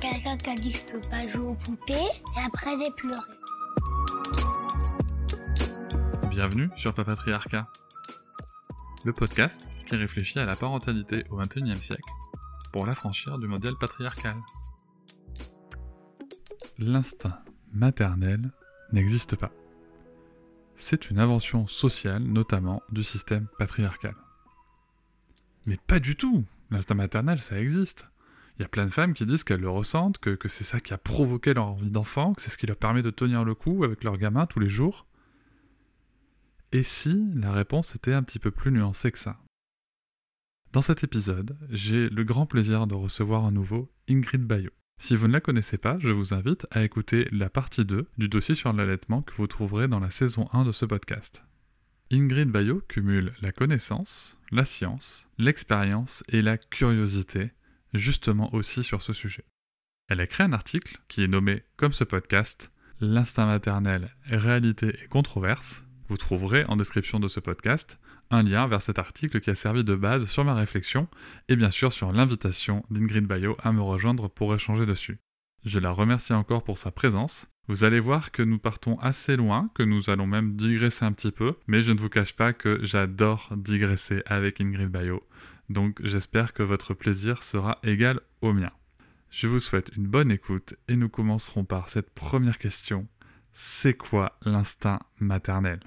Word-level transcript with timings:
Quelqu'un 0.00 0.36
qui 0.36 0.50
a 0.50 0.54
dit 0.54 0.72
que 0.72 0.78
je 0.78 0.84
peux 0.84 1.00
pas 1.08 1.26
jouer 1.28 1.46
aux 1.46 1.54
poupées 1.54 1.94
et 1.94 2.40
après 2.46 2.70
j'ai 2.78 2.90
pleuré. 2.92 3.20
Bienvenue 6.30 6.68
sur 6.76 6.94
Papatriarcat, 6.94 7.66
le 9.04 9.12
podcast 9.12 9.66
qui 9.86 9.96
réfléchit 9.96 10.38
à 10.38 10.44
la 10.44 10.54
parentalité 10.54 11.24
au 11.30 11.36
XXIe 11.36 11.80
siècle 11.80 12.10
pour 12.72 12.86
l'affranchir 12.86 13.38
du 13.38 13.46
modèle 13.46 13.74
patriarcal. 13.80 14.36
L'instinct 16.78 17.38
maternel 17.72 18.50
n'existe 18.92 19.36
pas. 19.36 19.52
C'est 20.76 21.10
une 21.10 21.18
invention 21.18 21.66
sociale, 21.66 22.22
notamment 22.22 22.82
du 22.90 23.02
système 23.02 23.46
patriarcal. 23.58 24.14
Mais 25.64 25.78
pas 25.86 26.00
du 26.00 26.16
tout 26.16 26.44
L'instinct 26.70 26.96
maternel, 26.96 27.40
ça 27.40 27.60
existe. 27.60 28.08
Il 28.58 28.62
y 28.62 28.64
a 28.64 28.68
plein 28.68 28.86
de 28.86 28.90
femmes 28.90 29.12
qui 29.12 29.26
disent 29.26 29.44
qu'elles 29.44 29.60
le 29.60 29.68
ressentent, 29.68 30.18
que, 30.18 30.48
c'est 30.48 30.64
ça 30.64 30.80
qui 30.80 30.94
a 30.94 30.98
provoqué 30.98 31.52
leur 31.52 31.66
envie 31.66 31.90
d'enfant, 31.90 32.32
que 32.32 32.40
c'est 32.40 32.50
ce 32.50 32.56
qui 32.56 32.66
leur 32.66 32.76
permet 32.76 33.02
de 33.02 33.10
tenir 33.10 33.44
le 33.44 33.54
coup 33.54 33.84
avec 33.84 34.02
leurs 34.02 34.16
gamins 34.16 34.46
tous 34.46 34.60
les 34.60 34.68
jours. 34.68 35.06
Et 36.72 36.82
si 36.82 37.30
la 37.34 37.52
réponse 37.52 37.94
était 37.94 38.14
un 38.14 38.22
petit 38.22 38.38
peu 38.38 38.50
plus 38.50 38.72
nuancée 38.72 39.12
que 39.12 39.18
ça? 39.18 39.38
Dans 40.72 40.82
cet 40.82 41.04
épisode, 41.04 41.56
j'ai 41.70 42.08
le 42.08 42.24
grand 42.24 42.46
plaisir 42.46 42.86
de 42.86 42.94
recevoir 42.94 43.44
à 43.44 43.50
nouveau 43.50 43.90
Ingrid 44.08 44.42
Bayot. 44.42 44.72
Si 44.98 45.14
vous 45.14 45.28
ne 45.28 45.32
la 45.32 45.40
connaissez 45.40 45.76
pas, 45.76 45.98
je 45.98 46.10
vous 46.10 46.32
invite 46.32 46.66
à 46.70 46.82
écouter 46.82 47.28
la 47.30 47.50
partie 47.50 47.84
2 47.84 48.08
du 48.16 48.28
dossier 48.28 48.54
sur 48.54 48.72
l'allaitement 48.72 49.22
que 49.22 49.34
vous 49.34 49.46
trouverez 49.46 49.88
dans 49.88 50.00
la 50.00 50.10
saison 50.10 50.48
1 50.52 50.64
de 50.64 50.72
ce 50.72 50.86
podcast. 50.86 51.42
Ingrid 52.10 52.50
Bayot 52.50 52.82
cumule 52.88 53.34
la 53.42 53.52
connaissance, 53.52 54.38
la 54.50 54.64
science, 54.64 55.28
l'expérience 55.38 56.24
et 56.28 56.40
la 56.40 56.56
curiosité, 56.56 57.50
justement 57.98 58.54
aussi 58.54 58.82
sur 58.82 59.02
ce 59.02 59.12
sujet. 59.12 59.44
Elle 60.08 60.20
a 60.20 60.26
créé 60.26 60.46
un 60.46 60.52
article 60.52 60.98
qui 61.08 61.24
est 61.24 61.28
nommé, 61.28 61.64
comme 61.76 61.92
ce 61.92 62.04
podcast, 62.04 62.70
L'instinct 63.00 63.44
maternel, 63.44 64.14
réalité 64.24 64.96
et 65.04 65.08
controverse. 65.08 65.82
Vous 66.08 66.16
trouverez 66.16 66.64
en 66.64 66.76
description 66.76 67.20
de 67.20 67.28
ce 67.28 67.40
podcast 67.40 67.98
un 68.30 68.42
lien 68.42 68.66
vers 68.66 68.80
cet 68.80 68.98
article 68.98 69.40
qui 69.40 69.50
a 69.50 69.54
servi 69.54 69.84
de 69.84 69.94
base 69.94 70.26
sur 70.26 70.44
ma 70.44 70.54
réflexion 70.54 71.06
et 71.48 71.56
bien 71.56 71.70
sûr 71.70 71.92
sur 71.92 72.12
l'invitation 72.12 72.86
d'Ingrid 72.90 73.26
Bayo 73.26 73.56
à 73.62 73.72
me 73.72 73.82
rejoindre 73.82 74.28
pour 74.28 74.54
échanger 74.54 74.86
dessus. 74.86 75.18
Je 75.66 75.78
la 75.78 75.90
remercie 75.90 76.32
encore 76.32 76.64
pour 76.64 76.78
sa 76.78 76.90
présence. 76.90 77.48
Vous 77.68 77.84
allez 77.84 78.00
voir 78.00 78.30
que 78.30 78.42
nous 78.42 78.58
partons 78.58 78.98
assez 79.00 79.36
loin, 79.36 79.68
que 79.74 79.82
nous 79.82 80.08
allons 80.08 80.26
même 80.26 80.56
digresser 80.56 81.04
un 81.04 81.12
petit 81.12 81.32
peu, 81.32 81.54
mais 81.66 81.82
je 81.82 81.92
ne 81.92 81.98
vous 81.98 82.08
cache 82.08 82.34
pas 82.34 82.52
que 82.52 82.78
j'adore 82.82 83.52
digresser 83.56 84.22
avec 84.26 84.60
Ingrid 84.60 84.88
Bayo, 84.88 85.22
donc 85.68 86.00
j'espère 86.02 86.52
que 86.52 86.62
votre 86.62 86.94
plaisir 86.94 87.42
sera 87.42 87.78
égal 87.82 88.20
au 88.40 88.52
mien. 88.52 88.72
Je 89.30 89.48
vous 89.48 89.60
souhaite 89.60 89.90
une 89.96 90.06
bonne 90.06 90.30
écoute 90.30 90.74
et 90.88 90.96
nous 90.96 91.08
commencerons 91.08 91.64
par 91.64 91.90
cette 91.90 92.10
première 92.10 92.58
question. 92.58 93.06
C'est 93.52 93.94
quoi 93.94 94.38
l'instinct 94.44 95.00
maternel? 95.18 95.80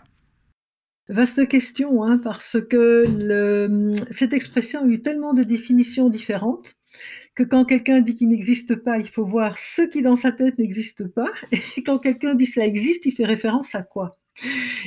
Vaste 1.08 1.48
question, 1.48 2.04
hein, 2.04 2.20
parce 2.20 2.58
que 2.70 3.96
cette 4.12 4.34
expression 4.34 4.84
a 4.84 4.88
eu 4.88 5.02
tellement 5.02 5.34
de 5.34 5.44
définitions 5.44 6.10
différentes 6.10 6.76
que 7.34 7.44
quand 7.44 7.66
quelqu'un 7.66 8.02
dit 8.02 8.16
qu'il 8.16 8.30
n'existe 8.30 8.76
pas, 8.76 9.00
il 9.00 9.10
faut 9.10 9.26
voir 9.26 9.58
ce 9.58 9.82
qui 9.82 10.04
dans 10.04 10.18
sa 10.18 10.32
tête 10.32 10.60
n'existe 10.60 11.08
pas, 11.08 11.32
et 11.52 11.84
quand 11.84 11.98
quelqu'un 11.98 12.36
dit 12.36 12.46
ça 12.46 12.66
existe, 12.66 13.08
il 13.08 13.14
fait 13.14 13.26
référence 13.26 13.74
à 13.74 13.82
quoi? 13.82 14.19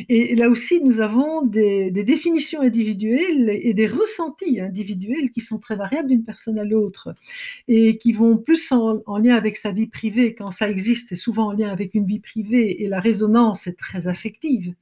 Et 0.08 0.34
là 0.34 0.48
aussi, 0.48 0.82
nous 0.82 1.00
avons 1.00 1.42
des, 1.42 1.91
définitions 1.91 2.62
individuelles 2.62 3.50
et 3.50 3.75
des 3.75 3.86
ressentis 3.86 4.60
individuels 4.60 5.30
qui 5.30 5.41
sont 5.41 5.58
très 5.58 5.76
variables 5.76 6.08
d'une 6.08 6.25
personne 6.25 6.58
à 6.58 6.64
l'autre 6.64 7.14
et 7.69 7.98
qui 7.98 8.12
vont 8.12 8.36
plus 8.36 8.72
en, 8.72 9.19
lien 9.19 9.36
avec 9.36 9.56
sa 9.56 9.70
vie 9.70 9.86
privée. 9.86 10.34
Quand 10.34 10.50
ça 10.50 10.70
existe, 10.70 11.08
c'est 11.08 11.16
souvent 11.16 11.48
en 11.48 11.52
lien 11.52 11.69
avec 11.69 11.94
une 11.94 12.06
vie 12.06 12.20
privée 12.20 12.82
et 12.82 12.88
la 12.88 13.00
résonance 13.00 13.66
est 13.66 13.78
très 13.78 14.06
affective. 14.06 14.75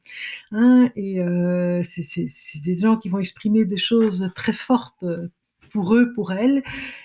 Hein, 0.52 0.90
et 0.96 1.20
euh, 1.20 1.82
c'est 1.82 2.62
des 2.64 2.78
gens 2.78 2.96
qui 2.96 3.08
vont 3.08 3.18
exprimer 3.18 3.64
des 3.64 3.76
choses 3.76 4.30
très 4.34 4.52
fortes 4.52 5.04
pour 5.72 5.94
eux, 5.94 6.12
pour 6.14 6.32
elles. 6.32 6.62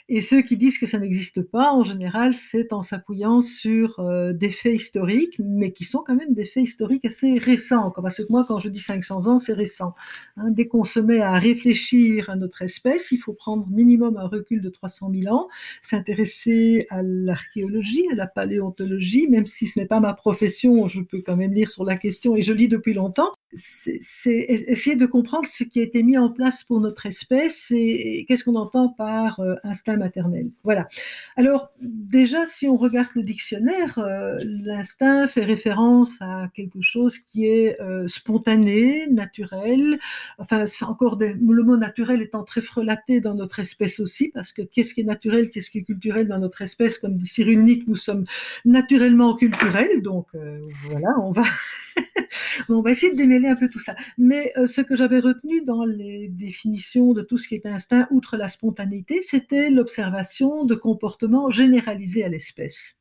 Et 0.08 0.22
ceux 0.22 0.42
qui 0.42 0.58
disent 0.58 0.78
que 0.78 0.86
ça 0.86 1.00
n'existe 1.00 1.42
pas, 1.42 1.72
en 1.72 1.84
général, 1.84 2.36
c'est 2.36 2.74
en 2.74 2.84
s'appuyant 2.84 3.42
sur 3.42 4.00
euh, 4.00 4.34
des 4.34 4.52
faits 4.52 4.76
historiques, 4.76 5.40
mais 5.40 5.72
qui 5.72 5.84
sont 5.84 6.04
quand 6.06 6.16
même 6.16 6.34
des 6.34 6.46
faits 6.46 6.64
historiques 6.64 7.06
assez 7.06 7.38
récents. 7.40 7.92
Parce 7.92 8.18
que 8.18 8.24
moi, 8.30 8.46
quand 8.48 8.60
je 8.60 8.70
dis 8.70 8.80
500 8.80 9.28
ans, 9.28 9.40
c'est 9.40 9.54
récent. 9.54 9.96
Hein, 10.38 10.52
dès 10.52 10.68
qu'on 10.68 10.84
se 10.84 11.00
met 11.00 11.22
à 11.22 11.34
réfléchir 11.34 12.30
à 12.30 12.36
notre 12.36 12.62
espèce, 12.62 13.12
il 13.12 13.18
faut 13.18 13.34
prendre 13.34 13.68
minimum 13.70 14.18
un 14.18 14.28
recul 14.28 14.62
de 14.62 14.70
300 14.70 15.12
000 15.14 15.34
ans, 15.36 15.48
s'intéresser 15.82 16.88
à 16.90 17.02
l'archéologie, 17.02 18.06
à 18.12 18.16
la 18.16 18.28
paléontologie, 18.28 19.28
même 19.28 19.48
si 19.48 19.68
ce 19.68 19.80
n'est 19.80 19.86
pas 19.86 20.00
ma 20.00 20.14
profession, 20.14 20.88
je 20.88 21.02
peux 21.02 21.22
quand 21.22 21.36
même 21.36 21.54
lire 21.54 21.72
sur 21.72 21.84
la 21.84 21.96
question 21.96 22.36
et 22.36 22.42
je 22.42 22.54
lis 22.54 22.68
depuis 22.68 22.94
longtemps. 22.94 23.32
C'est 23.58 24.00
essayer 24.28 24.96
de 24.96 25.06
comprendre 25.06 25.48
ce 25.48 25.64
qui 25.64 25.80
a 25.80 25.84
été 25.84 26.04
mis 26.04 26.18
en 26.18 26.30
place 26.30 26.64
pour 26.64 26.80
notre 26.82 27.06
espèce 27.06 27.72
et, 27.72 28.26
qu'est-ce 28.28 28.44
qu'on 28.44 28.56
entend 28.56 28.90
par 28.90 29.40
euh, 29.40 29.56
instinct 29.64 29.98
maternelle. 29.98 30.50
Voilà. 30.64 30.88
Alors 31.36 31.72
déjà, 31.82 32.46
si 32.46 32.68
on 32.68 32.78
regarde 32.78 33.10
le 33.16 33.24
dictionnaire, 33.24 34.00
euh, 34.00 34.38
l'instinct 34.44 35.28
fait 35.28 35.44
référence 35.44 36.18
à 36.22 36.50
quelque 36.54 36.82
chose 36.82 37.20
qui 37.20 37.46
est 37.46 37.80
euh, 37.82 38.08
spontané, 38.08 39.08
naturel. 39.10 40.00
Enfin, 40.38 40.66
encore 40.82 41.18
des, 41.18 41.34
le 41.34 41.64
mot 41.64 41.78
naturel 41.78 42.22
étant 42.22 42.44
très 42.44 42.62
frelaté 42.62 43.22
dans 43.22 43.36
notre 43.36 43.60
espèce 43.60 44.00
aussi, 44.00 44.30
parce 44.34 44.52
que 44.52 44.62
qu'est-ce 44.62 44.94
qui 44.94 45.02
est 45.02 45.06
naturel, 45.06 45.52
qu'est-ce 45.52 45.70
qui 45.70 45.80
est 45.80 45.84
culturel 45.84 46.28
dans 46.28 46.40
notre 46.40 46.62
espèce, 46.62 46.98
comme 46.98 47.18
dit 47.18 47.28
Cyrulnik, 47.28 47.88
nous 47.88 47.96
sommes 47.96 48.26
naturellement 48.66 49.36
culturels. 49.36 50.02
Donc 50.02 50.28
voilà, 50.90 51.10
on 51.22 51.32
va 51.32 51.44
on 52.70 52.82
va 52.82 52.92
essayer 52.92 53.12
de 53.12 53.18
démêler 53.18 53.48
un 53.48 53.56
peu 53.56 53.70
tout 53.70 53.80
ça. 53.80 53.96
Mais 54.18 54.54
ce 54.68 54.82
que 54.82 54.96
j'avais 54.96 55.20
retenu 55.20 55.64
dans 55.64 55.86
les 55.86 56.28
définitions 56.30 57.14
de 57.14 57.22
tout 57.22 57.38
ce 57.38 57.48
qui 57.48 57.56
est 57.56 57.66
instinct, 57.66 58.08
outre 58.12 58.38
la 58.38 58.48
spontanéité, 58.48 59.22
c'était 59.22 59.70
le 59.70 59.86
observation 59.86 60.66
de 60.66 60.74
comportements 60.74 61.52
généralisés 61.52 62.24
à 62.24 62.28
l'espèce. 62.28 62.96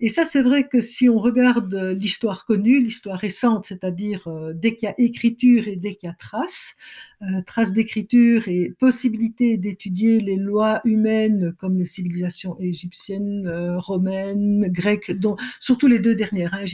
Et 0.00 0.08
ça, 0.08 0.24
c'est 0.24 0.42
vrai 0.42 0.68
que 0.68 0.80
si 0.80 1.08
on 1.08 1.18
regarde 1.18 1.74
l'histoire 1.98 2.46
connue, 2.46 2.80
l'histoire 2.80 3.18
récente, 3.18 3.66
c'est-à-dire 3.66 4.26
euh, 4.28 4.52
dès 4.54 4.76
qu'il 4.76 4.86
y 4.86 4.90
a 4.90 4.94
écriture 4.98 5.68
et 5.68 5.76
dès 5.76 5.94
qu'il 5.94 6.08
y 6.08 6.10
a 6.10 6.16
trace, 6.18 6.74
euh, 7.22 7.42
trace 7.46 7.72
d'écriture 7.72 8.48
et 8.48 8.72
possibilité 8.78 9.56
d'étudier 9.56 10.20
les 10.20 10.36
lois 10.36 10.80
humaines 10.84 11.54
comme 11.58 11.78
les 11.78 11.84
civilisations 11.84 12.56
égyptiennes, 12.60 13.46
euh, 13.46 13.78
romaines, 13.78 14.68
grecques, 14.70 15.12
dont, 15.12 15.36
surtout 15.60 15.86
les 15.86 15.98
deux 15.98 16.14
dernières, 16.14 16.54
hein, 16.54 16.64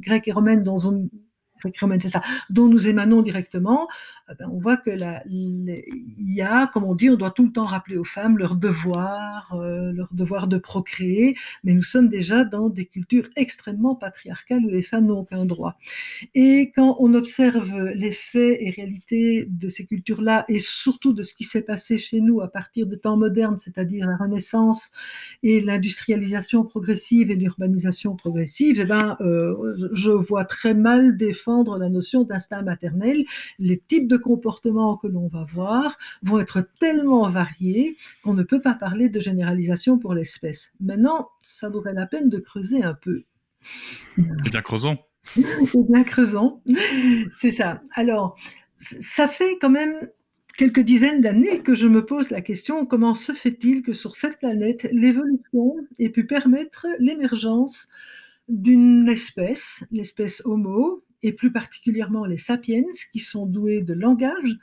grecques 0.00 0.28
et 0.28 0.32
romaines, 0.32 0.62
dont 0.62 2.68
nous 2.68 2.88
émanons 2.88 3.22
directement, 3.22 3.88
on 4.40 4.58
voit 4.58 4.76
que 4.76 4.90
il 5.26 6.34
y 6.34 6.40
a, 6.40 6.66
comme 6.68 6.84
on 6.84 6.94
dit, 6.94 7.10
on 7.10 7.16
doit 7.16 7.30
tout 7.30 7.44
le 7.44 7.52
temps 7.52 7.64
rappeler 7.64 7.96
aux 7.96 8.04
femmes 8.04 8.38
leur 8.38 8.56
devoir, 8.56 9.54
euh, 9.54 9.92
leur 9.92 10.08
devoir 10.12 10.46
de 10.46 10.56
procréer, 10.56 11.36
mais 11.62 11.74
nous 11.74 11.82
sommes 11.82 12.08
déjà 12.08 12.44
dans 12.44 12.68
des 12.68 12.86
cultures 12.86 13.28
extrêmement 13.36 13.94
patriarcales 13.94 14.64
où 14.64 14.70
les 14.70 14.82
femmes 14.82 15.06
n'ont 15.06 15.20
aucun 15.20 15.44
droit. 15.44 15.76
Et 16.34 16.72
quand 16.74 16.96
on 17.00 17.14
observe 17.14 17.90
les 17.94 18.12
faits 18.12 18.58
et 18.60 18.70
réalités 18.70 19.46
de 19.48 19.68
ces 19.68 19.86
cultures-là, 19.86 20.44
et 20.48 20.58
surtout 20.58 21.12
de 21.12 21.22
ce 21.22 21.34
qui 21.34 21.44
s'est 21.44 21.62
passé 21.62 21.98
chez 21.98 22.20
nous 22.20 22.40
à 22.40 22.48
partir 22.48 22.86
de 22.86 22.96
temps 22.96 23.16
modernes, 23.16 23.58
c'est-à-dire 23.58 24.06
la 24.06 24.16
Renaissance 24.16 24.90
et 25.42 25.60
l'industrialisation 25.60 26.64
progressive 26.64 27.30
et 27.30 27.36
l'urbanisation 27.36 28.16
progressive, 28.16 28.78
eh 28.80 28.84
ben, 28.84 29.16
euh, 29.20 29.90
je 29.92 30.10
vois 30.10 30.44
très 30.44 30.74
mal 30.74 31.16
défendre 31.16 31.78
la 31.78 31.88
notion 31.88 32.24
d'instinct 32.24 32.62
maternel, 32.62 33.24
les 33.58 33.78
types 33.78 34.08
de 34.08 34.13
comportements 34.18 34.96
que 34.96 35.06
l'on 35.06 35.28
va 35.28 35.46
voir 35.52 35.96
vont 36.22 36.38
être 36.38 36.66
tellement 36.78 37.28
variés 37.30 37.96
qu'on 38.22 38.34
ne 38.34 38.42
peut 38.42 38.60
pas 38.60 38.74
parler 38.74 39.08
de 39.08 39.20
généralisation 39.20 39.98
pour 39.98 40.14
l'espèce. 40.14 40.72
Maintenant, 40.80 41.28
ça 41.42 41.68
vaudrait 41.68 41.94
la 41.94 42.06
peine 42.06 42.28
de 42.28 42.38
creuser 42.38 42.82
un 42.82 42.94
peu. 42.94 43.22
Eh 44.18 44.50
bien, 44.50 44.62
creusons. 44.62 44.98
Eh 45.36 45.82
bien, 45.88 46.04
creusons. 46.04 46.60
C'est 47.30 47.50
ça. 47.50 47.82
Alors, 47.94 48.36
ça 48.76 49.28
fait 49.28 49.56
quand 49.60 49.70
même 49.70 50.08
quelques 50.56 50.80
dizaines 50.80 51.20
d'années 51.20 51.60
que 51.60 51.74
je 51.74 51.88
me 51.88 52.04
pose 52.04 52.30
la 52.30 52.40
question 52.40 52.86
comment 52.86 53.14
se 53.14 53.32
fait-il 53.32 53.82
que 53.82 53.92
sur 53.92 54.16
cette 54.16 54.38
planète, 54.38 54.88
l'évolution 54.92 55.76
ait 55.98 56.10
pu 56.10 56.26
permettre 56.26 56.86
l'émergence 56.98 57.88
d'une 58.48 59.08
espèce, 59.08 59.82
l'espèce 59.90 60.42
Homo, 60.44 61.02
et 61.24 61.32
plus 61.32 61.50
particulièrement 61.50 62.26
les 62.26 62.38
sapiens, 62.38 62.84
qui 63.12 63.18
sont 63.18 63.46
doués 63.46 63.80
de 63.80 63.94
langage, 63.94 64.56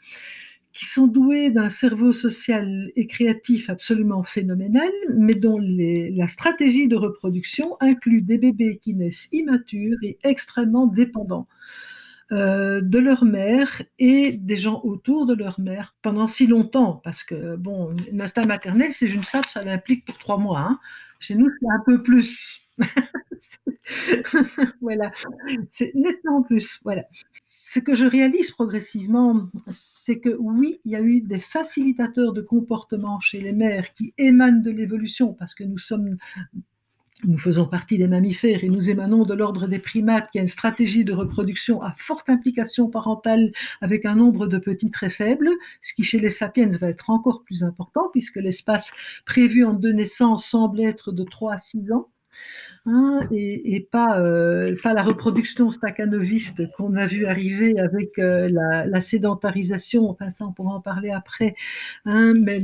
qui 0.74 0.86
sont 0.86 1.08
doués 1.08 1.52
d'un 1.52 1.69
cerveau 1.69 2.13
social 2.13 2.92
et 2.96 3.08
créatif 3.08 3.69
absolument 3.69 4.24
phénoménal, 4.24 4.92
mais 5.18 5.36
dont 5.36 5.60
la 5.60 6.28
stratégie 6.28 6.88
de 6.88 6.96
reproduction 6.96 7.75
inclut 7.81 8.22
des 8.22 8.38
bébés 8.38 8.80
qui 8.81 8.94
naissent 8.94 9.28
immatures 9.34 9.98
et 10.04 10.18
extrêmement 10.24 10.88
dépendants 10.88 11.48
euh, 12.31 12.80
de 12.80 13.00
leur 13.00 13.25
mère 13.25 13.81
et 14.00 14.31
des 14.31 14.56
gens 14.56 14.80
autour 14.86 15.25
de 15.25 15.34
leur 15.34 15.60
mère 15.60 15.96
pendant 16.02 16.28
si 16.28 16.48
longtemps, 16.48 17.02
parce 17.04 17.24
que 17.24 17.57
bon, 17.57 17.94
une 18.10 18.22
instinct 18.22 18.46
maternel, 18.46 18.94
c'est 18.94 19.10
une 19.10 19.25
ça, 19.25 19.42
ça 19.50 19.64
l'implique 19.64 20.06
pour 20.06 20.18
trois 20.18 20.38
mois. 20.38 20.60
Hein. 20.60 20.80
Chez 21.19 21.36
nous, 21.36 21.50
c'est 21.60 21.68
un 21.69 21.84
peu 21.86 22.02
plus. 22.02 22.62
voilà, 24.82 25.12
c'est 25.70 25.94
nettement 25.96 26.44
plus. 26.44 26.80
Voilà. 26.84 27.04
Ce 27.44 27.80
que 27.80 27.96
je 27.96 28.06
réalise 28.06 28.52
progressivement, 28.52 29.50
c'est 29.72 30.20
que 30.20 30.36
oui, 30.40 30.82
il 30.86 30.92
y 30.92 30.96
a 30.96 31.02
eu 31.02 31.22
des 31.22 31.40
facilitateurs 31.40 32.34
de 32.34 32.42
comportement 32.42 33.20
chez 33.20 33.40
les 33.40 33.54
mères 33.54 33.94
qui 33.94 34.14
émanent 34.18 34.62
de 34.62 34.72
l'évolution 34.72 35.34
parce 35.34 35.54
que 35.56 35.64
nous 35.64 35.78
sommes 35.78 36.18
nous 37.24 37.38
faisons 37.38 37.68
partie 37.68 37.98
des 37.98 38.08
mammifères 38.08 38.64
et 38.64 38.70
nous 38.70 38.90
émanons 38.90 39.26
de 39.26 39.34
l'ordre 39.34 39.68
des 39.68 39.80
primates 39.80 40.30
qui 40.32 40.40
a 40.40 40.42
une 40.42 40.48
stratégie 40.48 41.06
de 41.06 41.14
reproduction 41.14 41.82
à 41.82 41.94
forte 41.98 42.30
implication 42.30 42.90
parentale 42.90 43.52
avec 43.80 44.06
un 44.06 44.16
nombre 44.16 44.48
de 44.48 44.58
petits 44.58 44.90
très 44.90 45.10
faibles, 45.10 45.50
ce 45.82 45.94
qui 45.94 46.04
chez 46.04 46.20
les 46.20 46.30
sapiens 46.30 46.70
va 46.70 46.90
être 46.90 47.10
encore 47.10 47.44
plus 47.44 47.64
important 47.64 48.10
puisque 48.12 48.38
l'espace 48.38 48.92
prévu 49.26 49.64
en 49.64 49.74
deux 49.74 49.92
naissances 49.92 50.48
semble 50.48 50.82
être 50.82 51.12
de 51.12 51.24
3 51.24 51.54
à 51.54 51.58
6 51.58 51.92
ans. 51.92 52.10
Et, 53.30 53.88
pas, 53.92 54.19
euh, 54.19 54.75
la 54.83 55.04
reproduction 55.04 55.69
staccanoviste 55.69 56.72
qu'on 56.72 56.95
a 56.95 57.06
vu 57.06 57.28
arriver 57.28 57.80
avec 57.80 58.18
euh, 58.18 58.50
la, 58.50 59.01
sédentarisation, 59.01 60.10
enfin 60.10 60.31
ça 60.31 60.45
on 60.48 60.51
pourra 60.51 60.75
en 60.75 60.81
parler 60.81 61.12
après, 61.12 61.56
hein, 62.06 62.33
mais 62.33 62.60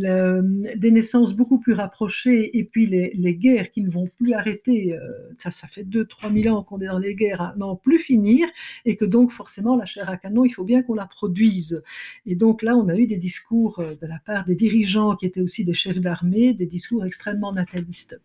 des 0.75 0.91
naissances 0.91 1.35
beaucoup 1.35 1.59
plus 1.59 1.73
rapprochées 1.73 2.57
et 2.57 2.63
puis 2.63 2.87
les, 2.87 3.11
les 3.13 3.35
guerres 3.35 3.69
qui 3.69 3.81
ne 3.83 3.91
vont 3.91 4.07
plus 4.17 4.33
arrêter, 4.33 4.95
euh, 4.95 4.99
ça, 5.37 5.51
ça 5.51 5.67
fait 5.67 5.83
2-3 5.83 6.41
000 6.41 6.55
ans 6.55 6.63
qu'on 6.63 6.79
est 6.81 6.87
dans 6.87 6.99
les 6.99 7.13
guerres, 7.13 7.41
hein, 7.41 7.53
n'en 7.57 7.75
plus 7.75 7.99
finir 7.99 8.47
et 8.85 8.97
que 8.97 9.05
donc 9.05 9.31
forcément 9.31 9.75
la 9.75 9.85
chair 9.85 10.09
à 10.09 10.17
canon, 10.17 10.45
il 10.45 10.51
faut 10.51 10.63
bien 10.63 10.81
qu'on 10.81 10.95
la 10.95 11.05
produise. 11.05 11.83
Et 12.25 12.35
donc 12.35 12.63
là 12.63 12.75
on 12.75 12.87
a 12.87 12.95
eu 12.95 13.05
des 13.05 13.17
discours 13.17 13.83
de 13.83 14.07
la 14.07 14.19
part 14.25 14.45
des 14.45 14.55
dirigeants 14.55 15.15
qui 15.15 15.27
étaient 15.27 15.41
aussi 15.41 15.63
des 15.63 15.75
chefs 15.75 16.01
d'armée, 16.01 16.53
des 16.53 16.65
discours 16.65 17.05
extrêmement 17.05 17.53
natalistes. 17.53 18.19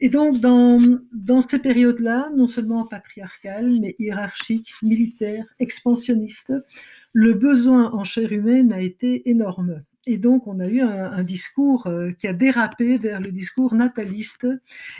Et 0.00 0.10
donc 0.10 0.38
dans 0.38 0.78
dans 1.14 1.40
ces 1.40 1.58
périodes-là, 1.58 2.30
non 2.34 2.48
seulement 2.48 2.86
patriarcales, 2.86 3.78
mais 3.80 3.94
hiérarchiques, 3.98 4.72
militaires, 4.82 5.46
expansionnistes, 5.60 6.52
le 7.12 7.32
besoin 7.32 7.92
en 7.92 8.04
chair 8.04 8.32
humaine 8.32 8.72
a 8.72 8.80
été 8.80 9.28
énorme. 9.30 9.82
Et 10.06 10.18
donc, 10.18 10.46
on 10.46 10.60
a 10.60 10.66
eu 10.66 10.80
un, 10.80 11.22
discours 11.22 11.86
euh, 11.86 12.10
qui 12.12 12.26
a 12.26 12.34
dérapé 12.34 12.98
vers 12.98 13.20
le 13.20 13.30
discours 13.32 13.74
nataliste 13.74 14.46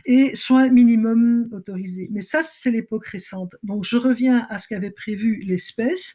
et 0.06 0.34
soins 0.34 0.70
minimum 0.70 1.48
autorisés. 1.52 2.08
Mais 2.10 2.22
ça, 2.22 2.42
c'est 2.42 2.70
l'époque 2.70 3.06
récente. 3.06 3.56
Donc, 3.62 3.84
je 3.84 3.98
reviens 3.98 4.46
à 4.48 4.58
ce 4.58 4.68
qu'avait 4.68 4.90
prévu 4.90 5.42
l'espèce. 5.44 6.14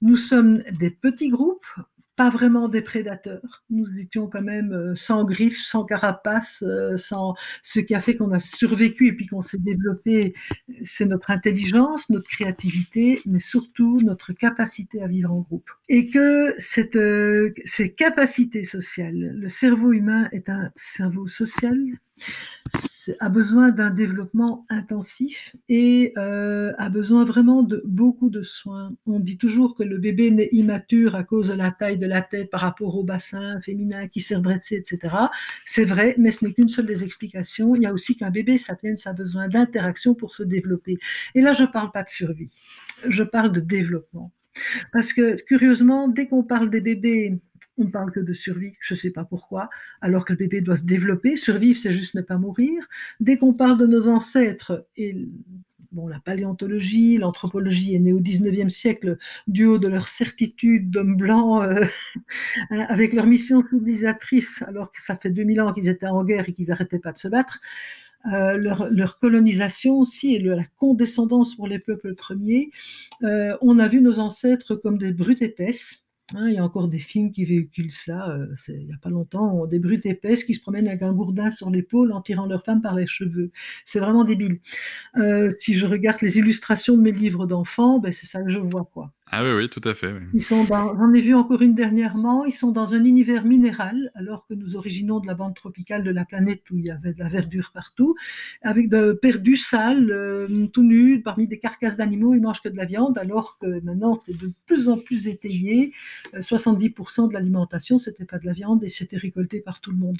Nous 0.00 0.16
sommes 0.16 0.62
des 0.78 0.90
petits 0.90 1.28
groupes, 1.28 1.66
pas 2.20 2.28
vraiment 2.28 2.68
des 2.68 2.82
prédateurs. 2.82 3.64
Nous 3.70 3.98
étions 3.98 4.26
quand 4.26 4.42
même 4.42 4.74
euh, 4.74 4.94
sans 4.94 5.24
griffes, 5.24 5.64
sans 5.64 5.86
carapace, 5.86 6.62
euh, 6.62 6.98
sans 6.98 7.34
ce 7.62 7.80
qui 7.80 7.94
a 7.94 8.02
fait 8.02 8.14
qu'on 8.14 8.32
a 8.32 8.38
survécu 8.38 9.06
et 9.06 9.14
puis 9.14 9.26
qu'on 9.26 9.40
s'est 9.40 9.56
développé, 9.56 10.34
c'est 10.84 11.06
notre 11.06 11.30
intelligence, 11.30 12.10
notre 12.10 12.28
créativité, 12.28 13.22
mais 13.24 13.40
surtout 13.40 14.00
notre 14.02 14.34
capacité 14.34 15.00
à 15.00 15.06
vivre 15.06 15.32
en 15.32 15.40
groupe. 15.40 15.70
Et 15.88 16.10
que 16.10 16.54
cette, 16.58 16.96
euh, 16.96 17.54
ces 17.64 17.90
capacités 17.90 18.64
sociales, 18.64 19.32
le 19.34 19.48
cerveau 19.48 19.92
humain 19.92 20.28
est 20.32 20.50
un 20.50 20.70
cerveau 20.76 21.26
social, 21.26 21.78
a 23.18 23.28
besoin 23.28 23.70
d'un 23.70 23.90
développement 23.90 24.66
intensif 24.68 25.56
et 25.68 26.12
euh, 26.18 26.72
a 26.78 26.88
besoin 26.88 27.24
vraiment 27.24 27.62
de 27.62 27.82
beaucoup 27.86 28.30
de 28.30 28.42
soins. 28.42 28.94
On 29.06 29.20
dit 29.20 29.38
toujours 29.38 29.74
que 29.74 29.82
le 29.82 29.98
bébé 29.98 30.30
naît 30.30 30.48
immature 30.52 31.14
à 31.14 31.24
cause 31.24 31.48
de 31.48 31.54
la 31.54 31.70
taille 31.70 31.98
de 31.98 32.06
la 32.06 32.22
tête 32.22 32.50
par 32.50 32.60
rapport 32.60 32.96
au 32.96 33.04
bassin 33.04 33.60
féminin 33.62 34.08
qui 34.08 34.20
s'est 34.20 34.36
redressé, 34.36 34.76
etc. 34.76 35.14
C'est 35.64 35.84
vrai, 35.84 36.14
mais 36.18 36.30
ce 36.30 36.44
n'est 36.44 36.52
qu'une 36.52 36.68
seule 36.68 36.86
des 36.86 37.04
explications. 37.04 37.74
Il 37.74 37.82
y 37.82 37.86
a 37.86 37.92
aussi 37.92 38.16
qu'un 38.16 38.30
bébé 38.30 38.58
sapiens 38.58 38.94
a 39.04 39.12
besoin 39.12 39.48
d'interaction 39.48 40.14
pour 40.14 40.34
se 40.34 40.42
développer. 40.42 40.98
Et 41.34 41.40
là, 41.40 41.52
je 41.52 41.62
ne 41.62 41.68
parle 41.68 41.90
pas 41.92 42.02
de 42.02 42.08
survie, 42.08 42.52
je 43.08 43.22
parle 43.22 43.52
de 43.52 43.60
développement. 43.60 44.32
Parce 44.92 45.12
que 45.12 45.36
curieusement, 45.42 46.08
dès 46.08 46.26
qu'on 46.26 46.42
parle 46.42 46.70
des 46.70 46.80
bébés 46.80 47.40
on 47.80 47.90
parle 47.90 48.12
que 48.12 48.20
de 48.20 48.32
survie, 48.32 48.74
je 48.80 48.94
ne 48.94 48.98
sais 48.98 49.10
pas 49.10 49.24
pourquoi, 49.24 49.70
alors 50.00 50.24
que 50.24 50.32
le 50.32 50.38
bébé 50.38 50.60
doit 50.60 50.76
se 50.76 50.84
développer. 50.84 51.36
Survivre, 51.36 51.78
c'est 51.80 51.92
juste 51.92 52.14
ne 52.14 52.22
pas 52.22 52.38
mourir. 52.38 52.86
Dès 53.20 53.36
qu'on 53.36 53.52
parle 53.52 53.78
de 53.78 53.86
nos 53.86 54.08
ancêtres, 54.08 54.86
et 54.96 55.28
bon, 55.92 56.06
la 56.06 56.20
paléontologie, 56.20 57.18
l'anthropologie 57.18 57.94
est 57.94 57.98
née 57.98 58.12
au 58.12 58.20
19e 58.20 58.68
siècle 58.68 59.16
du 59.46 59.66
haut 59.66 59.78
de 59.78 59.88
leur 59.88 60.08
certitude 60.08 60.90
d'hommes 60.90 61.16
blancs 61.16 61.62
euh, 61.64 61.84
avec 62.88 63.12
leur 63.12 63.26
mission 63.26 63.62
civilisatrice, 63.68 64.62
alors 64.66 64.92
que 64.92 65.02
ça 65.02 65.16
fait 65.16 65.30
2000 65.30 65.60
ans 65.60 65.72
qu'ils 65.72 65.88
étaient 65.88 66.06
en 66.06 66.24
guerre 66.24 66.48
et 66.48 66.52
qu'ils 66.52 66.68
n'arrêtaient 66.68 66.98
pas 66.98 67.12
de 67.12 67.18
se 67.18 67.28
battre. 67.28 67.60
Euh, 68.26 68.58
leur, 68.58 69.18
colonisation 69.18 69.98
aussi 69.98 70.34
et 70.34 70.40
la 70.40 70.64
condescendance 70.76 71.54
pour 71.54 71.66
les 71.66 71.78
peuples 71.78 72.14
premiers, 72.14 72.70
euh, 73.22 73.56
on 73.62 73.78
a 73.78 73.88
vu 73.88 74.02
nos 74.02 74.18
ancêtres 74.18 74.74
comme 74.74 74.98
des 74.98 75.12
brutes 75.12 75.40
épaisses, 75.40 75.99
Hein, 76.34 76.48
il 76.48 76.54
y 76.54 76.58
a 76.58 76.64
encore 76.64 76.86
des 76.88 76.98
films 77.00 77.32
qui 77.32 77.44
véhiculent 77.44 77.90
ça, 77.90 78.30
euh, 78.30 78.54
il 78.68 78.86
n'y 78.86 78.92
a 78.92 78.98
pas 78.98 79.10
longtemps, 79.10 79.66
des 79.66 79.80
brutes 79.80 80.06
épaisses 80.06 80.44
qui 80.44 80.54
se 80.54 80.60
promènent 80.60 80.86
avec 80.86 81.02
un 81.02 81.12
gourdin 81.12 81.50
sur 81.50 81.70
l'épaule 81.70 82.12
en 82.12 82.20
tirant 82.20 82.46
leur 82.46 82.64
femme 82.64 82.82
par 82.82 82.94
les 82.94 83.06
cheveux. 83.06 83.50
C'est 83.84 83.98
vraiment 83.98 84.24
débile. 84.24 84.60
Euh, 85.16 85.50
si 85.60 85.74
je 85.74 85.86
regarde 85.86 86.20
les 86.22 86.38
illustrations 86.38 86.96
de 86.96 87.02
mes 87.02 87.12
livres 87.12 87.46
d'enfants, 87.46 88.00
ben, 88.00 88.12
c'est 88.12 88.26
ça 88.26 88.42
que 88.42 88.50
je 88.50 88.60
vois. 88.60 88.84
quoi. 88.92 89.12
Ah 89.32 89.44
oui, 89.44 89.50
oui, 89.52 89.68
tout 89.68 89.88
à 89.88 89.94
fait. 89.94 90.12
Ils 90.34 90.42
sont 90.42 90.66
j'en 90.66 91.12
ai 91.12 91.20
vu 91.20 91.34
encore 91.34 91.62
une 91.62 91.76
dernièrement, 91.76 92.44
ils 92.44 92.52
sont 92.52 92.72
dans 92.72 92.94
un 92.94 93.04
univers 93.04 93.44
minéral, 93.44 94.10
alors 94.16 94.44
que 94.44 94.54
nous 94.54 94.74
originons 94.74 95.20
de 95.20 95.28
la 95.28 95.34
bande 95.34 95.54
tropicale 95.54 96.02
de 96.02 96.10
la 96.10 96.24
planète 96.24 96.68
où 96.72 96.78
il 96.78 96.86
y 96.86 96.90
avait 96.90 97.12
de 97.12 97.20
la 97.20 97.28
verdure 97.28 97.70
partout, 97.72 98.16
avec 98.62 98.88
de 98.88 99.12
perdus 99.12 99.56
sales, 99.56 100.10
euh, 100.10 100.66
tout 100.72 100.82
nus, 100.82 101.22
parmi 101.22 101.46
des 101.46 101.60
carcasses 101.60 101.96
d'animaux, 101.96 102.34
ils 102.34 102.40
mangent 102.40 102.60
que 102.60 102.68
de 102.68 102.76
la 102.76 102.86
viande, 102.86 103.18
alors 103.18 103.56
que 103.58 103.80
maintenant 103.84 104.18
c'est 104.18 104.36
de 104.36 104.50
plus 104.66 104.88
en 104.88 104.98
plus 104.98 105.28
étayé. 105.28 105.92
70% 106.34 107.24
euh, 107.24 107.28
de 107.28 107.32
l'alimentation, 107.32 108.00
c'était 108.00 108.24
pas 108.24 108.38
de 108.38 108.46
la 108.46 108.52
viande 108.52 108.82
et 108.82 108.88
c'était 108.88 109.16
récolté 109.16 109.60
par 109.60 109.80
tout 109.80 109.92
le 109.92 109.98
monde. 109.98 110.18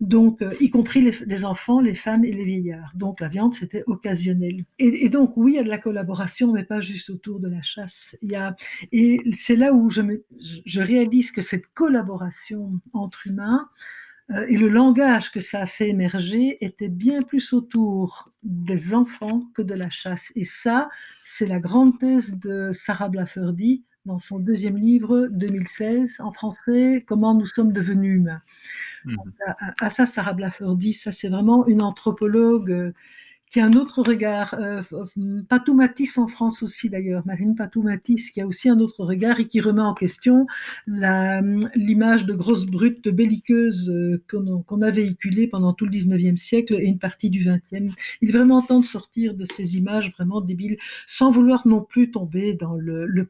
Donc, 0.00 0.40
euh, 0.40 0.54
y 0.60 0.70
compris 0.70 1.02
les, 1.26 1.44
enfants, 1.44 1.80
les 1.80 1.94
femmes 1.94 2.24
et 2.24 2.32
les 2.32 2.44
vieillards. 2.44 2.92
Donc 2.94 3.20
la 3.20 3.28
viande, 3.28 3.52
c'était 3.52 3.84
occasionnel. 3.86 4.64
Et, 4.78 5.04
et 5.04 5.08
donc, 5.10 5.36
oui, 5.36 5.52
il 5.52 5.56
y 5.56 5.58
a 5.58 5.62
de 5.62 5.68
la 5.68 5.78
collaboration, 5.78 6.52
mais 6.54 6.64
pas 6.64 6.80
juste 6.80 7.10
autour 7.10 7.38
de 7.38 7.48
la 7.48 7.60
chasse. 7.60 8.16
Il 8.22 8.30
y 8.30 8.36
a 8.36 8.45
et 8.92 9.20
c'est 9.32 9.56
là 9.56 9.72
où 9.72 9.90
je, 9.90 10.02
je, 10.64 10.80
réalise 10.80 11.32
que 11.32 11.42
cette 11.42 11.66
collaboration 11.74 12.80
entre 12.92 13.26
humains 13.26 13.68
euh, 14.30 14.44
et 14.48 14.56
le 14.56 14.68
langage 14.68 15.30
que 15.30 15.40
ça 15.40 15.60
a 15.60 15.66
fait 15.66 15.88
émerger 15.88 16.64
était 16.64 16.88
bien 16.88 17.22
plus 17.22 17.52
autour 17.52 18.32
des 18.42 18.92
enfants 18.94 19.40
que 19.54 19.62
de 19.62 19.74
la 19.74 19.88
chasse. 19.90 20.32
Et 20.34 20.44
ça, 20.44 20.88
c'est 21.24 21.46
la 21.46 21.60
grande 21.60 21.98
thèse 21.98 22.36
de 22.38 22.72
Sarah 22.72 23.08
Blafferdy 23.08 23.84
dans 24.04 24.18
son 24.18 24.38
deuxième 24.38 24.76
livre 24.76 25.28
2016 25.30 26.20
en 26.20 26.32
français, 26.32 27.04
Comment 27.06 27.34
nous 27.34 27.46
sommes 27.46 27.72
devenus 27.72 28.18
humains. 28.18 28.40
Mmh. 29.04 29.16
À, 29.80 29.90
ça, 29.90 30.06
Sarah 30.06 30.32
Blafferdy, 30.32 30.92
ça 30.92 31.12
c'est 31.12 31.28
vraiment 31.28 31.66
une 31.66 31.82
anthropologue 31.82 32.70
euh, 32.70 32.92
qui 33.50 33.60
a 33.60 33.64
un 33.64 33.72
autre 33.72 34.02
regard. 34.02 34.54
Euh, 34.58 34.82
Patoumatis 35.48 36.18
en 36.18 36.26
France 36.26 36.62
aussi 36.62 36.88
d'ailleurs, 36.88 37.24
Marine 37.26 37.54
Patoumatis, 37.54 38.30
qui 38.30 38.40
a 38.40 38.46
aussi 38.46 38.68
un 38.68 38.80
autre 38.80 39.04
regard 39.04 39.40
et 39.40 39.46
qui 39.46 39.60
remet 39.60 39.82
en 39.82 39.94
question 39.94 40.46
l'image 40.86 42.26
de 42.26 42.34
grosse 42.34 42.66
brute, 42.66 43.08
belliqueuse 43.08 43.90
euh, 43.90 44.22
qu'on 44.28 44.82
a 44.82 44.90
véhiculée 44.90 45.46
pendant 45.46 45.72
tout 45.72 45.86
le 45.86 45.92
19e 45.92 46.36
siècle 46.36 46.74
et 46.74 46.86
une 46.86 46.98
partie 46.98 47.30
du 47.30 47.44
20e. 47.44 47.92
Il 48.20 48.30
est 48.30 48.32
vraiment 48.32 48.62
temps 48.62 48.80
de 48.80 48.84
sortir 48.84 49.34
de 49.34 49.44
ces 49.44 49.76
images 49.76 50.12
vraiment 50.12 50.40
débiles, 50.40 50.78
sans 51.06 51.30
vouloir 51.30 51.66
non 51.66 51.82
plus 51.82 52.10
tomber 52.10 52.54
dans 52.54 52.74
le 52.74 53.28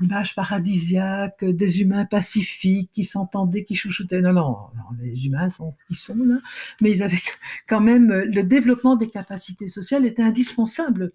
image 0.00 0.34
paradisiaque, 0.34 1.44
des 1.44 1.80
humains 1.80 2.04
pacifiques 2.04 2.90
qui 2.92 3.04
s'entendaient, 3.04 3.64
qui 3.64 3.74
chouchoutaient. 3.76 4.20
Non, 4.20 4.32
non, 4.32 4.56
les 5.00 5.26
humains 5.26 5.50
sont 5.50 5.74
qu'ils 5.86 5.96
sont 5.96 6.16
là, 6.16 6.38
mais 6.80 6.90
ils 6.90 7.02
avaient 7.02 7.16
quand 7.68 7.80
même 7.80 8.12
le 8.12 8.42
développement 8.42 8.96
des 8.96 9.08
capacités 9.08 9.68
sociales 9.68 10.04
était 10.06 10.22
indispensable 10.22 11.12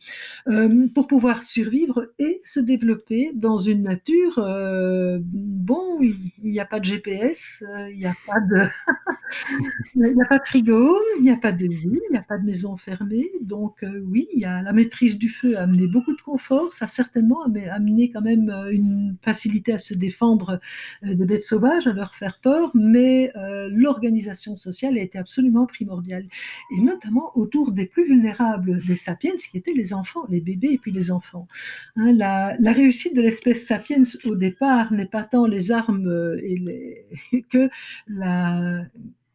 euh, 0.47 0.87
pour 0.93 1.07
pouvoir 1.07 1.43
survivre 1.43 2.11
et 2.19 2.41
se 2.45 2.59
développer 2.59 3.31
dans 3.33 3.57
une 3.57 3.83
nature. 3.83 4.39
Euh, 4.39 5.19
bon, 5.21 5.99
il 6.01 6.31
n'y 6.41 6.59
a 6.59 6.65
pas 6.65 6.79
de 6.79 6.85
GPS, 6.85 7.63
euh, 7.67 7.89
il 7.91 7.99
n'y 7.99 8.05
a 8.05 8.15
pas 8.25 8.39
de, 8.39 8.63
il 9.95 10.15
n'y 10.15 10.21
a 10.21 10.25
pas 10.25 10.39
de 10.39 10.45
frigo, 10.45 10.97
il 11.17 11.23
n'y 11.23 11.31
a 11.31 11.37
pas 11.37 11.51
de 11.51 11.65
il 11.65 12.01
n'y 12.11 12.17
a 12.17 12.21
pas 12.21 12.37
de 12.37 12.45
maison 12.45 12.77
fermée. 12.77 13.29
Donc 13.41 13.85
oui, 14.05 14.27
il 14.33 14.39
y 14.39 14.45
a 14.45 14.61
la 14.61 14.73
maîtrise 14.73 15.17
du 15.17 15.29
feu 15.29 15.57
a 15.57 15.63
amené 15.63 15.87
beaucoup 15.87 16.15
de 16.15 16.21
confort, 16.21 16.73
ça 16.73 16.85
a 16.85 16.87
certainement 16.87 17.43
amené 17.43 18.11
quand 18.11 18.21
même 18.21 18.49
une 18.71 19.15
facilité 19.21 19.73
à 19.73 19.77
se 19.77 19.93
défendre 19.93 20.59
euh, 21.03 21.13
des 21.15 21.25
bêtes 21.25 21.43
sauvages, 21.43 21.87
à 21.87 21.93
leur 21.93 22.15
faire 22.15 22.39
peur, 22.41 22.71
mais 22.73 23.31
euh, 23.35 23.69
l'organisation 23.71 24.55
sociale 24.55 24.97
a 24.97 25.01
été 25.01 25.17
absolument 25.17 25.65
primordiale, 25.65 26.25
et 26.75 26.81
notamment 26.81 27.31
autour 27.37 27.71
des 27.71 27.85
plus 27.85 28.05
vulnérables 28.05 28.79
des 28.85 28.95
sapiens, 28.95 29.35
qui 29.49 29.57
étaient 29.57 29.73
les 29.73 29.93
enfants, 29.93 30.25
les 30.29 30.41
bébés 30.41 30.73
et 30.73 30.77
puis 30.77 30.91
les 30.91 31.11
enfants. 31.11 31.47
Hein, 31.95 32.13
la, 32.13 32.55
réussite 32.71 33.15
de 33.15 33.21
l'espèce 33.21 33.65
sapiens 33.65 34.03
au 34.25 34.35
départ 34.35 34.93
n'est 34.93 35.05
pas 35.05 35.23
tant 35.23 35.45
les 35.45 35.71
armes 35.71 36.07
euh, 36.07 36.39
et 36.43 37.41
que, 37.49 37.69
la, 38.07 38.83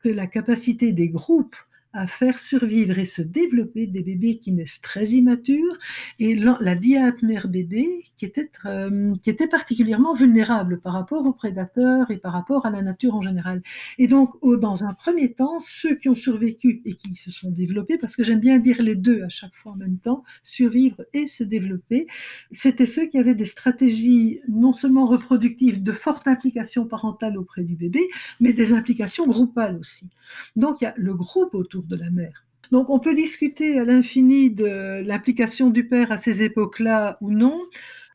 que 0.00 0.08
la 0.08 0.26
capacité 0.26 0.92
des 0.92 1.08
groupes 1.08 1.56
à 1.94 2.08
faire 2.08 2.38
survivre 2.40 2.98
et 2.98 3.04
se 3.04 3.22
développer 3.22 3.86
des 3.86 4.02
bébés 4.02 4.38
qui 4.38 4.52
naissent 4.52 4.80
très 4.82 5.06
immatures 5.06 5.78
et 6.18 6.34
la 6.34 6.74
diate 6.74 7.22
mère-bébé 7.22 8.04
qui 8.16 8.24
était, 8.24 8.50
euh, 8.66 9.14
qui 9.22 9.30
était 9.30 9.46
particulièrement 9.46 10.14
vulnérable 10.14 10.80
par 10.80 10.92
rapport 10.92 11.24
aux 11.24 11.32
prédateurs 11.32 12.10
et 12.10 12.16
par 12.16 12.32
rapport 12.32 12.66
à 12.66 12.70
la 12.70 12.82
nature 12.82 13.14
en 13.14 13.22
général. 13.22 13.62
Et 13.98 14.08
donc, 14.08 14.34
dans 14.42 14.82
un 14.84 14.92
premier 14.92 15.32
temps, 15.32 15.60
ceux 15.60 15.94
qui 15.94 16.08
ont 16.08 16.16
survécu 16.16 16.82
et 16.84 16.94
qui 16.94 17.14
se 17.14 17.30
sont 17.30 17.50
développés, 17.50 17.96
parce 17.96 18.16
que 18.16 18.24
j'aime 18.24 18.40
bien 18.40 18.58
dire 18.58 18.82
les 18.82 18.96
deux 18.96 19.22
à 19.22 19.28
chaque 19.28 19.54
fois 19.54 19.72
en 19.72 19.76
même 19.76 19.98
temps, 19.98 20.24
survivre 20.42 21.02
et 21.12 21.28
se 21.28 21.44
développer, 21.44 22.08
c'était 22.50 22.86
ceux 22.86 23.06
qui 23.06 23.18
avaient 23.18 23.36
des 23.36 23.44
stratégies 23.44 24.40
non 24.48 24.72
seulement 24.72 25.06
reproductives 25.06 25.82
de 25.82 25.92
forte 25.92 26.26
implication 26.26 26.86
parentale 26.86 27.38
auprès 27.38 27.62
du 27.62 27.76
bébé, 27.76 28.00
mais 28.40 28.52
des 28.52 28.72
implications 28.72 29.26
groupales 29.26 29.76
aussi. 29.76 30.08
Donc, 30.56 30.80
il 30.80 30.84
y 30.84 30.86
a 30.88 30.94
le 30.96 31.14
groupe 31.14 31.54
autour 31.54 31.83
de 31.86 31.96
la 31.96 32.10
mère. 32.10 32.44
Donc 32.70 32.90
on 32.90 32.98
peut 32.98 33.14
discuter 33.14 33.78
à 33.78 33.84
l'infini 33.84 34.50
de 34.50 35.02
l'implication 35.04 35.70
du 35.70 35.86
père 35.86 36.12
à 36.12 36.18
ces 36.18 36.42
époques-là 36.42 37.18
ou 37.20 37.30
non. 37.30 37.60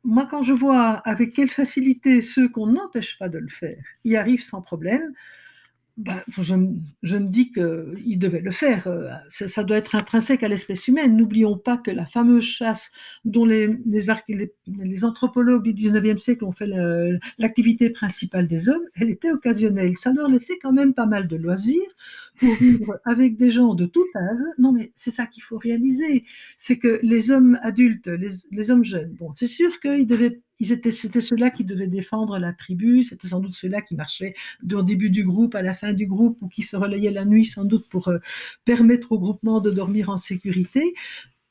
Moi, 0.03 0.27
quand 0.29 0.43
je 0.43 0.53
vois 0.53 1.01
avec 1.05 1.33
quelle 1.33 1.49
facilité 1.49 2.21
ceux 2.21 2.49
qu'on 2.49 2.67
n'empêche 2.67 3.17
pas 3.19 3.29
de 3.29 3.37
le 3.37 3.49
faire 3.49 3.83
y 4.05 4.15
arrivent 4.15 4.43
sans 4.43 4.61
problème, 4.61 5.13
ben, 5.99 6.23
je, 6.29 6.55
me 6.55 7.27
dis 7.27 7.51
qu'il 7.51 8.17
devait 8.19 8.39
le 8.39 8.51
faire. 8.51 8.87
Euh, 8.87 9.09
ça, 9.27 9.63
doit 9.65 9.75
être 9.75 9.95
intrinsèque 9.95 10.43
à 10.43 10.47
l'espèce 10.47 10.87
humaine. 10.87 11.17
N'oublions 11.17 11.57
pas 11.57 11.75
que 11.75 11.91
la 11.91 12.05
fameuse 12.05 12.45
chasse 12.45 12.89
dont 13.25 13.43
les, 13.43 13.67
les, 13.85 15.03
anthropologues 15.03 15.69
du 15.69 15.73
19e 15.73 16.17
siècle 16.17 16.45
ont 16.45 16.53
fait 16.53 16.69
l'activité 17.37 17.89
principale 17.89 18.47
des 18.47 18.69
hommes, 18.69 18.83
elle 18.95 19.09
était 19.09 19.31
occasionnelle. 19.31 19.97
Ça 19.97 20.13
leur 20.13 20.29
laissait 20.29 20.57
quand 20.61 20.71
même 20.71 20.93
pas 20.93 21.05
mal 21.05 21.27
de 21.27 21.35
loisirs 21.35 21.91
pour 22.37 22.55
vivre 22.55 22.97
avec 23.05 23.35
des 23.35 23.51
gens 23.51 23.73
de 23.73 23.85
tout 23.85 24.05
âge. 24.15 24.37
Non, 24.57 24.71
mais 24.71 24.93
c'est 24.95 25.11
ça 25.11 25.25
qu'il 25.25 25.43
faut 25.43 25.57
réaliser. 25.57 26.23
C'est 26.57 26.77
que 26.77 27.01
les 27.03 27.29
hommes 27.29 27.59
adultes, 27.61 28.07
les, 28.07 28.29
les 28.51 28.71
hommes 28.71 28.85
jeunes, 28.85 29.15
bon, 29.19 29.33
c'est 29.33 29.47
sûr 29.47 29.81
qu'ils 29.81 30.07
devaient 30.07 30.39
c'était 30.65 30.91
ceux-là 30.91 31.49
qui 31.49 31.63
devaient 31.63 31.87
défendre 31.87 32.37
la 32.37 32.53
tribu, 32.53 33.03
c'était 33.03 33.27
sans 33.27 33.39
doute 33.39 33.55
ceux-là 33.55 33.81
qui 33.81 33.95
marchaient 33.95 34.33
du 34.61 34.75
début 34.83 35.09
du 35.09 35.23
groupe 35.23 35.55
à 35.55 35.61
la 35.61 35.73
fin 35.73 35.93
du 35.93 36.05
groupe 36.05 36.37
ou 36.41 36.47
qui 36.47 36.63
se 36.63 36.75
relayaient 36.75 37.11
la 37.11 37.25
nuit 37.25 37.45
sans 37.45 37.65
doute 37.65 37.87
pour 37.89 38.09
euh, 38.09 38.19
permettre 38.65 39.11
au 39.11 39.19
groupement 39.19 39.61
de 39.61 39.71
dormir 39.71 40.09
en 40.09 40.17
sécurité. 40.17 40.93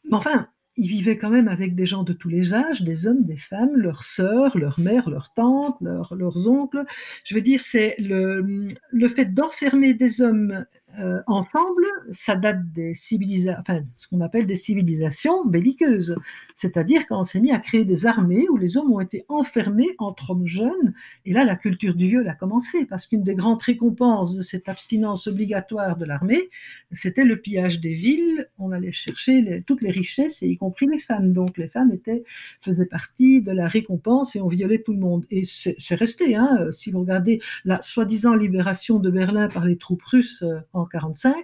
Mais 0.04 0.16
enfin, 0.16 0.48
ils 0.76 0.88
vivaient 0.88 1.18
quand 1.18 1.30
même 1.30 1.48
avec 1.48 1.74
des 1.74 1.86
gens 1.86 2.04
de 2.04 2.12
tous 2.12 2.28
les 2.28 2.54
âges, 2.54 2.82
des 2.82 3.06
hommes, 3.06 3.24
des 3.24 3.36
femmes, 3.36 3.74
leurs 3.74 4.04
sœurs, 4.04 4.56
leurs 4.56 4.78
mères, 4.78 5.10
leurs 5.10 5.32
tantes, 5.34 5.76
leurs, 5.80 6.48
oncles. 6.48 6.84
Je 7.24 7.34
veux 7.34 7.40
dire, 7.40 7.60
c'est 7.60 7.96
le 7.98 9.08
fait 9.08 9.34
d'enfermer 9.34 9.94
des 9.94 10.20
hommes 10.20 10.64
euh, 10.99 11.21
ensemble, 11.26 11.85
ça 12.11 12.35
date 12.35 12.73
des 12.73 12.95
civilisations, 12.95 13.61
enfin, 13.61 13.83
ce 13.95 14.09
qu'on 14.09 14.21
appelle 14.21 14.47
des 14.47 14.57
civilisations 14.57 15.45
belliqueuses. 15.45 16.16
C'est-à-dire 16.54 17.07
quand 17.07 17.21
on 17.21 17.25
s'est 17.25 17.40
mis 17.40 17.52
à 17.52 17.59
créer 17.59 17.85
des 17.85 18.07
armées 18.07 18.49
où 18.49 18.57
les 18.57 18.76
hommes 18.76 18.92
ont 18.92 19.00
été 19.00 19.25
enfermés 19.28 19.95
entre 19.99 20.30
hommes 20.30 20.47
jeunes. 20.47 20.95
Et 21.25 21.33
là, 21.33 21.45
la 21.45 21.57
culture 21.57 21.95
du 21.95 22.07
viol 22.07 22.26
a 22.28 22.35
commencé 22.35 22.85
parce 22.87 23.07
qu'une 23.07 23.23
des 23.23 23.35
grandes 23.35 23.62
récompenses 23.62 24.35
de 24.35 24.42
cette 24.42 24.68
abstinence 24.68 25.26
obligatoire 25.26 25.97
de 25.97 26.04
l'armée, 26.04 26.49
c'était 26.90 27.25
le 27.25 27.37
pillage 27.40 27.80
des 27.80 27.95
villes. 27.95 28.49
On 28.59 28.73
allait 28.73 28.92
chercher 28.92 29.62
toutes 29.66 29.83
les 29.83 29.90
richesses, 29.90 30.42
y 30.42 30.57
compris 30.57 30.87
les 30.87 30.99
femmes. 30.99 31.33
Donc 31.33 31.59
les 31.59 31.68
femmes 31.68 31.92
étaient, 31.92 32.25
faisaient 32.62 32.87
partie 32.87 33.42
de 33.42 33.52
la 33.52 33.68
récompense 33.68 34.35
et 34.35 34.40
on 34.40 34.49
violait 34.49 34.83
tout 34.83 34.95
le 34.95 35.00
monde. 35.00 35.26
Et 35.30 35.45
c'est 35.45 35.95
resté. 35.95 36.35
Hein, 36.35 36.71
si 36.73 36.90
vous 36.90 37.00
regardez 37.00 37.40
la 37.64 37.80
soi-disant 37.83 38.35
libération 38.35 38.99
de 38.99 39.11
Berlin 39.11 39.49
par 39.49 39.64
les 39.64 39.76
troupes 39.76 40.02
russes 40.02 40.42
euh, 40.42 40.61
en 40.73 40.88
45, 40.88 41.35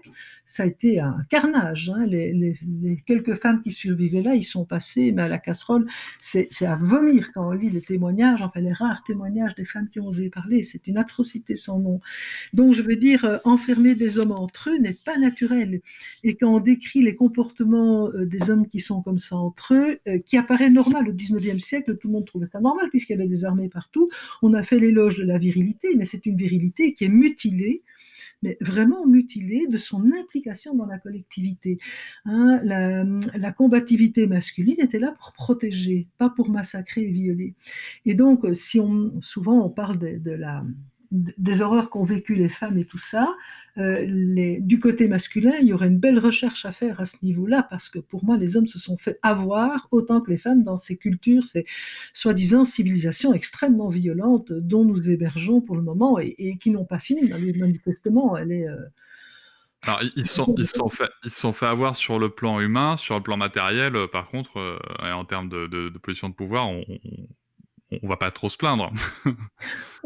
ça 0.47 0.65
a 0.65 0.67
été 0.67 1.01
un 1.01 1.19
carnage. 1.31 1.93
Hein. 1.95 2.07
Les, 2.07 2.57
quelques 3.07 3.37
femmes 3.37 3.61
qui 3.63 3.71
survivaient 3.71 4.23
là, 4.23 4.35
ils 4.35 4.45
sont 4.45 4.65
passés 4.65 5.13
mais 5.13 5.23
à 5.23 5.29
la 5.29 5.39
casserole. 5.39 5.87
C'est 6.21 6.49
à 6.63 6.77
vomir 6.77 7.33
quand 7.33 7.49
on 7.49 7.53
lit 7.53 7.71
les 7.71 7.81
témoignages, 7.81 8.43
enfin 8.43 8.61
les 8.61 8.73
rares 8.73 9.03
témoignages 9.05 9.55
des 9.55 9.65
femmes 9.65 9.89
qui 9.89 10.01
ont 10.01 10.09
osé 10.09 10.31
parler. 10.31 10.63
C'est 10.63 10.87
une 10.87 10.99
atrocité 10.99 11.57
sans 11.57 11.79
nom. 11.79 12.01
Donc 12.53 12.75
je 12.75 12.83
veux 12.83 12.97
dire, 12.97 13.25
euh, 13.25 13.39
enfermer 13.45 13.95
des 13.95 14.19
hommes 14.19 14.33
entre 14.33 14.71
eux 14.71 14.79
n'est 14.79 14.97
pas 15.05 15.19
naturel. 15.19 15.81
Et 16.23 16.37
quand 16.37 16.55
on 16.55 16.61
décrit 16.61 17.03
les 17.03 17.15
comportements 17.15 18.09
euh, 18.09 18.27
des 18.27 18.51
hommes 18.51 18.67
qui 18.67 18.81
sont 18.81 19.03
comme 19.03 19.19
ça 19.19 19.37
entre 19.37 19.75
eux, 19.75 19.99
euh, 20.09 20.19
qui 20.19 20.37
apparaît 20.37 20.71
normal 20.71 21.09
au 21.09 21.13
19e 21.13 21.59
siècle, 21.59 21.97
tout 21.97 22.09
le 22.09 22.15
monde 22.15 22.27
trouvait 22.27 22.47
ça 22.47 22.61
normal 22.61 22.89
puisqu'il 22.91 23.13
y 23.13 23.17
avait 23.17 23.29
des 23.29 23.45
armées 23.45 23.69
partout. 23.69 24.09
On 24.43 24.55
a 24.55 24.63
fait 24.63 24.79
l'éloge 24.79 25.19
de 25.19 25.25
la 25.25 25.39
virilité, 25.39 25.89
mais 25.97 26.05
c'est 26.05 26.27
une 26.27 26.37
virilité 26.37 26.95
qui 26.95 27.05
est 27.05 27.09
mutilée 27.09 27.83
mais 28.45 28.59
vraiment 28.61 29.07
mutilé 29.07 29.67
de 29.69 29.79
son 29.79 30.13
implication 30.13 30.75
dans 30.75 30.87
la 30.87 30.99
collectivité. 30.99 31.79
Hein, 32.27 32.61
la, 32.63 33.53
combativité 33.53 34.27
masculine 34.27 34.81
était 34.81 34.99
là 34.99 35.15
pour 35.19 35.33
protéger, 35.33 36.07
pas 36.19 36.29
pour 36.29 36.51
massacrer 36.51 37.03
et 37.03 37.11
violer. 37.11 37.55
Et 38.05 38.15
donc, 38.15 38.45
si 38.53 38.79
on, 38.79 39.21
souvent 39.23 39.65
on 39.65 39.71
parle 39.71 39.99
de 39.99 40.31
la 40.31 40.63
des 41.15 41.63
horreurs 41.63 41.91
qu'ont 41.91 42.05
vécues 42.05 42.35
les 42.35 42.49
femmes 42.49 42.77
et 42.77 42.85
tout 42.85 42.99
ça, 42.99 43.29
euh, 43.79 44.07
du 44.61 44.81
côté 44.81 45.07
masculin, 45.07 45.55
il 45.61 45.69
y 45.69 45.73
aurait 45.73 45.87
une 45.87 45.99
belle 45.99 46.19
recherche 46.19 46.65
à 46.65 46.73
faire 46.73 47.01
à 47.01 47.07
ce 47.07 47.17
niveau-là, 47.23 47.67
parce 47.71 47.89
que 47.89 47.99
pour 48.01 48.25
moi, 48.25 48.37
les 48.37 48.57
hommes 48.57 48.67
se 48.67 48.79
sont 48.79 48.97
fait 48.99 49.19
avoir 49.23 49.89
autant 49.91 50.21
que 50.21 50.31
les 50.31 50.39
femmes 50.39 50.65
dans 50.65 50.77
ces 50.77 50.97
cultures, 50.97 51.45
ces 51.45 51.67
soi-disant 52.13 52.65
civilisations 52.65 53.33
extrêmement 53.33 53.89
violentes 53.89 54.53
dont 54.53 54.85
nous 54.85 55.09
hébergeons 55.09 55.61
pour 55.61 55.77
le 55.77 55.83
moment 55.83 56.19
et, 56.19 56.57
qui 56.59 56.71
n'ont 56.71 56.85
pas 56.85 56.99
fini. 56.99 57.29
Manifestement, 57.29 58.37
elle 58.37 58.53
est. 58.53 58.69
Euh, 58.69 58.77
ils 60.17 60.27
sont, 60.27 60.55
ils, 60.57 60.67
sont 60.67 60.89
fait, 60.89 61.11
sont 61.27 61.53
fait 61.53 61.67
avoir 61.67 61.95
sur 61.95 62.19
le 62.19 62.31
plan 62.31 62.59
humain, 62.59 62.97
sur 62.97 63.17
le 63.17 63.23
plan 63.23 63.37
matériel, 63.37 63.95
euh, 63.97 64.07
par 64.09 64.29
contre, 64.29 64.81
en 65.01 65.25
termes 65.27 65.49
de, 65.49 65.91
position 65.99 66.29
de 66.29 66.35
pouvoir, 66.35 66.69
on 66.69 66.85
va 68.03 68.17
pas 68.17 68.31
trop 68.31 68.49
se 68.49 68.57
plaindre. 68.57 68.93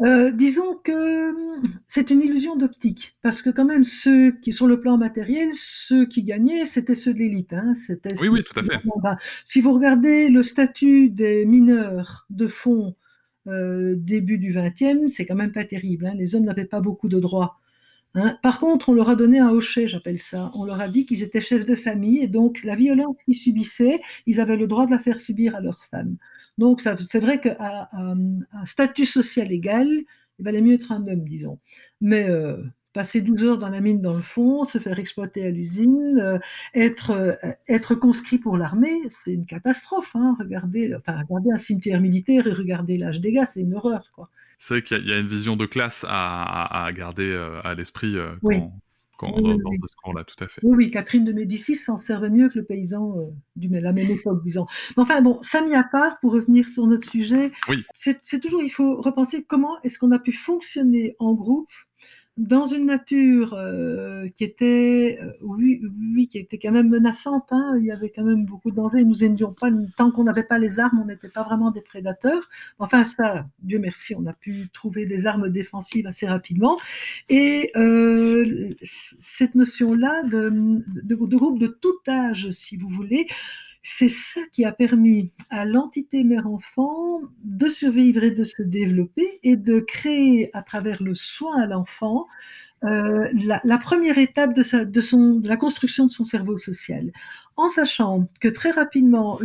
Euh, 0.01 0.31
disons 0.31 0.75
que 0.81 1.31
hum, 1.31 1.61
c'est 1.85 2.09
une 2.09 2.21
illusion 2.21 2.55
d'optique, 2.55 3.17
parce 3.21 3.41
que 3.41 3.49
quand 3.49 3.65
même 3.65 3.83
ceux 3.83 4.31
qui, 4.31 4.53
sur 4.53 4.65
le 4.65 4.79
plan 4.79 4.97
matériel, 4.97 5.49
ceux 5.51 6.05
qui 6.05 6.23
gagnaient, 6.23 6.65
c'était 6.65 6.95
ceux 6.95 7.13
de 7.13 7.19
l'élite. 7.19 7.51
Hein. 7.51 7.73
oui, 8.21 8.29
oui, 8.29 8.41
tout 8.45 8.57
à 8.57 8.63
fait. 8.63 8.79
Si 9.43 9.59
vous 9.59 9.73
regardez 9.73 10.29
le 10.29 10.41
statut 10.41 11.09
des 11.09 11.45
mineurs 11.45 12.27
de 12.29 12.47
fonds 12.47 12.95
euh, 13.47 13.95
début 13.97 14.37
du 14.37 14.53
XXe, 14.53 15.13
c'est 15.13 15.25
quand 15.25 15.35
même 15.35 15.51
pas 15.51 15.65
terrible. 15.65 16.05
Hein. 16.05 16.13
Les 16.15 16.33
hommes 16.33 16.45
n'avaient 16.45 16.63
pas 16.63 16.79
beaucoup 16.79 17.09
de 17.09 17.19
droits. 17.19 17.59
Hein. 18.15 18.37
Par 18.41 18.59
contre, 18.59 18.89
on 18.89 18.93
leur 18.93 19.09
a 19.09 19.15
donné 19.15 19.39
un 19.39 19.49
hochet, 19.49 19.87
j'appelle 19.87 20.19
ça. 20.19 20.51
On 20.55 20.63
leur 20.63 20.79
a 20.79 20.87
dit 20.87 21.05
qu'ils 21.05 21.23
étaient 21.23 21.41
chefs 21.41 21.65
de 21.65 21.75
famille 21.75 22.19
et 22.19 22.27
donc 22.27 22.63
la 22.63 22.75
violence 22.75 23.17
qu'ils 23.25 23.35
subissaient, 23.35 23.99
ils 24.25 24.39
avaient 24.39 24.57
le 24.57 24.67
droit 24.67 24.85
de 24.85 24.91
la 24.91 24.99
faire 24.99 25.19
subir 25.19 25.55
à 25.55 25.61
leurs 25.61 25.83
femmes. 25.91 26.17
Donc 26.59 26.81
c'est 26.81 27.19
vrai 27.21 27.39
qu'à 27.39 27.89
un 27.93 28.65
statut 28.65 29.05
social 29.05 29.49
égal, 29.49 29.87
il 30.39 30.45
valait 30.45 30.61
mieux 30.61 30.73
être 30.73 30.91
un 30.91 31.07
homme, 31.07 31.23
disons. 31.23 31.57
Mais 32.01 32.29
euh, 32.29 32.57
passer 32.91 33.21
12 33.21 33.43
heures 33.45 33.57
dans 33.57 33.69
la 33.69 33.79
mine 33.79 34.01
dans 34.01 34.13
le 34.13 34.21
fond, 34.21 34.65
se 34.65 34.77
faire 34.77 34.99
exploiter 34.99 35.45
à 35.45 35.51
l'usine, 35.51 36.19
euh, 36.19 36.37
être, 36.73 37.11
euh, 37.11 37.33
être 37.69 37.95
conscrit 37.95 38.39
pour 38.39 38.57
l'armée, 38.57 38.99
c'est 39.09 39.31
une 39.31 39.45
catastrophe. 39.45 40.13
Hein. 40.15 40.35
Regardez, 40.37 40.93
enfin, 40.95 41.23
regardez 41.29 41.51
un 41.53 41.57
cimetière 41.57 42.01
militaire 42.01 42.45
et 42.45 42.51
regardez 42.51 42.97
l'âge 42.97 43.21
des 43.21 43.31
gars, 43.31 43.45
c'est 43.45 43.61
une 43.61 43.75
horreur. 43.75 44.11
C'est 44.59 44.73
vrai 44.73 44.81
qu'il 44.81 45.07
y, 45.07 45.13
a 45.13 45.17
une 45.17 45.29
vision 45.29 45.55
de 45.55 45.65
classe 45.65 46.05
à, 46.09 46.89
garder 46.93 47.33
à 47.63 47.73
l'esprit 47.75 48.17
quand, 48.43 48.81
quand, 49.19 49.33
Oui, 49.35 49.43
dans, 49.43 49.49
oui, 49.49 49.61
dans 49.63 49.69
oui. 49.71 49.77
ce 49.81 49.85
discours-là, 49.87 50.23
tout 50.23 50.43
à 50.43 50.47
fait. 50.47 50.61
Oui, 50.63 50.75
oui, 50.77 50.91
Catherine 50.91 51.25
de 51.25 51.33
Médicis 51.33 51.75
s'en 51.75 51.97
servait 51.97 52.29
mieux 52.29 52.47
que 52.49 52.57
le 52.57 52.63
paysan 52.63 53.17
euh, 53.17 53.25
du 53.57 53.67
la 53.67 53.91
même 53.91 54.09
époque, 54.09 54.41
disons. 54.43 54.65
Mais 54.95 55.03
enfin, 55.03 55.21
bon, 55.21 55.39
ça 55.41 55.61
mis 55.61 55.75
à 55.75 55.83
part, 55.83 56.19
pour 56.21 56.31
revenir 56.31 56.67
sur 56.69 56.87
notre 56.87 57.07
sujet, 57.09 57.51
Oui. 57.67 57.83
c'est 57.93 58.39
toujours, 58.39 58.63
il 58.63 58.69
faut 58.69 58.95
repenser 58.95 59.43
comment 59.43 59.81
est-ce 59.83 59.99
qu'on 59.99 60.11
a 60.11 60.19
pu 60.19 60.31
fonctionner 60.31 61.15
en 61.19 61.33
groupe 61.33 61.67
dans 62.39 62.67
une 62.67 62.85
nature 62.85 63.53
euh, 63.53 64.29
qui 64.35 64.45
était, 64.45 65.19
euh, 65.21 65.33
oui, 65.41 65.81
oui, 66.15 66.27
qui 66.29 66.37
était 66.37 66.57
quand 66.57 66.71
même 66.71 66.87
menaçante. 66.87 67.49
hein. 67.51 67.75
Il 67.79 67.85
y 67.85 67.91
avait 67.91 68.09
quand 68.09 68.23
même 68.23 68.45
beaucoup 68.45 68.71
de 68.71 68.77
dangers. 68.77 69.03
Nous 69.03 69.17
n'étions 69.17 69.53
pas, 69.53 69.69
tant 69.97 70.09
qu'on 70.09 70.23
n'avait 70.23 70.43
pas 70.43 70.57
les 70.57 70.79
armes, 70.79 70.99
on 71.03 71.05
n'était 71.05 71.27
pas 71.27 71.43
vraiment 71.43 71.69
des 71.69 71.81
prédateurs. 71.81 72.49
Enfin, 72.79 73.03
ça, 73.03 73.45
Dieu 73.61 73.77
merci, 73.77 74.15
on 74.15 74.25
a 74.25 74.33
pu 74.33 74.69
trouver 74.71 75.05
des 75.05 75.27
armes 75.27 75.49
défensives 75.49 76.07
assez 76.07 76.27
rapidement. 76.27 76.77
Et 77.27 77.71
euh, 77.75 78.69
cette 78.83 79.55
notion-là 79.55 80.23
de, 80.23 80.49
de, 81.03 81.15
de 81.15 81.35
groupe 81.37 81.59
de 81.59 81.67
tout 81.67 81.99
âge, 82.07 82.51
si 82.51 82.77
vous 82.77 82.87
voulez, 82.87 83.27
c'est 83.81 84.09
ça 84.09 84.41
qui 84.51 84.65
a 84.65 84.71
permis 84.71 85.31
à 85.49 85.65
l'entité 85.65 86.23
mère-enfant 86.23 87.21
de 87.43 87.69
survivre 87.69 88.23
et 88.23 88.31
de 88.31 88.43
se 88.43 88.61
développer 88.61 89.39
et 89.43 89.55
de 89.55 89.79
créer 89.79 90.49
à 90.53 90.63
travers 90.63 91.01
le 91.01 91.15
soin 91.15 91.61
à 91.61 91.65
l'enfant 91.65 92.27
euh, 92.85 93.27
la, 93.33 93.77
première 93.77 94.17
étape 94.17 94.53
de, 94.53 94.63
sa, 94.63 94.85
de, 94.85 95.01
son, 95.01 95.35
de 95.35 95.47
la 95.47 95.57
construction 95.57 96.05
de 96.05 96.11
son 96.11 96.23
cerveau 96.23 96.57
social, 96.57 97.11
en 97.57 97.67
sachant 97.67 98.29
que 98.39 98.47
très 98.47 98.71
rapidement, 98.71 99.37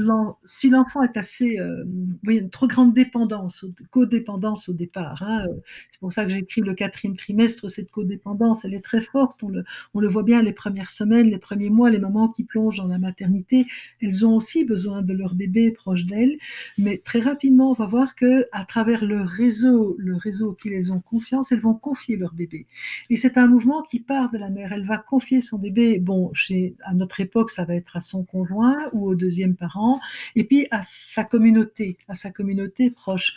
si 0.46 0.70
l'enfant 0.70 1.02
est 1.02 1.16
assez, 1.16 1.58
euh, 1.58 1.84
oui, 2.24 2.36
une 2.36 2.48
trop 2.48 2.68
grande 2.68 2.94
dépendance, 2.94 3.64
codépendance 3.90 4.68
au 4.68 4.72
départ, 4.72 5.24
hein, 5.24 5.46
euh, 5.48 5.54
c'est 5.90 5.98
pour 5.98 6.12
ça 6.12 6.24
que 6.24 6.30
j'écris 6.30 6.60
le 6.60 6.74
quatrième 6.74 7.16
trimestre, 7.16 7.68
cette 7.68 7.90
codépendance, 7.90 8.64
elle 8.64 8.74
est 8.74 8.84
très 8.84 9.00
forte, 9.00 9.42
on 9.42 9.48
le, 9.48 9.64
on 9.94 10.00
le 10.00 10.08
voit 10.08 10.22
bien 10.22 10.42
les 10.42 10.52
premières 10.52 10.90
semaines, 10.90 11.28
les 11.28 11.38
premiers 11.38 11.70
mois, 11.70 11.90
les 11.90 11.98
mamans 11.98 12.28
qui 12.28 12.44
plongent 12.44 12.76
dans 12.76 12.86
la 12.86 12.98
maternité, 12.98 13.66
elles 14.00 14.24
ont 14.24 14.36
aussi 14.36 14.64
besoin 14.64 15.02
de 15.02 15.12
leur 15.12 15.34
bébé 15.34 15.72
proche 15.72 16.04
d'elles, 16.04 16.38
mais 16.78 16.98
très 16.98 17.18
rapidement, 17.18 17.72
on 17.72 17.74
va 17.74 17.86
voir 17.86 18.14
que 18.14 18.46
à 18.52 18.64
travers 18.64 19.04
le 19.04 19.22
réseau, 19.22 19.96
le 19.98 20.14
réseau 20.14 20.52
qui 20.52 20.70
les 20.70 20.92
ont 20.92 21.00
confiance, 21.00 21.50
elles 21.50 21.58
vont 21.58 21.74
confier 21.74 22.14
leur 22.14 22.32
bébé. 22.32 22.68
Et 23.10 23.16
c'est 23.24 23.38
un 23.38 23.46
mouvement 23.46 23.80
qui 23.80 24.00
part 24.00 24.30
de 24.30 24.36
la 24.36 24.50
mère. 24.50 24.74
Elle 24.74 24.84
va 24.84 24.98
confier 24.98 25.40
son 25.40 25.56
bébé, 25.56 25.98
bon, 25.98 26.30
chez, 26.34 26.76
à 26.84 26.92
notre 26.92 27.20
époque, 27.20 27.50
ça 27.50 27.64
va 27.64 27.74
être 27.74 27.96
à 27.96 28.02
son 28.02 28.22
conjoint 28.22 28.90
ou 28.92 29.08
au 29.08 29.14
deuxième 29.14 29.56
parent, 29.56 29.98
et 30.36 30.44
puis 30.44 30.66
à 30.70 30.82
sa 30.82 31.24
communauté, 31.24 31.96
à 32.06 32.14
sa 32.14 32.30
communauté 32.30 32.90
proche. 32.90 33.34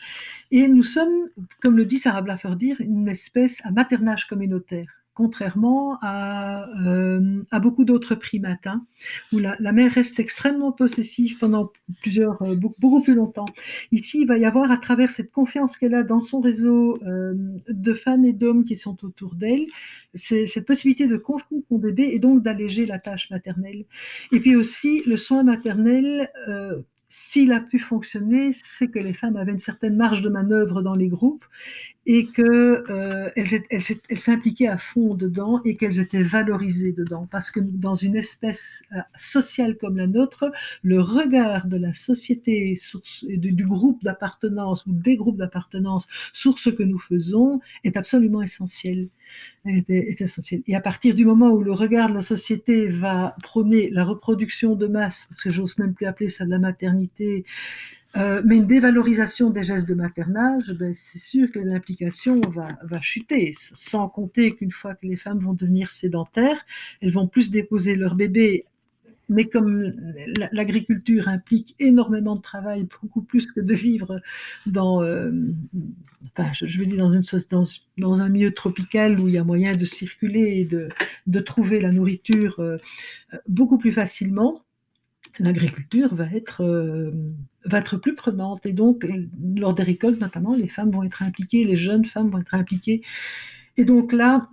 Et 0.51 0.67
nous 0.67 0.83
sommes, 0.83 1.29
comme 1.61 1.77
le 1.77 1.85
dit 1.85 1.99
Sarah 1.99 2.21
Blafferdir, 2.21 2.81
une 2.81 3.07
espèce 3.07 3.61
à 3.63 3.71
maternage 3.71 4.27
communautaire 4.27 4.96
contrairement 5.17 5.97
à, 6.03 6.69
euh, 6.85 7.41
à 7.49 7.59
beaucoup 7.59 7.85
d'autres 7.85 8.13
primates, 8.13 8.67
hein, 8.67 8.85
où 9.33 9.39
la, 9.39 9.71
mère 9.71 9.91
reste 9.91 10.19
extrêmement 10.19 10.71
possessive 10.71 11.39
pendant 11.39 11.71
plusieurs, 12.03 12.39
euh, 12.43 12.55
beaucoup, 12.55 13.01
plus 13.01 13.15
longtemps. 13.15 13.47
Ici, 13.91 14.19
il 14.21 14.27
va 14.27 14.37
y 14.37 14.45
avoir, 14.45 14.71
à 14.71 14.77
travers 14.77 15.09
cette 15.09 15.31
confiance 15.31 15.75
qu'elle 15.75 15.95
a 15.95 16.03
dans 16.03 16.21
son 16.21 16.39
réseau 16.39 16.99
euh, 17.03 17.33
de 17.67 17.93
femmes 17.95 18.25
et 18.25 18.33
d'hommes 18.33 18.63
qui 18.63 18.77
sont 18.77 19.03
autour 19.03 19.33
d'elle, 19.33 19.65
cette 20.13 20.67
possibilité 20.67 21.07
de 21.07 21.17
confier 21.17 21.63
son 21.67 21.79
bébé 21.79 22.11
et 22.13 22.19
donc 22.19 22.43
d'alléger 22.43 22.85
la 22.85 22.99
tâche 22.99 23.31
maternelle. 23.31 23.85
Et 24.31 24.39
puis 24.39 24.55
aussi, 24.55 25.01
le 25.07 25.17
soin 25.17 25.41
maternel 25.41 26.29
s'il 27.09 27.53
a 27.53 27.61
pu 27.61 27.79
fonctionner, 27.79 28.51
c'est 28.53 28.89
que 28.89 28.99
les 28.99 29.13
femmes 29.13 29.37
avaient 29.37 29.53
une 29.53 29.59
certaine 29.59 29.95
marge 29.95 30.21
de 30.21 30.29
manœuvre 30.29 30.81
dans 30.81 30.95
les 30.95 31.07
groupes 31.07 31.45
et 32.05 32.27
qu'elles 32.27 32.83
euh, 32.89 33.29
elles, 33.35 34.19
s'impliquaient 34.19 34.67
à 34.67 34.77
fond 34.77 35.13
dedans 35.15 35.61
et 35.63 35.75
qu'elles 35.75 35.99
étaient 35.99 36.23
valorisées 36.23 36.91
dedans. 36.91 37.27
Parce 37.31 37.49
que 37.49 37.59
dans 37.61 37.95
une 37.95 38.15
espèce 38.15 38.83
euh, 38.93 38.99
sociale 39.15 39.77
comme 39.77 39.97
la 39.97 40.07
nôtre, 40.07 40.51
le 40.83 41.01
regard 41.01 41.67
de 41.67 41.77
la 41.77 41.93
société 41.93 42.75
sur, 42.75 43.01
du, 43.23 43.51
du 43.51 43.65
groupe 43.65 44.03
d'appartenance 44.03 44.85
ou 44.85 44.93
des 44.93 45.15
groupes 45.15 45.37
d'appartenance 45.37 46.07
sur 46.33 46.59
ce 46.59 46.69
que 46.69 46.83
nous 46.83 46.99
faisons 46.99 47.61
est 47.83 47.95
absolument 47.95 48.41
essentiel. 48.41 49.09
Est, 49.65 50.21
essentiel. 50.21 50.61
Et 50.67 50.75
à 50.75 50.81
partir 50.81 51.13
du 51.13 51.25
moment 51.25 51.49
où 51.49 51.61
le 51.61 51.73
regard 51.73 52.09
de 52.09 52.15
la 52.15 52.21
société 52.21 52.87
va 52.87 53.35
prôner 53.43 53.89
la 53.89 54.05
reproduction 54.05 54.75
de 54.75 54.87
masse, 54.87 55.25
parce 55.29 55.43
que 55.43 55.49
j'ose 55.49 55.77
même 55.77 55.93
plus 55.93 56.05
appeler 56.05 56.29
ça 56.29 56.45
de 56.45 56.49
la 56.51 56.59
maternité, 56.59 57.43
euh, 58.15 58.41
mais 58.45 58.57
une 58.57 58.65
dévalorisation 58.65 59.49
des 59.49 59.63
gestes 59.63 59.87
de 59.87 59.93
maternage, 59.93 60.71
ben, 60.79 60.93
c'est 60.93 61.19
sûr 61.19 61.51
que 61.51 61.59
l'implication 61.59 62.39
va, 62.49 62.69
va 62.83 63.01
chuter, 63.01 63.55
sans 63.73 64.07
compter 64.07 64.55
qu'une 64.55 64.71
fois 64.71 64.95
que 64.95 65.05
les 65.05 65.17
femmes 65.17 65.39
vont 65.39 65.53
devenir 65.53 65.89
sédentaires, 65.89 66.65
elles 67.01 67.11
vont 67.11 67.27
plus 67.27 67.51
déposer 67.51 67.95
leur 67.95 68.15
bébé 68.15 68.65
mais 69.29 69.45
comme 69.45 69.93
l'agriculture 70.51 71.27
implique 71.27 71.75
énormément 71.79 72.35
de 72.35 72.41
travail, 72.41 72.87
beaucoup 73.01 73.21
plus 73.21 73.45
que 73.47 73.59
de 73.59 73.73
vivre 73.73 74.21
dans, 74.65 75.03
euh, 75.03 75.31
je, 76.53 76.79
veux 76.79 76.85
dire 76.85 76.97
dans, 76.97 77.09
une, 77.09 77.21
dans, 77.49 77.65
dans, 77.97 78.21
un 78.21 78.29
milieu 78.29 78.53
tropical 78.53 79.19
où 79.19 79.27
il 79.27 79.33
y 79.33 79.37
a 79.37 79.43
moyen 79.43 79.75
de 79.75 79.85
circuler 79.85 80.59
et 80.59 80.65
de, 80.65 80.89
de 81.27 81.39
trouver 81.39 81.81
la 81.81 81.91
nourriture 81.91 82.59
euh, 82.59 82.77
beaucoup 83.47 83.77
plus 83.77 83.91
facilement, 83.91 84.63
l'agriculture 85.39 86.15
va 86.15 86.25
être, 86.33 86.63
euh, 86.63 87.11
va 87.65 87.79
être 87.79 87.97
plus 87.97 88.15
prenante. 88.15 88.65
Et 88.65 88.73
donc, 88.73 89.05
lors 89.55 89.73
des 89.73 89.83
récoltes, 89.83 90.19
notamment, 90.19 90.55
les 90.55 90.67
femmes 90.67 90.91
vont 90.91 91.03
être 91.03 91.21
impliquées, 91.21 91.63
les 91.63 91.77
jeunes 91.77 92.05
femmes 92.05 92.29
vont 92.29 92.39
être 92.39 92.55
impliquées. 92.55 93.01
Et 93.77 93.85
donc 93.85 94.11
là, 94.11 94.49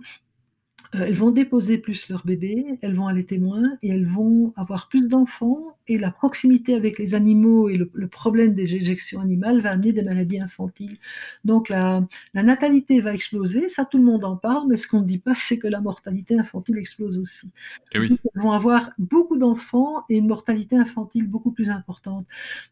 elles 0.99 1.15
vont 1.15 1.31
déposer 1.31 1.77
plus 1.77 2.09
leur 2.09 2.25
bébé, 2.25 2.65
elles 2.81 2.95
vont 2.95 3.07
aller 3.07 3.25
témoin 3.25 3.77
et 3.81 3.89
elles 3.89 4.07
vont 4.07 4.53
avoir 4.55 4.87
plus 4.89 5.07
d'enfants 5.07 5.75
et 5.87 5.97
la 5.97 6.11
proximité 6.11 6.75
avec 6.75 6.97
les 6.97 7.15
animaux 7.15 7.69
et 7.69 7.77
le, 7.77 7.89
le, 7.93 8.07
problème 8.07 8.53
des 8.53 8.75
éjections 8.75 9.19
animales 9.19 9.61
va 9.61 9.71
amener 9.71 9.93
des 9.93 10.01
maladies 10.01 10.39
infantiles. 10.39 10.97
Donc 11.43 11.69
la, 11.69 12.05
la, 12.33 12.43
natalité 12.43 13.01
va 13.01 13.13
exploser, 13.13 13.69
ça 13.69 13.85
tout 13.85 13.97
le 13.97 14.03
monde 14.03 14.23
en 14.23 14.35
parle, 14.35 14.67
mais 14.67 14.77
ce 14.77 14.87
qu'on 14.87 15.01
ne 15.01 15.07
dit 15.07 15.19
pas, 15.19 15.35
c'est 15.35 15.59
que 15.59 15.67
la 15.67 15.81
mortalité 15.81 16.37
infantile 16.37 16.77
explose 16.77 17.19
aussi. 17.19 17.49
Et 17.91 17.99
oui. 17.99 18.17
Elles 18.35 18.41
vont 18.41 18.51
avoir 18.51 18.91
beaucoup 18.97 19.37
d'enfants 19.37 20.03
et 20.09 20.17
une 20.17 20.27
mortalité 20.27 20.75
infantile 20.75 21.27
beaucoup 21.27 21.51
plus 21.51 21.69
importante. 21.69 22.25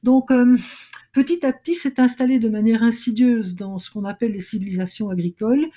Donc 0.04 0.32
euh, 0.32 0.58
petit 1.14 1.46
à 1.46 1.54
petit, 1.54 1.76
c'est 1.76 2.00
installé 2.00 2.40
de 2.40 2.50
manière 2.50 2.84
insidieuse 2.84 3.56
dans 3.56 3.80
ce 3.80 3.92
qu'on 3.92 4.06
appelle 4.06 4.32
les 4.32 4.42
civilisations 4.42 5.10
agricoles. 5.10 5.68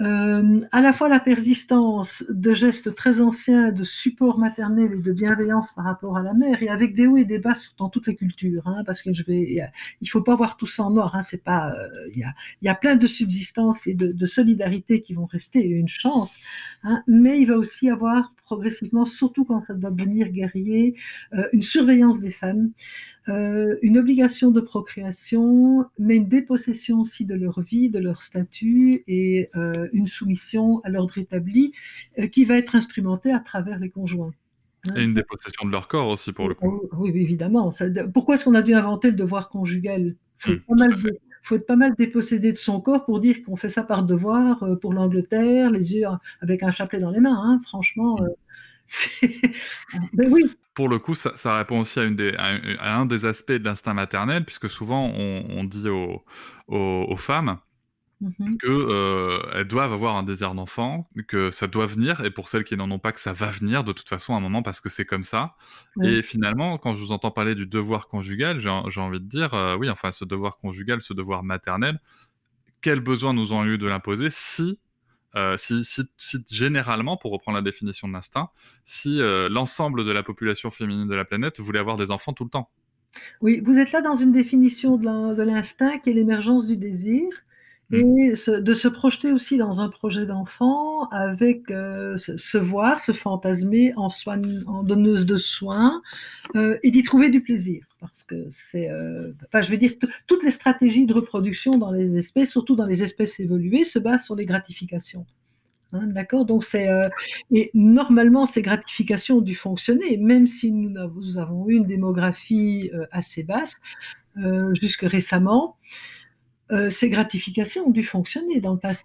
Euh, 0.00 0.60
à 0.72 0.80
la 0.80 0.92
fois 0.92 1.08
la 1.08 1.20
persistance 1.20 2.24
de 2.28 2.54
gestes 2.54 2.94
très 2.94 3.20
anciens 3.20 3.70
de 3.70 3.84
support 3.84 4.38
maternel 4.38 4.94
et 4.94 4.98
de 4.98 5.12
bienveillance 5.12 5.70
par 5.72 5.84
rapport 5.84 6.16
à 6.16 6.22
la 6.22 6.32
mère, 6.32 6.62
et 6.62 6.68
avec 6.68 6.94
des 6.94 7.06
hauts 7.06 7.18
et 7.18 7.24
des 7.24 7.38
bas 7.38 7.54
dans 7.78 7.88
toutes 7.88 8.06
les 8.06 8.16
cultures, 8.16 8.66
hein, 8.66 8.82
parce 8.86 9.02
que 9.02 9.12
je 9.12 9.22
vais, 9.24 9.62
il 10.00 10.06
faut 10.06 10.22
pas 10.22 10.34
voir 10.34 10.56
tout 10.56 10.66
ça 10.66 10.84
en 10.84 10.90
noir. 10.90 11.14
Hein, 11.14 11.22
c'est 11.22 11.44
pas, 11.44 11.74
il 12.10 12.18
y, 12.18 12.24
a, 12.24 12.34
y 12.62 12.68
a 12.68 12.74
plein 12.74 12.96
de 12.96 13.06
subsistances 13.06 13.86
et 13.86 13.94
de, 13.94 14.26
solidarité 14.26 15.02
qui 15.02 15.14
vont 15.14 15.26
rester, 15.26 15.60
une 15.60 15.88
chance, 15.88 16.36
hein, 16.84 17.02
mais 17.06 17.40
il 17.40 17.46
va 17.46 17.56
aussi 17.56 17.90
avoir 17.90 18.32
progressivement, 18.52 19.06
surtout 19.06 19.46
quand 19.46 19.64
ça 19.66 19.72
va 19.72 19.90
devenir 19.90 20.28
guerrier, 20.28 20.94
euh, 21.32 21.48
une 21.54 21.62
surveillance 21.62 22.20
des 22.20 22.30
femmes, 22.30 22.72
euh, 23.28 23.76
une 23.80 23.96
obligation 23.96 24.50
de 24.50 24.60
procréation, 24.60 25.86
mais 25.98 26.16
une 26.16 26.28
dépossession 26.28 27.00
aussi 27.00 27.24
de 27.24 27.34
leur 27.34 27.62
vie, 27.62 27.88
de 27.88 27.98
leur 27.98 28.20
statut 28.20 29.04
et 29.08 29.48
euh, 29.56 29.88
une 29.94 30.06
soumission 30.06 30.82
à 30.84 30.90
l'ordre 30.90 31.16
établi 31.16 31.72
qui 32.30 32.44
va 32.44 32.58
être 32.58 32.74
instrumentée 32.74 33.32
à 33.32 33.40
travers 33.40 33.78
les 33.78 33.88
conjoints. 33.88 34.34
Et 34.96 35.02
une 35.02 35.14
dépossession 35.14 35.64
de 35.64 35.70
leur 35.70 35.88
corps 35.88 36.08
aussi, 36.08 36.32
pour 36.32 36.48
le 36.48 36.54
coup. 36.54 36.82
Oui, 36.92 37.10
évidemment. 37.14 37.70
Ça, 37.70 37.86
pourquoi 38.12 38.34
est-ce 38.34 38.44
qu'on 38.44 38.54
a 38.54 38.62
dû 38.62 38.74
inventer 38.74 39.08
le 39.08 39.16
devoir 39.16 39.48
conjugal? 39.48 40.14
Mmh, 40.44 40.54
pas 40.68 40.74
mal, 40.74 40.96
faut 41.42 41.56
être 41.56 41.66
pas 41.66 41.76
mal 41.76 41.94
dépossédé 41.96 42.52
de 42.52 42.56
son 42.56 42.80
corps 42.80 43.04
pour 43.04 43.20
dire 43.20 43.42
qu'on 43.44 43.56
fait 43.56 43.70
ça 43.70 43.82
par 43.82 44.04
devoir 44.04 44.62
euh, 44.62 44.76
pour 44.76 44.92
l'Angleterre, 44.92 45.70
les 45.70 45.94
yeux 45.94 46.06
avec 46.40 46.62
un 46.62 46.70
chapelet 46.70 47.00
dans 47.00 47.10
les 47.10 47.20
mains. 47.20 47.40
Hein, 47.42 47.60
franchement, 47.66 48.18
euh, 48.22 49.16
ben 50.12 50.32
oui. 50.32 50.50
Pour 50.74 50.88
le 50.88 50.98
coup, 50.98 51.14
ça, 51.14 51.56
répond 51.56 51.80
aussi 51.80 52.00
à, 52.00 52.96
un 52.96 53.04
des 53.04 53.26
aspects 53.26 53.52
de 53.52 53.64
l'instinct 53.64 53.92
maternel, 53.92 54.44
puisque 54.44 54.70
souvent 54.70 55.12
on, 55.14 55.64
dit 55.64 55.86
aux 55.88 57.16
femmes 57.18 57.58
mmh. 58.22 58.56
qu'elles 58.58 58.70
euh, 58.70 59.64
doivent 59.64 59.92
avoir 59.92 60.16
un 60.16 60.22
désir 60.22 60.54
d'enfant, 60.54 61.08
que 61.28 61.50
ça 61.50 61.66
doit 61.66 61.86
venir, 61.86 62.24
et 62.24 62.30
pour 62.30 62.48
celles 62.48 62.64
qui 62.64 62.76
n'en 62.76 62.90
ont 62.90 62.98
pas, 62.98 63.12
que 63.12 63.20
ça 63.20 63.32
va 63.32 63.50
venir 63.50 63.84
de 63.84 63.92
toute 63.92 64.08
façon 64.08 64.34
à 64.34 64.38
un 64.38 64.40
moment 64.40 64.62
parce 64.62 64.80
que 64.80 64.88
c'est 64.88 65.04
comme 65.04 65.24
ça. 65.24 65.56
Et 66.02 66.22
finalement, 66.22 66.78
quand 66.78 66.94
je 66.94 67.04
vous 67.04 67.12
entends 67.12 67.30
parler 67.30 67.54
du 67.54 67.66
devoir 67.66 68.08
conjugal, 68.08 68.58
j'ai 68.60 69.00
envie 69.00 69.20
de 69.20 69.28
dire, 69.28 69.54
euh, 69.54 69.76
oui, 69.76 69.90
enfin, 69.90 70.12
ce 70.12 70.24
devoir 70.24 70.58
conjugal, 70.58 71.00
ce 71.00 71.12
devoir 71.12 71.42
maternel, 71.42 72.00
quel 72.80 73.00
besoin 73.00 73.34
nous 73.34 73.52
ont 73.52 73.64
eu 73.64 73.78
de 73.78 73.86
l'imposer 73.86 74.28
si 74.30 74.78
euh, 75.34 75.56
si, 75.56 75.82
si, 75.84 76.02
si, 76.18 76.38
généralement, 76.50 77.16
pour 77.16 77.32
reprendre 77.32 77.56
la 77.56 77.62
définition 77.62 78.06
de 78.06 78.12
l'instinct, 78.12 78.50
si 78.84 79.18
euh, 79.20 79.48
l'ensemble 79.48 80.04
de 80.04 80.12
la 80.12 80.22
population 80.22 80.70
féminine 80.70 81.08
de 81.08 81.14
la 81.14 81.24
planète 81.24 81.58
voulait 81.58 81.78
avoir 81.78 81.96
des 81.96 82.10
enfants 82.10 82.34
tout 82.34 82.44
le 82.44 82.50
temps? 82.50 82.68
Oui, 83.40 83.60
vous 83.64 83.78
êtes 83.78 83.92
là 83.92 84.02
dans 84.02 84.16
une 84.16 84.32
définition 84.32 84.96
de 84.96 85.42
l'instinct 85.42 85.98
qui 85.98 86.10
est 86.10 86.12
l'émergence 86.12 86.66
du 86.66 86.76
désir. 86.76 87.24
Et 87.92 88.32
de 88.48 88.74
se 88.74 88.88
projeter 88.88 89.32
aussi 89.32 89.58
dans 89.58 89.80
un 89.80 89.90
projet 89.90 90.24
d'enfant 90.24 91.08
avec 91.10 91.70
euh, 91.70 92.16
se, 92.16 92.56
voir, 92.56 92.98
se 92.98 93.12
fantasmer 93.12 93.92
en, 93.96 94.08
en 94.66 94.82
donneuse 94.82 95.26
de 95.26 95.36
soins 95.36 96.00
euh, 96.56 96.78
et 96.82 96.90
d'y 96.90 97.02
trouver 97.02 97.28
du 97.28 97.42
plaisir. 97.42 97.84
Parce 98.00 98.22
que 98.22 98.46
c'est, 98.48 98.90
euh, 98.90 99.32
je 99.52 99.70
veux 99.70 99.76
dire, 99.76 99.92
toutes 100.26 100.42
les 100.42 100.50
stratégies 100.50 101.04
de 101.04 101.12
reproduction 101.12 101.76
dans 101.76 101.92
les 101.92 102.16
espèces, 102.16 102.50
surtout 102.50 102.76
dans 102.76 102.86
les 102.86 103.02
espèces 103.02 103.38
évoluées, 103.38 103.84
se 103.84 103.98
basent 103.98 104.24
sur 104.24 104.36
les 104.36 104.46
gratifications. 104.46 105.26
Hein, 105.92 106.06
d'accord? 106.06 106.46
Donc, 106.46 106.64
c'est. 106.64 106.88
et 107.50 107.70
normalement, 107.74 108.46
ces 108.46 108.62
gratifications 108.62 109.36
ont 109.36 109.42
dû 109.42 109.54
fonctionner, 109.54 110.16
même 110.16 110.46
si 110.46 110.72
nous 110.72 111.38
avons 111.38 111.68
eu 111.68 111.74
une 111.74 111.86
démographie 111.86 112.90
assez 113.10 113.42
basse 113.42 113.76
jusque 114.80 115.02
récemment. 115.02 115.76
Euh, 116.70 116.90
ces 116.90 117.08
gratifications 117.08 117.86
ont 117.86 117.90
dû 117.90 118.04
fonctionner 118.04 118.60
dans 118.60 118.72
le 118.72 118.78
passé. 118.78 119.02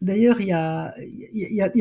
D'ailleurs, 0.00 0.40
il 0.40 0.48
y 0.48 0.52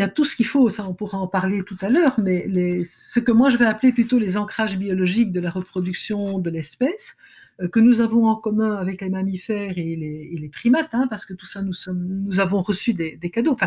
a, 0.02 0.10
tout 0.10 0.26
ce 0.26 0.36
qu'il 0.36 0.46
faut, 0.46 0.70
ça 0.70 0.88
on 0.88 0.94
pourra 0.94 1.18
en 1.18 1.28
parler 1.28 1.64
tout 1.64 1.78
à 1.82 1.90
l'heure, 1.90 2.20
mais 2.20 2.84
ce 2.84 3.20
que 3.20 3.32
moi 3.32 3.50
je 3.50 3.58
vais 3.58 3.66
appeler 3.66 3.94
plutôt 3.94 4.20
les 4.20 4.38
ancrages 4.38 4.78
biologiques 4.78 5.32
de 5.32 5.40
la 5.40 5.50
reproduction 5.50 6.38
de 6.38 6.50
l'espèce, 6.50 7.16
euh, 7.62 7.68
que 7.68 7.80
nous 7.80 8.02
avons 8.02 8.28
en 8.28 8.36
commun 8.36 8.76
avec 8.76 9.02
les 9.02 9.10
mammifères 9.10 9.78
et 9.78 9.96
les, 9.96 10.50
primates, 10.50 10.94
hein, 10.94 11.08
parce 11.10 11.26
que 11.26 11.34
tout 11.34 11.46
ça, 11.46 11.62
nous, 11.62 12.40
avons 12.40 12.62
reçu 12.62 12.94
des, 12.94 13.18
cadeaux. 13.32 13.58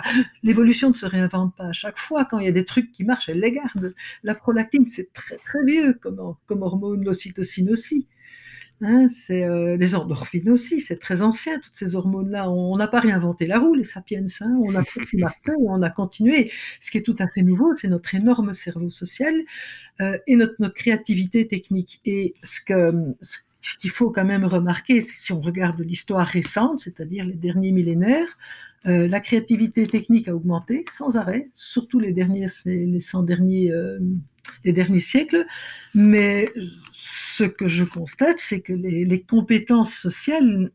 L'évolution 0.42 0.90
ne 0.90 0.94
se 0.94 1.06
réinvente 1.06 1.56
pas 1.56 1.66
à 1.66 1.72
chaque 1.72 1.98
fois. 1.98 2.24
Quand 2.24 2.38
il 2.38 2.46
y 2.46 2.48
a 2.48 2.52
des 2.52 2.64
trucs 2.64 2.92
qui 2.92 3.04
marchent, 3.04 3.28
elle 3.28 3.40
les 3.40 3.52
garde. 3.52 3.94
La 4.22 4.34
prolactine, 4.34 4.86
c'est 4.86 5.12
très 5.12 5.36
très 5.38 5.64
vieux 5.64 5.94
comme 5.94 6.62
hormone, 6.62 7.04
l'ocytocine 7.04 7.70
aussi. 7.70 8.06
Hein, 8.82 9.08
c'est 9.08 9.44
euh, 9.44 9.76
les 9.76 9.94
endorphines 9.94 10.48
aussi, 10.48 10.80
c'est 10.80 10.98
très 10.98 11.20
ancien, 11.20 11.58
toutes 11.60 11.74
ces 11.74 11.94
hormones-là. 11.94 12.50
On 12.50 12.76
n'a 12.78 12.88
pas 12.88 13.00
réinventé 13.00 13.46
la 13.46 13.58
roue, 13.58 13.74
les 13.74 13.84
sapiens, 13.84 14.24
hein, 14.40 14.58
on 14.58 15.82
a 15.82 15.90
continué. 15.90 16.50
Ce 16.80 16.90
qui 16.90 16.96
est 16.96 17.02
tout 17.02 17.16
à 17.18 17.28
fait 17.28 17.42
nouveau, 17.42 17.74
c'est 17.74 17.88
notre 17.88 18.14
énorme 18.14 18.54
cerveau 18.54 18.90
social 18.90 19.34
euh, 20.00 20.16
et 20.26 20.34
notre, 20.36 20.68
créativité 20.68 21.46
technique. 21.46 22.00
Et 22.06 22.34
ce 22.42 22.60
qu'il 23.78 23.90
faut 23.90 24.10
quand 24.10 24.24
même 24.24 24.46
remarquer, 24.46 25.02
si 25.02 25.32
on 25.32 25.42
regarde 25.42 25.80
l'histoire 25.80 26.26
récente, 26.26 26.80
c'est-à-dire 26.80 27.26
les 27.26 27.34
derniers 27.34 27.72
millénaires, 27.72 28.38
euh, 28.86 29.06
la 29.06 29.20
créativité 29.20 29.86
technique 29.86 30.28
a 30.28 30.34
augmenté 30.34 30.86
sans 30.90 31.16
arrêt, 31.16 31.50
surtout 31.54 32.00
les 32.00 32.12
derniers, 32.12 32.46
les 32.64 33.00
100 33.00 33.24
derniers, 33.24 33.70
euh, 33.72 33.98
les 34.64 34.72
derniers 34.72 35.00
siècles. 35.00 35.46
Mais 35.94 36.52
ce 36.92 37.44
que 37.44 37.68
je 37.68 37.84
constate, 37.84 38.38
c'est 38.38 38.60
que 38.60 38.72
les, 38.72 39.22
compétences 39.22 39.92
sociales 39.92 40.70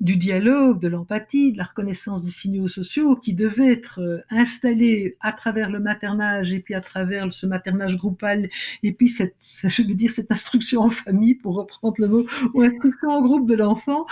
du 0.00 0.16
dialogue, 0.16 0.80
de 0.80 0.88
l'empathie, 0.88 1.52
de 1.52 1.58
la 1.58 1.64
reconnaissance 1.64 2.24
des 2.24 2.30
signaux 2.30 2.68
sociaux, 2.68 3.16
qui 3.16 3.34
devaient 3.34 3.72
être 3.72 4.00
euh, 4.00 4.18
installées 4.30 5.16
à 5.20 5.32
travers 5.32 5.70
le 5.70 5.80
maternage 5.80 6.52
et 6.52 6.60
puis 6.60 6.74
à 6.74 6.80
travers 6.80 7.32
ce 7.32 7.46
maternage 7.46 7.96
groupal 7.96 8.48
et 8.82 8.92
puis 8.92 9.08
cette, 9.08 9.36
je 9.64 9.82
veux 9.82 9.94
dire 9.94 10.10
cette 10.10 10.30
instruction 10.30 10.82
en 10.82 10.90
famille 10.90 11.34
pour 11.34 11.56
reprendre 11.56 11.96
le 11.98 12.08
mot 12.08 12.26
ou 12.54 12.62
instruction 12.62 13.10
en 13.10 13.22
groupe 13.22 13.48
de 13.48 13.54
l'enfant 13.54 14.06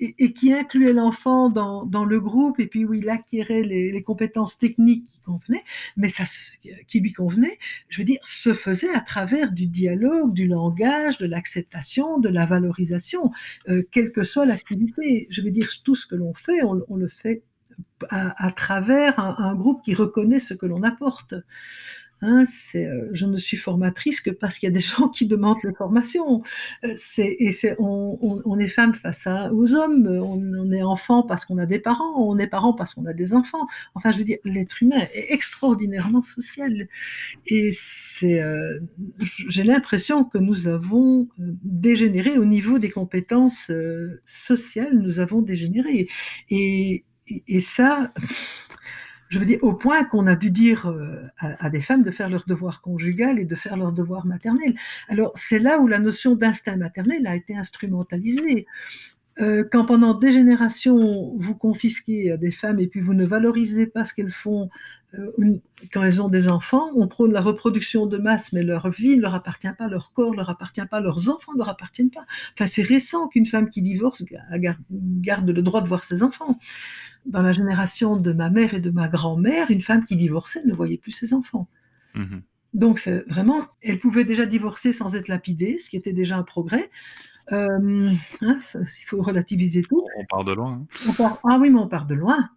et, 0.00 0.32
qui 0.32 0.52
incluait 0.52 0.92
l'enfant 0.92 1.50
dans, 1.50 1.84
dans, 1.84 2.04
le 2.04 2.20
groupe 2.20 2.58
et 2.58 2.66
puis 2.66 2.84
où 2.84 2.94
il 2.94 3.08
acquérait 3.08 3.62
les, 3.62 4.02
compétences 4.02 4.58
techniques 4.58 5.04
qui 5.12 5.20
convenaient, 5.20 5.64
mais 5.96 6.08
ça 6.08 6.24
qui 6.88 7.00
lui 7.00 7.12
convenait, 7.12 7.58
je 7.88 7.98
veux 7.98 8.04
dire, 8.04 8.11
se 8.22 8.54
faisait 8.54 8.92
à 8.92 9.00
travers 9.00 9.52
du 9.52 9.66
dialogue, 9.66 10.32
du 10.32 10.46
langage, 10.46 11.18
de 11.18 11.26
l'acceptation, 11.26 12.18
de 12.18 12.28
la 12.28 12.46
valorisation, 12.46 13.30
euh, 13.68 13.82
quelle 13.90 14.12
que 14.12 14.24
soit 14.24 14.46
l'activité. 14.46 15.26
Je 15.30 15.40
veux 15.42 15.50
dire, 15.50 15.68
tout 15.84 15.94
ce 15.94 16.06
que 16.06 16.14
l'on 16.14 16.34
fait, 16.34 16.62
on, 16.62 16.96
le 16.96 17.08
fait 17.08 17.42
à, 18.10 18.52
travers 18.52 19.18
un, 19.18 19.54
groupe 19.54 19.82
qui 19.82 19.94
reconnaît 19.94 20.40
ce 20.40 20.54
que 20.54 20.66
l'on 20.66 20.82
apporte. 20.82 21.34
Hein, 22.24 22.44
euh, 22.76 23.08
je 23.12 23.26
ne 23.26 23.36
suis 23.36 23.56
formatrice 23.56 24.20
que 24.20 24.30
parce 24.30 24.56
qu'il 24.56 24.68
y 24.68 24.72
a 24.72 24.74
des 24.74 24.80
gens 24.96 25.08
qui 25.08 25.26
demandent 25.26 25.58
les 25.64 25.74
formations. 25.74 26.42
Euh, 26.84 26.94
on, 27.78 28.58
est 28.60 28.68
femme 28.68 28.94
face 28.94 29.26
aux 29.52 29.74
hommes, 29.74 30.06
on, 30.06 30.70
est 30.70 30.84
enfant 30.84 31.24
parce 31.24 31.44
qu'on 31.44 31.58
a 31.58 31.66
des 31.66 31.80
parents, 31.80 32.14
on 32.16 32.38
est 32.38 32.46
parent 32.46 32.74
parce 32.74 32.94
qu'on 32.94 33.06
a 33.06 33.12
des 33.12 33.34
enfants. 33.34 33.66
Enfin, 33.94 34.12
je 34.12 34.18
veux 34.18 34.24
dire, 34.24 34.38
l'être 34.44 34.82
humain 34.82 35.00
est 35.12 35.32
extraordinairement 35.32 36.22
social. 36.22 36.86
Et 37.46 37.72
euh, 38.22 38.78
j'ai 39.48 39.64
l'impression 39.64 40.22
que 40.24 40.38
nous 40.38 40.68
avons 40.68 41.28
dégénéré 41.38 42.38
au 42.38 42.44
niveau 42.44 42.78
des 42.78 42.90
compétences 42.90 43.70
sociales, 44.24 44.96
nous 44.96 45.18
avons 45.18 45.42
dégénéré. 45.42 46.08
et 46.50 47.60
ça, 47.60 48.12
je 49.32 49.38
veux 49.38 49.46
dire, 49.46 49.58
au 49.62 49.72
point 49.72 50.04
qu'on 50.04 50.26
a 50.26 50.36
dû 50.36 50.50
dire 50.50 50.90
euh, 50.90 51.22
à, 51.38 51.70
des 51.70 51.80
femmes 51.80 52.02
de 52.02 52.10
faire 52.10 52.28
leur 52.28 52.44
devoir 52.44 52.82
conjugal 52.82 53.38
et 53.38 53.46
de 53.46 53.54
faire 53.54 53.78
leur 53.78 53.90
devoir 53.90 54.26
maternel. 54.26 54.74
Alors, 55.08 55.32
c'est 55.36 55.58
là 55.58 55.80
où 55.80 55.86
la 55.86 55.98
notion 55.98 56.36
d'instinct 56.36 56.76
maternel 56.76 57.26
a 57.26 57.34
été 57.34 57.56
instrumentalisée. 57.56 58.66
Euh, 59.40 59.64
quand 59.72 59.86
pendant 59.86 60.12
des 60.12 60.32
générations, 60.32 61.32
vous 61.38 61.54
confisquez 61.54 62.36
des 62.36 62.50
femmes 62.50 62.78
et 62.78 62.88
puis 62.88 63.00
vous 63.00 63.14
ne 63.14 63.24
valorisez 63.24 63.86
pas 63.86 64.04
ce 64.04 64.12
qu'elles 64.12 64.32
font 64.32 64.68
euh, 65.14 65.30
quand 65.90 66.02
elles 66.02 66.20
ont 66.20 66.28
des 66.28 66.48
enfants, 66.48 66.90
on 66.94 67.08
prône 67.08 67.32
la 67.32 67.40
reproduction 67.40 68.04
de 68.04 68.18
masse, 68.18 68.52
mais 68.52 68.62
leur 68.62 68.90
vie 68.90 69.16
ne 69.16 69.22
leur 69.22 69.34
appartient 69.34 69.72
pas, 69.78 69.88
leur 69.88 70.12
corps 70.12 70.32
ne 70.32 70.36
leur 70.36 70.50
appartient 70.50 70.84
pas, 70.90 71.00
leurs 71.00 71.30
enfants 71.30 71.52
ne 71.54 71.58
leur 71.58 71.70
appartiennent 71.70 72.10
pas. 72.10 72.26
Enfin, 72.54 72.66
c'est 72.66 72.82
récent 72.82 73.28
qu'une 73.28 73.46
femme 73.46 73.70
qui 73.70 73.80
divorce 73.80 74.24
garde 74.90 75.48
le 75.48 75.62
droit 75.62 75.80
de 75.80 75.88
voir 75.88 76.04
ses 76.04 76.22
enfants 76.22 76.58
dans 77.26 77.42
la 77.42 77.52
génération 77.52 78.16
de 78.16 78.32
ma 78.32 78.50
mère 78.50 78.74
et 78.74 78.80
de 78.80 78.90
ma 78.90 79.08
grand-mère, 79.08 79.70
une 79.70 79.82
femme 79.82 80.04
qui 80.04 80.16
divorçait 80.16 80.64
ne 80.64 80.74
voyait 80.74 80.98
plus 80.98 81.12
ses 81.12 81.34
enfants. 81.34 81.68
Mhm. 82.14 82.42
Donc 82.74 83.06
vraiment, 83.28 83.66
elle 83.82 83.98
pouvait 83.98 84.24
déjà 84.24 84.46
divorcer 84.46 84.92
sans 84.92 85.14
être 85.14 85.28
lapidée, 85.28 85.78
ce 85.78 85.90
qui 85.90 85.96
était 85.96 86.12
déjà 86.12 86.36
un 86.36 86.42
progrès. 86.42 86.90
Euh, 87.52 88.10
hein, 88.40 88.58
il 88.72 89.04
faut 89.06 89.20
relativiser 89.20 89.82
tout. 89.82 90.06
On 90.16 90.24
part 90.24 90.44
de 90.44 90.52
loin. 90.52 90.84
Hein. 91.08 91.38
ah 91.44 91.58
oui, 91.60 91.70
mais 91.70 91.78
on 91.78 91.88
part 91.88 92.06
de 92.06 92.14
loin. 92.14 92.48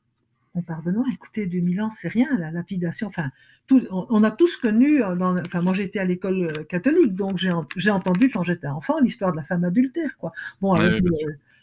On 0.54 0.62
part 0.62 0.84
de 0.84 0.92
loin. 0.92 1.04
Écoutez, 1.14 1.48
2000 1.48 1.82
ans, 1.82 1.90
c'est 1.90 2.08
rien, 2.08 2.30
la 2.38 2.50
lapidation. 2.50 3.08
Enfin, 3.08 3.30
tout, 3.68 3.82
on, 3.90 4.24
a 4.24 4.32
tous 4.32 4.56
connu, 4.56 5.04
euh, 5.04 5.16
dans, 5.16 5.38
enfin, 5.38 5.62
moi 5.62 5.74
j'étais 5.74 6.00
à 6.00 6.06
l'école 6.06 6.44
euh, 6.44 6.64
catholique, 6.64 7.14
donc 7.14 7.38
j'ai 7.76 7.92
entendu 7.92 8.30
quand 8.30 8.44
j'étais 8.44 8.68
enfant 8.68 9.00
l'histoire 9.00 9.32
de 9.32 9.38
la 9.38 9.44
femme 9.44 9.66
adultère. 9.66 10.18
Quoi. 10.18 10.32
Bon, 10.62 10.76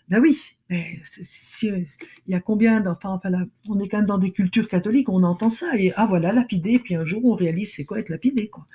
ben 0.08 0.20
oui, 0.20 0.38
mais 0.68 1.00
il 1.62 1.86
y 2.28 2.34
a 2.34 2.40
combien 2.40 2.84
enfin, 2.86 3.20
On 3.68 3.80
est 3.80 3.88
quand 3.88 3.98
même 3.98 4.06
dans 4.06 4.18
des 4.18 4.32
cultures 4.32 4.68
catholiques, 4.68 5.08
on 5.08 5.22
entend 5.22 5.50
ça, 5.50 5.76
et 5.78 5.92
ah 5.96 6.06
voilà, 6.06 6.32
lapidé, 6.32 6.78
puis 6.78 6.94
un 6.96 7.04
jour 7.04 7.24
on 7.24 7.34
réalise 7.34 7.74
c'est 7.74 7.84
quoi 7.84 7.98
être 7.98 8.08
lapidé, 8.08 8.48
quoi. 8.48 8.66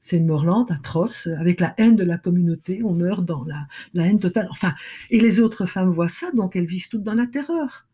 C'est 0.00 0.18
une 0.18 0.26
mort 0.26 0.44
lente, 0.44 0.70
atroce, 0.70 1.26
avec 1.38 1.58
la 1.58 1.74
haine 1.78 1.96
de 1.96 2.04
la 2.04 2.16
communauté, 2.16 2.82
on 2.84 2.92
meurt 2.92 3.24
dans 3.24 3.44
la, 3.44 4.06
haine 4.06 4.20
totale. 4.20 4.46
Enfin, 4.52 4.74
et 5.10 5.18
les 5.18 5.40
autres 5.40 5.66
femmes 5.66 5.90
voient 5.90 6.08
ça, 6.08 6.30
donc 6.32 6.54
elles 6.54 6.66
vivent 6.66 6.88
toutes 6.88 7.02
dans 7.02 7.14
la 7.14 7.26
terreur. 7.26 7.86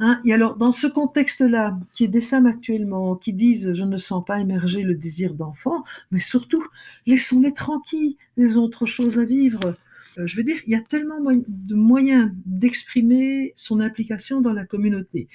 Hein, 0.00 0.20
et 0.24 0.32
alors, 0.32 0.56
dans 0.56 0.72
ce 0.72 0.86
contexte-là, 0.88 1.78
qui 1.92 2.04
est 2.04 2.08
des 2.08 2.20
femmes 2.20 2.46
actuellement 2.46 3.14
qui 3.14 3.32
disent 3.32 3.72
je 3.74 3.84
ne 3.84 3.96
sens 3.96 4.24
pas 4.24 4.40
émerger 4.40 4.82
le 4.82 4.96
désir 4.96 5.34
d'enfant, 5.34 5.84
mais 6.10 6.18
surtout, 6.18 6.64
laissons-les 7.06 7.52
tranquilles, 7.52 8.16
les 8.36 8.56
autres 8.56 8.86
choses 8.86 9.18
à 9.18 9.24
vivre. 9.24 9.76
Euh, 10.18 10.26
je 10.26 10.36
veux 10.36 10.42
dire, 10.42 10.56
il 10.66 10.70
y 10.70 10.74
a 10.74 10.80
tellement 10.80 11.20
de 11.20 11.74
moyens 11.74 12.30
d'exprimer 12.46 13.52
son 13.56 13.80
implication 13.80 14.40
dans 14.40 14.52
la 14.52 14.64
communauté, 14.64 15.28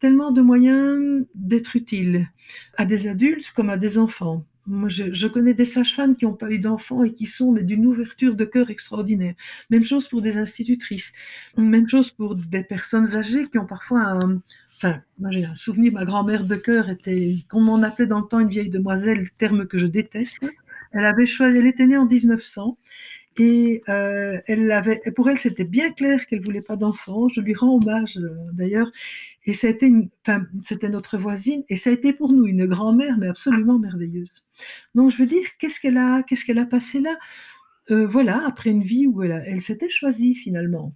tellement 0.00 0.32
de 0.32 0.42
moyens 0.42 1.26
d'être 1.34 1.76
utile 1.76 2.28
à 2.76 2.84
des 2.84 3.08
adultes 3.08 3.50
comme 3.54 3.70
à 3.70 3.76
des 3.76 3.98
enfants. 3.98 4.44
Moi, 4.66 4.88
je, 4.88 5.26
connais 5.26 5.52
des 5.52 5.66
sages-femmes 5.66 6.16
qui 6.16 6.24
n'ont 6.24 6.32
pas 6.34 6.50
eu 6.50 6.58
d'enfants 6.58 7.04
et 7.04 7.12
qui 7.12 7.26
sont 7.26 7.52
d'une 7.52 7.84
ouverture 7.84 8.34
de 8.34 8.46
cœur 8.46 8.70
extraordinaire. 8.70 9.34
Même 9.68 9.84
chose 9.84 10.08
pour 10.08 10.22
des 10.22 10.38
institutrices. 10.38 11.12
Même 11.58 11.86
chose 11.86 12.10
pour 12.10 12.34
des 12.34 12.62
personnes 12.62 13.14
âgées 13.14 13.46
qui 13.48 13.58
ont 13.58 13.66
parfois 13.66 14.00
un, 14.00 14.40
Enfin, 14.76 15.00
moi 15.20 15.30
j'ai 15.30 15.44
un 15.44 15.54
souvenir, 15.54 15.92
ma 15.92 16.04
grand-mère 16.04 16.44
de 16.44 16.56
cœur 16.56 16.90
était, 16.90 17.36
comme 17.48 17.68
on 17.68 17.82
appelait 17.84 18.06
dans 18.06 18.20
le 18.20 18.26
temps 18.26 18.40
une 18.40 18.48
vieille 18.48 18.70
demoiselle, 18.70 19.30
terme 19.38 19.66
que 19.66 19.78
je 19.78 19.86
déteste. 19.86 20.36
Elle 20.92 21.04
avait 21.04 21.26
choisi, 21.26 21.58
elle 21.58 21.66
était 21.66 21.86
née 21.86 21.96
en 21.96 22.06
1900 22.06 22.76
et 23.36 23.82
euh, 23.88 24.40
elle 24.46 24.70
avait, 24.72 25.02
pour 25.16 25.28
elle, 25.28 25.38
c'était 25.38 25.64
bien 25.64 25.90
clair 25.92 26.26
qu'elle 26.26 26.42
voulait 26.42 26.62
pas 26.62 26.76
d'enfant. 26.76 27.28
Je 27.28 27.40
lui 27.40 27.54
rends 27.54 27.76
hommage 27.76 28.16
euh, 28.18 28.30
d'ailleurs. 28.52 28.90
Et 29.46 29.52
enfin, 30.26 30.46
c'était 30.62 30.88
notre 30.88 31.18
voisine, 31.18 31.64
et 31.68 31.76
ça 31.76 31.90
a 31.90 31.92
été 31.92 32.12
pour 32.14 32.32
nous 32.32 32.46
une 32.46 32.66
grand-mère, 32.66 33.18
mais 33.18 33.28
absolument 33.28 33.78
merveilleuse. 33.78 34.30
Donc 34.94 35.10
je 35.10 35.18
veux 35.18 35.26
dire, 35.26 35.46
qu'est-ce 35.58 35.80
qu'elle 35.80 35.98
a, 35.98 36.22
qu'est-ce 36.22 36.44
qu'elle 36.46 36.58
a 36.58 36.66
passé 36.66 37.00
là? 37.00 37.16
Euh, 37.90 38.06
Voilà, 38.06 38.46
après 38.46 38.70
une 38.70 38.82
vie 38.84 39.06
où 39.06 39.22
elle, 39.22 39.44
elle 39.46 39.60
s'était 39.62 39.88
choisie 39.90 40.34
finalement. 40.34 40.94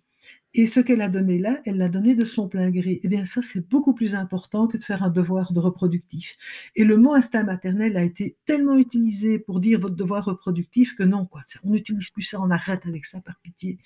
Et 0.55 0.67
ce 0.67 0.81
qu'elle 0.81 1.03
a 1.03 1.09
donné 1.09 1.39
là, 1.39 1.61
elle 1.67 1.77
l'a 1.77 1.89
donné 1.89 2.15
de 2.15 2.25
son 2.25 2.49
plein 2.49 2.71
gré. 2.71 3.01
Eh 3.03 3.09
bien, 3.09 3.27
ça, 3.27 3.43
c'est 3.43 3.69
beaucoup 3.69 3.95
plus 3.95 4.15
important 4.15 4.67
que 4.67 4.79
de 4.79 4.85
faire 4.85 5.03
un 5.03 5.11
devoir 5.11 5.53
de 5.53 5.61
reproductif. 5.61 6.37
Et 6.75 6.85
le 6.85 6.97
mot 6.97 7.15
instinct 7.15 7.45
maternel 7.45 7.97
a 7.97 8.03
été 8.03 8.37
tellement 8.47 8.77
utilisé 8.77 9.39
pour 9.39 9.61
dire 9.61 9.79
votre 9.79 9.95
devoir 9.95 10.25
reproductif 10.25 10.95
que 10.97 11.03
non, 11.03 11.27
quoi. 11.27 11.43
On 11.65 11.71
n'utilise 11.71 12.11
plus 12.11 12.23
ça, 12.23 12.41
on 12.41 12.51
arrête 12.51 12.87
avec 12.87 13.05
ça 13.05 13.21
par 13.21 13.37
pitié. 13.43 13.79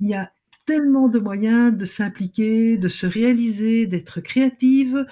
Il 0.00 0.08
y 0.08 0.14
a 0.14 0.32
tellement 0.64 1.08
de 1.08 1.18
moyens 1.18 1.76
de 1.76 1.84
s'impliquer, 1.84 2.78
de 2.78 2.88
se 2.88 3.06
réaliser, 3.06 3.86
d'être 3.86 4.20
créative. 4.20 5.06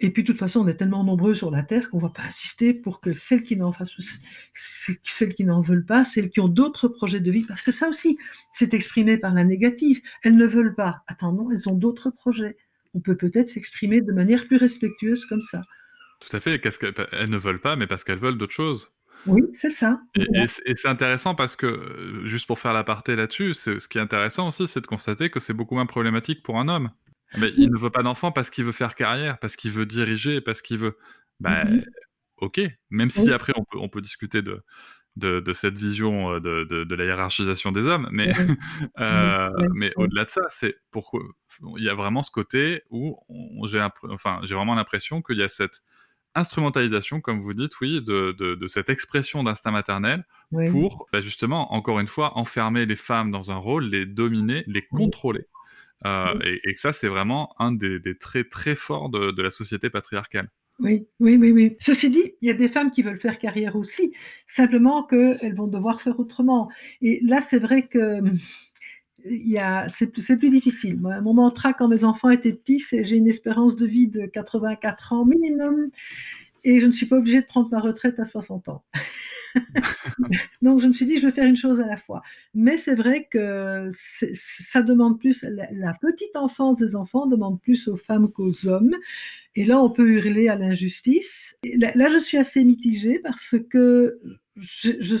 Et 0.00 0.10
puis, 0.10 0.22
de 0.22 0.28
toute 0.28 0.38
façon, 0.38 0.60
on 0.60 0.68
est 0.68 0.76
tellement 0.76 1.02
nombreux 1.02 1.34
sur 1.34 1.50
la 1.50 1.62
Terre 1.62 1.90
qu'on 1.90 1.96
ne 1.96 2.02
va 2.02 2.10
pas 2.10 2.22
insister 2.22 2.72
pour 2.72 3.00
que 3.00 3.14
celles 3.14 3.42
qui 3.42 3.56
n'en 3.56 3.72
fassent, 3.72 3.96
celles 5.02 5.34
qui 5.34 5.44
n'en 5.44 5.60
veulent 5.60 5.84
pas, 5.84 6.04
celles 6.04 6.30
qui 6.30 6.40
ont 6.40 6.48
d'autres 6.48 6.86
projets 6.86 7.20
de 7.20 7.30
vie, 7.30 7.44
parce 7.44 7.62
que 7.62 7.72
ça 7.72 7.88
aussi, 7.88 8.16
c'est 8.52 8.74
exprimé 8.74 9.18
par 9.18 9.34
la 9.34 9.42
négative. 9.42 10.00
Elles 10.22 10.36
ne 10.36 10.46
veulent 10.46 10.74
pas. 10.74 11.02
Attends, 11.08 11.48
elles 11.50 11.68
ont 11.68 11.74
d'autres 11.74 12.10
projets. 12.10 12.56
On 12.94 13.00
peut 13.00 13.16
peut-être 13.16 13.50
s'exprimer 13.50 14.00
de 14.00 14.12
manière 14.12 14.46
plus 14.46 14.56
respectueuse 14.56 15.26
comme 15.26 15.42
ça. 15.42 15.62
Tout 16.20 16.36
à 16.36 16.40
fait. 16.40 16.60
Qu'est-ce 16.60 16.78
qu'elles 16.78 17.30
ne 17.30 17.36
veulent 17.36 17.60
pas, 17.60 17.74
mais 17.74 17.86
parce 17.86 18.04
qu'elles 18.04 18.18
veulent 18.18 18.38
d'autres 18.38 18.52
choses. 18.52 18.90
Oui, 19.26 19.42
c'est 19.52 19.70
ça. 19.70 20.00
Et, 20.14 20.46
c'est 20.46 20.88
intéressant 20.88 21.34
parce 21.34 21.56
que, 21.56 21.66
euh, 21.66 22.26
juste 22.26 22.46
pour 22.46 22.60
faire 22.60 22.72
l'aparté 22.72 23.16
là-dessus, 23.16 23.54
ce 23.54 23.88
qui 23.88 23.98
est 23.98 24.00
intéressant 24.00 24.48
aussi, 24.48 24.68
c'est 24.68 24.80
de 24.80 24.86
constater 24.86 25.28
que 25.28 25.40
c'est 25.40 25.54
beaucoup 25.54 25.74
moins 25.74 25.86
problématique 25.86 26.42
pour 26.44 26.58
un 26.58 26.68
homme. 26.68 26.90
Mais 27.36 27.52
il 27.56 27.70
ne 27.70 27.78
veut 27.78 27.90
pas 27.90 28.02
d'enfant 28.02 28.32
parce 28.32 28.50
qu'il 28.50 28.64
veut 28.64 28.72
faire 28.72 28.94
carrière, 28.94 29.38
parce 29.38 29.56
qu'il 29.56 29.70
veut 29.70 29.86
diriger, 29.86 30.40
parce 30.40 30.62
qu'il 30.62 30.78
veut. 30.78 30.96
Bah, 31.40 31.64
mhm. 31.64 31.84
ok. 32.38 32.60
Même 32.90 33.10
si 33.10 33.32
après 33.32 33.52
on 33.56 33.64
peut, 33.64 33.78
on 33.78 33.88
peut 33.88 34.00
discuter 34.00 34.42
de, 34.42 34.62
de, 35.18 35.52
cette 35.52 35.76
vision 35.76 36.32
euh, 36.32 36.40
de, 36.40 36.84
de, 36.84 36.94
la 36.94 37.04
hiérarchisation 37.04 37.72
des 37.72 37.86
hommes, 37.86 38.08
mais, 38.10 38.32
euh, 39.00 39.50
mais 39.74 39.92
au-delà 39.96 40.24
de 40.24 40.30
ça, 40.30 40.42
c'est 40.48 40.76
pourquoi 40.90 41.20
il 41.76 41.84
y 41.84 41.88
a 41.88 41.94
vraiment 41.94 42.22
ce 42.22 42.30
côté 42.30 42.82
où 42.90 43.18
j'ai 43.66 43.84
enfin, 44.08 44.40
vraiment 44.42 44.74
l'impression 44.74 45.22
qu'il 45.22 45.38
y 45.38 45.42
a 45.42 45.48
cette 45.48 45.82
instrumentalisation, 46.34 47.20
comme 47.20 47.40
vous 47.40 47.54
dites, 47.54 47.80
oui, 47.80 48.00
de, 48.00 48.32
de 48.32 48.68
cette 48.68 48.90
expression 48.90 49.42
d'instinct 49.42 49.72
maternel 49.72 50.24
pour 50.70 51.08
bah, 51.12 51.20
justement, 51.20 51.72
encore 51.74 51.98
une 51.98 52.06
fois, 52.06 52.38
enfermer 52.38 52.86
les 52.86 52.96
femmes 52.96 53.32
dans 53.32 53.50
un 53.50 53.56
rôle, 53.56 53.86
les 53.86 54.06
dominer, 54.06 54.62
les 54.66 54.82
contrôler. 54.86 55.46
Euh, 56.06 56.38
et, 56.64 56.74
que 56.74 56.80
ça, 56.80 56.92
c'est 56.92 57.08
vraiment 57.08 57.54
un 57.58 57.72
des, 57.72 58.00
traits 58.18 58.50
très 58.50 58.74
forts 58.74 59.08
de, 59.08 59.42
la 59.42 59.50
société 59.50 59.90
patriarcale. 59.90 60.48
Oui, 60.78 61.08
oui, 61.18 61.36
oui, 61.36 61.50
oui. 61.50 61.76
Ceci 61.80 62.08
dit, 62.08 62.34
il 62.40 62.48
y 62.48 62.50
a 62.50 62.54
des 62.54 62.68
femmes 62.68 62.92
qui 62.92 63.02
veulent 63.02 63.20
faire 63.20 63.38
carrière 63.38 63.74
aussi, 63.74 64.12
simplement 64.46 65.02
qu'elles 65.02 65.56
vont 65.56 65.66
devoir 65.66 66.00
faire 66.00 66.20
autrement. 66.20 66.70
Et 67.02 67.20
là, 67.24 67.40
c'est 67.40 67.58
vrai 67.58 67.88
que 67.88 68.20
c'est 69.88 70.38
plus 70.38 70.50
difficile. 70.50 71.00
mon 71.00 71.34
mantra 71.34 71.72
quand 71.72 71.88
mes 71.88 72.04
enfants 72.04 72.30
étaient 72.30 72.52
petits, 72.52 72.78
c'est 72.78 73.02
j'ai 73.02 73.16
une 73.16 73.26
espérance 73.26 73.74
de 73.74 73.86
vie 73.86 74.06
de 74.06 74.26
84 74.26 75.12
ans 75.12 75.24
minimum 75.24 75.90
et 76.64 76.80
je 76.80 76.86
ne 76.86 76.92
suis 76.92 77.06
pas 77.06 77.16
obligée 77.16 77.40
de 77.40 77.46
prendre 77.46 77.70
ma 77.70 77.80
retraite 77.80 78.18
à 78.18 78.24
60 78.24 78.68
ans. 78.68 78.84
Donc 80.62 80.80
je 80.80 80.86
me 80.86 80.92
suis 80.92 81.06
dit, 81.06 81.18
je 81.18 81.26
vais 81.26 81.32
faire 81.32 81.46
une 81.46 81.56
chose 81.56 81.80
à 81.80 81.86
la 81.86 81.96
fois. 81.96 82.22
Mais 82.54 82.78
c'est 82.78 82.94
vrai 82.94 83.28
que 83.30 83.90
ça 84.34 84.82
demande 84.82 85.18
plus, 85.18 85.44
la, 85.44 85.94
petite 85.94 86.36
enfance 86.36 86.78
des 86.78 86.96
enfants 86.96 87.26
demande 87.26 87.60
plus 87.60 87.88
aux 87.88 87.96
femmes 87.96 88.30
qu'aux 88.30 88.66
hommes. 88.66 88.94
Et 89.54 89.64
là, 89.64 89.80
on 89.80 89.90
peut 89.90 90.08
hurler 90.08 90.48
à 90.48 90.56
l'injustice. 90.56 91.56
Là, 91.64 92.08
je 92.08 92.18
suis 92.18 92.38
assez 92.38 92.64
mitigée 92.64 93.18
parce 93.18 93.56
que 93.70 94.20
je, 94.56 94.92
je, 95.00 95.16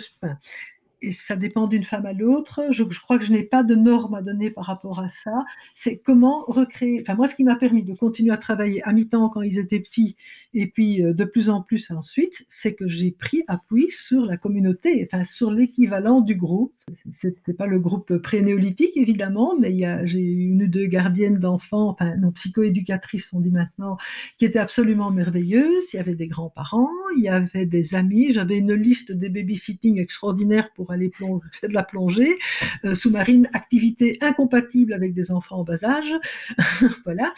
et 1.00 1.12
ça 1.12 1.36
dépend 1.36 1.66
d'une 1.66 1.84
femme 1.84 2.06
à 2.06 2.12
l'autre. 2.12 2.60
Je, 2.70 2.82
crois 2.82 3.18
que 3.18 3.24
je 3.24 3.32
n'ai 3.32 3.42
pas 3.42 3.62
de 3.62 3.74
normes 3.74 4.14
à 4.14 4.22
donner 4.22 4.50
par 4.50 4.64
rapport 4.64 5.00
à 5.00 5.08
ça. 5.08 5.44
C'est 5.74 5.98
comment 5.98 6.44
recréer. 6.46 7.00
Enfin, 7.02 7.14
moi, 7.14 7.28
ce 7.28 7.34
qui 7.34 7.44
m'a 7.44 7.56
permis 7.56 7.82
de 7.82 7.94
continuer 7.94 8.32
à 8.32 8.36
travailler 8.36 8.82
à 8.82 8.92
mi-temps 8.92 9.28
quand 9.28 9.42
ils 9.42 9.58
étaient 9.58 9.80
petits, 9.80 10.16
et 10.54 10.66
puis 10.66 11.02
euh, 11.02 11.12
de 11.12 11.24
plus 11.24 11.50
en 11.50 11.62
plus 11.62 11.90
ensuite, 11.90 12.44
c'est 12.48 12.74
que 12.74 12.88
j'ai 12.88 13.10
pris 13.10 13.44
appui 13.46 13.90
sur 13.90 14.24
la 14.24 14.36
communauté, 14.36 15.06
enfin 15.10 15.24
sur 15.24 15.50
l'équivalent 15.50 16.20
du 16.20 16.34
groupe. 16.34 16.74
C'était 17.10 17.52
pas 17.52 17.66
le 17.66 17.78
groupe 17.78 18.16
pré-néolithique 18.18 18.96
évidemment, 18.96 19.54
mais 19.58 20.06
j'ai 20.06 20.20
une 20.20 20.64
ou 20.64 20.66
deux 20.66 20.86
gardiennes 20.86 21.38
d'enfants, 21.38 21.90
enfin 21.90 22.16
non 22.16 22.32
psychoéducatrices 22.32 23.28
on 23.32 23.40
dit 23.40 23.50
maintenant, 23.50 23.96
qui 24.38 24.44
étaient 24.44 24.58
absolument 24.58 25.10
merveilleuses. 25.10 25.92
Il 25.92 25.96
y 25.96 26.00
avait 26.00 26.14
des 26.14 26.28
grands-parents, 26.28 26.88
il 27.16 27.22
y 27.22 27.28
avait 27.28 27.66
des 27.66 27.94
amis. 27.94 28.32
J'avais 28.32 28.58
une 28.58 28.74
liste 28.74 29.12
des 29.12 29.28
babysitting 29.28 29.98
extraordinaires 29.98 30.70
pour 30.74 30.90
aller 30.92 31.08
plonger, 31.08 31.46
faire 31.60 31.68
de 31.68 31.74
la 31.74 31.82
plongée 31.82 32.38
euh, 32.84 32.94
sous-marine, 32.94 33.48
activité 33.52 34.18
incompatible 34.20 34.92
avec 34.92 35.14
des 35.14 35.30
enfants 35.30 35.58
en 35.60 35.64
bas 35.64 35.84
âge. 35.84 36.14
voilà. 37.04 37.32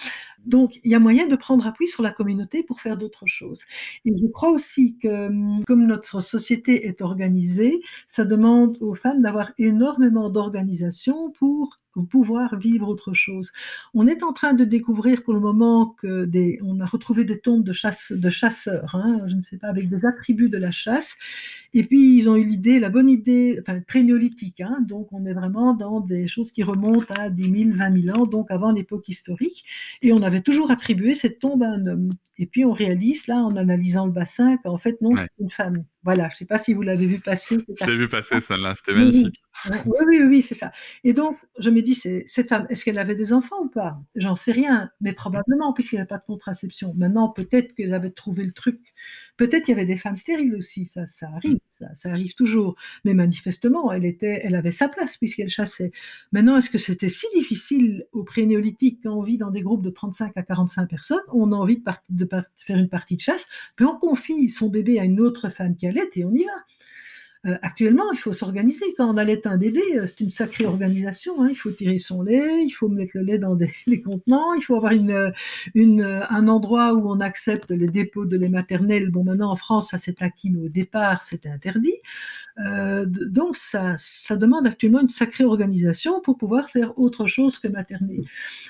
Donc, 0.47 0.79
il 0.85 0.91
y 0.91 0.95
a 0.95 0.99
moyen 1.01 1.27
de 1.27 1.37
prendre 1.37 1.67
appui 1.67 1.87
sur 1.89 2.03
la 2.03 2.11
communauté 2.13 2.63
pour 2.63 2.81
faire 2.81 2.97
d'autres 2.97 3.27
choses. 3.27 3.63
Et 4.05 4.13
je 4.17 4.27
crois 4.29 4.51
aussi 4.51 4.97
que, 4.99 5.27
hum, 5.29 5.63
comme 5.67 5.87
notre 5.87 6.21
société 6.21 6.87
est 6.87 7.03
organisée, 7.03 7.81
ça 8.09 8.25
demande 8.25 8.79
aux 8.81 8.95
femmes 8.95 9.21
d'avoir 9.23 9.53
énormément 9.59 10.31
d'organisation 10.31 11.31
pour 11.33 11.79
pouvoir 11.99 12.59
vivre 12.59 12.89
autre 12.89 13.15
chose. 13.15 13.53
On 13.95 14.07
est 14.07 14.23
en 14.23 14.33
train 14.33 14.55
de 14.55 14.65
découvrir 14.65 15.23
pour 15.23 15.35
le 15.35 15.41
moment 15.41 15.87
que 15.87 16.25
des, 16.25 16.59
on 16.63 16.81
a 16.81 16.85
retrouvé 16.85 17.25
des 17.25 17.41
tombes 17.41 17.65
de, 17.65 17.73
chasse, 17.73 18.13
de 18.13 18.31
chasseurs, 18.31 18.95
hein, 18.95 19.23
je 19.27 19.35
ne 19.35 19.43
sais 19.43 19.57
pas, 19.57 19.69
avec 19.69 19.89
des 19.89 20.07
attributs 20.07 20.49
de 20.49 20.59
la 20.59 20.71
chasse. 20.71 21.17
Et 21.73 21.85
puis 21.85 22.17
ils 22.17 22.29
ont 22.29 22.37
eu 22.37 22.45
l'idée, 22.45 22.81
la 22.81 22.89
bonne 22.89 23.09
idée, 23.09 23.59
enfin 23.61 23.81
pré-néolithique, 23.81 24.61
hein, 24.61 24.79
donc 24.89 25.13
on 25.13 25.25
est 25.27 25.33
vraiment 25.33 25.75
dans 25.75 26.01
des 26.01 26.27
choses 26.27 26.51
qui 26.51 26.63
remontent 26.63 27.15
à 27.17 27.31
10 27.31 27.65
000, 27.65 27.77
20 27.77 28.03
000 28.03 28.19
ans, 28.19 28.27
donc 28.27 28.51
avant 28.51 28.73
l'époque 28.73 29.09
historique. 29.09 29.65
Et 30.03 30.13
on 30.13 30.23
avait 30.23 30.41
toujours 30.41 30.71
attribué 30.71 31.15
cette 31.15 31.39
tombe 31.39 31.63
à 31.63 31.69
un 31.69 31.87
homme. 31.87 32.11
Et 32.39 32.47
puis 32.47 32.65
on 32.65 32.73
réalise 32.73 33.27
là, 33.27 33.37
en 33.37 33.57
analysant 33.57 34.07
le 34.07 34.13
bassin, 34.13 34.57
qu'en 34.59 34.79
fait 34.79 35.01
non, 35.01 35.15
c'est 35.15 35.29
une 35.39 35.51
femme. 35.51 35.85
Voilà, 36.03 36.29
je 36.31 36.35
ne 36.35 36.39
sais 36.39 36.45
pas 36.47 36.59
si 36.59 36.73
vous 36.73 36.83
l'avez 36.83 37.07
vu 37.07 37.19
passer. 37.19 37.59
J'ai 37.85 37.97
vu 37.97 38.09
passer 38.09 38.41
celle-là, 38.41 38.75
c'était 38.75 38.95
magnifique. 38.95 39.43
Oui, 39.87 40.23
oui, 40.23 40.43
c'est 40.43 40.55
ça. 40.55 40.73
Et 41.05 41.13
donc, 41.13 41.37
je 41.59 41.71
me 41.71 41.83
dis, 41.83 41.95
cette 41.95 42.49
femme, 42.49 42.67
est-ce 42.71 42.85
qu'elle 42.85 42.99
avait 42.99 43.15
des 43.15 43.33
enfants 43.33 43.61
ou 43.63 43.69
pas? 43.69 44.01
J'en 44.15 44.37
sais 44.37 44.53
rien, 44.53 44.91
mais 45.01 45.13
probablement, 45.13 45.73
puisqu'il 45.73 45.97
n'y 45.97 46.01
avait 46.01 46.09
pas 46.09 46.19
de 46.19 46.25
contraception. 46.25 46.95
Maintenant, 46.97 47.29
peut-être 47.29 47.75
qu'elle 47.75 47.93
avait 47.95 48.11
trouvé 48.11 48.45
le 48.45 48.53
truc. 48.53 48.81
Peut-être 49.37 49.65
qu'il 49.65 49.75
y 49.75 49.79
avait 49.79 49.87
des 49.87 49.97
femmes 49.97 50.17
stériles 50.17 50.55
aussi, 50.55 50.85
ça, 50.85 51.07
ça 51.07 51.29
arrive, 51.35 51.59
ça, 51.95 52.11
arrive 52.11 52.35
toujours. 52.35 52.77
Mais 53.05 53.15
manifestement, 53.15 53.93
elle, 53.93 54.05
était, 54.05 54.41
elle 54.45 54.55
avait 54.55 54.71
sa 54.71 54.89
place 54.89 55.17
puisqu'elle 55.17 55.51
chassait. 55.51 55.93
Maintenant, 56.33 56.57
est-ce 56.57 56.71
que 56.71 56.79
c'était 56.79 57.09
si 57.09 57.27
difficile 57.35 58.07
au 58.13 58.25
pré-néolithique 58.25 59.01
quand 59.03 59.15
on 59.15 59.23
vit 59.23 59.39
dans 59.39 59.51
des 59.51 59.63
groupes 59.63 59.83
de 59.83 59.91
35 59.91 60.33
à 60.37 60.43
45 60.43 60.89
personnes, 60.89 61.21
on 61.33 61.53
a 61.53 61.57
envie 61.57 61.79
de, 61.79 61.83
de 62.11 62.29
faire 62.57 62.79
une 62.79 62.89
partie 62.89 63.17
de 63.17 63.21
chasse, 63.21 63.47
puis 63.77 63.87
on 63.87 63.99
confie 63.99 64.49
son 64.49 64.69
bébé 64.69 64.99
à 65.01 65.05
une 65.05 65.21
autre 65.21 65.49
femme 65.51 65.77
qui 65.77 65.87
allait 65.87 66.09
et 66.15 66.25
on 66.25 66.33
y 66.33 66.45
va. 66.45 66.53
Euh, 67.47 67.57
actuellement, 67.63 68.05
il 68.13 68.19
faut 68.19 68.35
s'organiser. 68.35 68.85
Quand 68.99 69.13
on 69.13 69.17
allait 69.17 69.47
un 69.47 69.57
bébé, 69.57 69.81
euh, 69.97 70.07
c'est 70.07 70.21
une 70.21 70.31
sacrée 70.31 70.67
organisation. 70.67 71.43
Hein. 71.43 71.49
Il 71.51 71.57
faut 71.57 71.71
tirer 71.71 71.99
son 71.99 72.23
lait, 72.23 72.65
il 72.65 72.71
faut 72.71 72.89
mettre 72.89 73.13
le 73.15 73.23
lait 73.23 73.39
dans 73.39 73.55
des, 73.55 73.73
contenants, 74.05 74.53
il 74.55 74.63
faut 74.63 74.77
avoir 74.77 74.93
une, 74.93 75.33
un 76.31 76.49
endroit 76.49 76.93
où 76.93 77.11
on 77.11 77.21
accepte 77.21 77.71
les 77.71 77.89
dépôts 77.89 78.27
de 78.27 78.37
lait 78.37 78.51
maternel. 78.51 79.11
Bon, 79.11 79.25
maintenant 79.25 79.51
en 79.51 79.57
France, 79.57 79.91
ça 79.91 79.99
s'est 79.99 80.17
acquis, 80.21 80.51
mais 80.51 80.61
au 80.67 80.69
départ, 80.69 81.25
c'était 81.25 81.49
interdit. 81.49 81.95
Euh, 82.59 83.07
donc, 83.07 83.57
ça, 83.57 83.97
demande 84.37 84.67
actuellement 84.67 85.01
une 85.01 85.09
sacrée 85.09 85.45
organisation 85.45 86.21
pour 86.21 86.37
pouvoir 86.37 86.71
faire 86.71 86.99
autre 86.99 87.27
chose 87.27 87.59
que 87.59 87.69
materner. 87.69 88.23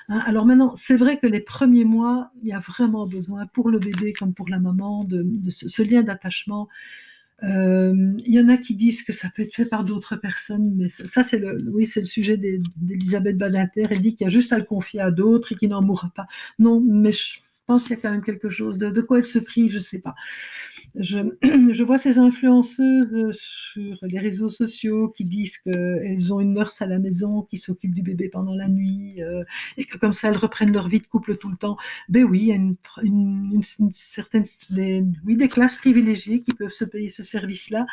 Hein. 0.08 0.20
Alors 0.26 0.46
maintenant, 0.46 0.74
c'est 0.74 0.96
vrai 0.96 1.18
que 1.18 1.26
les 1.26 1.40
premiers 1.40 1.84
mois, 1.84 2.30
il 2.42 2.48
y 2.48 2.52
a 2.52 2.60
vraiment 2.60 3.06
besoin 3.06 3.46
pour 3.46 3.68
le 3.70 3.78
bébé 3.78 4.12
comme 4.12 4.34
pour 4.34 4.48
la 4.48 4.58
maman 4.58 5.04
de, 5.04 5.26
ce 5.50 5.82
lien 5.82 6.02
d'attachement 6.02 6.62
euh, 6.62 7.09
il 7.42 8.34
y 8.34 8.40
en 8.40 8.48
a 8.48 8.56
qui 8.56 8.74
disent 8.74 9.02
que 9.02 9.12
ça 9.12 9.28
peut 9.34 9.42
être 9.42 9.54
fait 9.54 9.64
par 9.66 9.84
d'autres 9.84 10.16
personnes, 10.16 10.74
mais 10.76 10.88
ça, 10.88 11.22
c'est 11.24 11.38
le, 11.38 11.70
oui, 11.70 11.86
c'est 11.86 12.00
le 12.00 12.06
sujet 12.06 12.36
d'Elisabeth 12.36 13.38
Badinter. 13.38 13.84
Elle 13.90 14.02
dit 14.02 14.14
qu'il 14.14 14.24
y 14.24 14.28
a 14.28 14.30
juste 14.30 14.52
à 14.52 14.58
le 14.58 14.64
confier 14.64 15.00
à 15.00 15.10
d'autres 15.10 15.52
et 15.52 15.54
qu'il 15.56 15.70
n'en 15.70 15.82
mourra 15.82 16.12
pas. 16.14 16.26
Non, 16.58 16.80
mais 16.80 17.12
pense 17.70 17.84
qu'il 17.84 17.94
y 17.94 17.98
a 18.00 18.02
quand 18.02 18.10
même 18.10 18.24
quelque 18.24 18.50
chose. 18.50 18.78
De, 18.78 19.00
quoi 19.00 19.18
elle 19.18 19.24
se 19.24 19.38
prive, 19.38 19.70
je 19.70 19.76
ne 19.76 19.82
sais 19.82 20.00
pas. 20.00 20.16
Je, 20.96 21.84
vois 21.84 21.98
ces 21.98 22.18
influenceuses 22.18 23.38
sur 23.72 23.96
les 24.02 24.18
réseaux 24.18 24.50
sociaux 24.50 25.08
qui 25.10 25.24
disent 25.24 25.56
qu'elles 25.58 26.32
ont 26.32 26.40
une 26.40 26.54
nurse 26.54 26.82
à 26.82 26.86
la 26.86 26.98
maison 26.98 27.42
qui 27.42 27.58
s'occupe 27.58 27.94
du 27.94 28.02
bébé 28.02 28.28
pendant 28.28 28.56
la 28.56 28.66
nuit 28.66 29.22
euh, 29.22 29.44
et 29.76 29.84
que 29.84 29.98
comme 29.98 30.14
ça 30.14 30.30
elles 30.30 30.36
reprennent 30.36 30.72
leur 30.72 30.88
vie 30.88 30.98
de 30.98 31.06
couple 31.06 31.36
tout 31.36 31.48
le 31.48 31.56
temps. 31.56 31.76
Ben 32.08 32.24
oui, 32.24 32.40
il 32.40 32.46
y 32.48 32.52
a 32.52 32.56
une, 32.56 33.92
certaine, 33.92 34.42
des, 34.70 35.04
oui, 35.24 35.36
des 35.36 35.46
classes 35.46 35.76
privilégiées 35.76 36.42
qui 36.42 36.52
peuvent 36.54 36.72
se 36.72 36.84
payer 36.84 37.08
ce 37.08 37.22
service-là. 37.22 37.86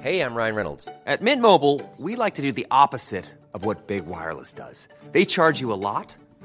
Hey, 0.00 0.20
I'm 0.20 0.32
Ryan 0.32 0.54
Reynolds. 0.54 0.88
At 1.06 1.22
Mint 1.22 1.42
Mobile, 1.42 1.82
we 1.96 2.14
like 2.14 2.34
to 2.34 2.42
do 2.42 2.52
the 2.52 2.68
opposite 2.70 3.24
of 3.52 3.64
what 3.64 3.88
Big 3.88 4.06
Wireless 4.06 4.52
does. 4.52 4.86
They 5.10 5.24
charge 5.24 5.60
you 5.60 5.72
a 5.72 5.80
lot. 5.90 6.14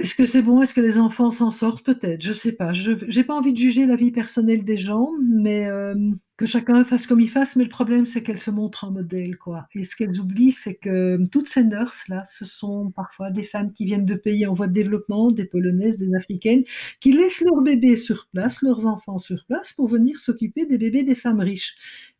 Est-ce 0.00 0.14
que 0.14 0.24
c'est 0.26 0.40
bon? 0.42 0.62
Est-ce 0.62 0.72
que 0.72 0.80
les 0.80 0.96
enfants 0.98 1.30
s'en 1.30 1.50
sortent? 1.50 1.84
Peut-être, 1.84 2.22
je 2.22 2.32
sais 2.32 2.52
pas. 2.52 2.72
Je 2.72 2.92
n'ai 2.92 3.24
pas 3.24 3.34
envie 3.34 3.52
de 3.52 3.58
juger 3.58 3.84
la 3.86 3.96
vie 3.96 4.10
personnelle 4.12 4.64
des 4.64 4.78
gens, 4.78 5.10
mais 5.20 5.66
euh, 5.66 5.94
que 6.38 6.46
chacun 6.46 6.84
fasse 6.84 7.06
comme 7.06 7.20
il 7.20 7.28
fasse. 7.28 7.54
Mais 7.54 7.64
le 7.64 7.70
problème, 7.70 8.06
c'est 8.06 8.22
qu'elles 8.22 8.38
se 8.38 8.50
montrent 8.50 8.84
en 8.84 8.92
modèle, 8.92 9.36
quoi. 9.36 9.66
Et 9.74 9.84
ce 9.84 9.94
qu'elles 9.96 10.18
oublient, 10.18 10.52
c'est 10.52 10.74
que 10.76 11.18
toutes 11.30 11.48
ces 11.48 11.64
nurses 11.64 12.08
là, 12.08 12.24
ce 12.24 12.46
sont 12.46 12.90
parfois 12.92 13.30
des 13.30 13.42
femmes 13.42 13.72
qui 13.74 13.84
viennent 13.84 14.06
de 14.06 14.14
pays 14.14 14.46
en 14.46 14.54
voie 14.54 14.68
de 14.68 14.72
développement, 14.72 15.30
des 15.30 15.44
polonaises, 15.44 15.98
des 15.98 16.14
africaines, 16.16 16.64
qui 17.00 17.12
laissent 17.12 17.42
leurs 17.42 17.60
bébés 17.62 17.96
sur 17.96 18.26
place, 18.32 18.62
leurs 18.62 18.86
enfants 18.86 19.18
sur 19.18 19.44
place, 19.46 19.72
pour 19.74 19.88
venir 19.88 20.18
s'occuper 20.18 20.64
des 20.64 20.78
bébés 20.78 21.02
des 21.02 21.14
femmes 21.14 21.40
riches. 21.40 21.74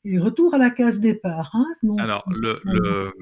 Et 0.05 0.19
retour 0.19 0.55
à 0.55 0.59
la 0.59 0.71
case 0.71 1.01
départ. 1.01 1.51
Hein, 1.53 1.67
Alors, 1.99 2.25
le, 2.31 2.61
le, 2.65 3.13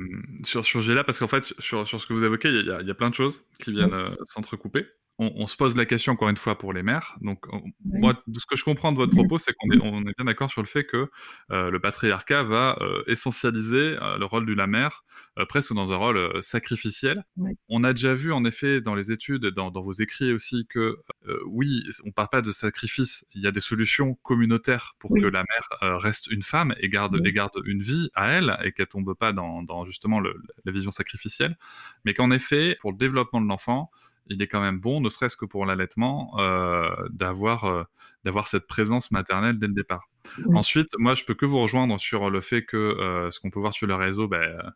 sur, 0.45 0.65
sur 0.65 0.81
là 0.95 1.03
parce 1.03 1.19
qu'en 1.19 1.29
fait, 1.29 1.45
sur, 1.59 1.87
sur, 1.87 2.01
ce 2.01 2.07
que 2.07 2.13
vous 2.13 2.25
évoquez, 2.25 2.49
il 2.49 2.67
y, 2.67 2.71
a, 2.71 2.81
il 2.81 2.87
y 2.87 2.91
a 2.91 2.95
plein 2.95 3.11
de 3.11 3.15
choses 3.15 3.45
qui 3.63 3.73
viennent 3.73 3.93
euh, 3.93 4.15
s'entrecouper 4.27 4.87
on, 5.21 5.49
se 5.49 5.57
pose 5.57 5.77
la 5.77 5.85
question 5.85 6.13
encore 6.13 6.29
une 6.29 6.37
fois 6.37 6.57
pour 6.57 6.73
les 6.73 6.85
mères. 6.85 7.17
Donc, 7.23 7.47
moi, 7.85 8.23
de 8.29 8.39
ce 8.39 8.47
que 8.47 8.57
je 8.57 8.63
comprends 8.63 8.93
de 8.93 8.97
votre 8.97 9.13
propos, 9.13 9.39
c'est 9.39 9.53
qu'on 9.53 9.71
est, 9.73 9.81
on 9.83 10.03
est 10.03 10.17
bien 10.17 10.25
d'accord 10.25 10.49
sur 10.49 10.63
le 10.63 10.69
fait 10.69 10.85
que 10.85 11.11
euh, 11.51 11.71
le 11.71 11.81
patriarcat 11.81 12.45
va 12.45 12.79
euh, 12.81 13.03
essentialiser 13.09 13.97
euh, 14.01 14.17
le 14.17 14.25
rôle 14.25 14.47
de 14.47 14.55
la 14.55 14.69
mère 14.69 15.05
presque 15.49 15.73
dans 15.73 15.93
un 15.93 15.97
rôle 15.97 16.43
sacrificiel. 16.43 17.25
On 17.69 17.85
a 17.85 17.93
déjà 17.93 18.15
vu, 18.15 18.33
en 18.33 18.45
effet, 18.45 18.81
dans 18.81 18.97
les 18.97 19.13
études, 19.13 19.47
dans, 19.47 19.71
dans 19.71 19.83
vos 19.83 19.93
écrits 19.93 20.33
aussi, 20.33 20.67
que 20.69 20.99
oui, 21.47 21.83
on 22.05 22.09
ne 22.09 22.13
parle 22.13 22.29
pas 22.29 22.43
de 22.43 22.51
sacrifice. 22.51 23.25
Il 23.35 23.43
y 23.43 23.47
a 23.47 23.53
des 23.53 23.61
solutions 23.61 24.15
communautaires 24.23 24.95
pour 24.99 25.13
que 25.15 25.27
la 25.27 25.45
mère 25.45 25.99
reste 26.01 26.27
une 26.27 26.43
femme 26.43 26.68
et 26.81 26.89
garde, 26.89 27.21
et 27.25 27.33
garde 27.33 27.53
une 27.65 27.83
vie 27.83 28.11
à 28.15 28.29
elle 28.29 28.57
et 28.65 28.73
qu'elle 28.73 28.87
tombe 28.87 29.15
pas 29.15 29.33
dans, 29.33 29.63
dans 29.63 29.85
justement 29.85 30.21
la 30.21 30.73
vision 30.73 30.91
sacrificielle. 30.91 31.57
Mais 32.05 32.15
qu'en 32.15 32.31
effet, 32.31 32.77
pour 32.81 32.93
le 32.93 32.99
développement 32.99 33.41
de 33.41 33.47
l'enfant, 33.47 33.91
il 34.29 34.43
est 34.43 34.47
quand 34.47 34.61
même 34.61 34.79
bon, 34.79 35.01
ne 35.01 35.09
serait-ce 35.09 35.37
que 35.37 35.45
pour 35.45 35.67
l'allaitement, 35.67 36.39
euh, 36.39 36.91
d'avoir 37.11 37.65
euh, 37.65 37.83
d'avoir 38.25 38.49
cette 38.49 38.67
présence 38.67 39.11
maternelle 39.11 39.59
dès 39.59 39.69
le 39.69 39.73
départ. 39.73 40.09
Ensuite, 40.53 40.91
moi, 40.99 41.15
je 41.15 41.25
peux 41.25 41.35
que 41.35 41.47
vous 41.47 41.61
rejoindre 41.61 41.99
sur 41.99 42.29
le 42.29 42.41
fait 42.41 42.63
que 42.63 42.77
euh, 42.77 43.31
ce 43.31 43.41
qu'on 43.41 43.51
peut 43.51 43.61
voir 43.61 43.73
sur 43.73 43.87
le 43.87 43.95
réseau, 43.95 44.29
ben, 44.29 44.73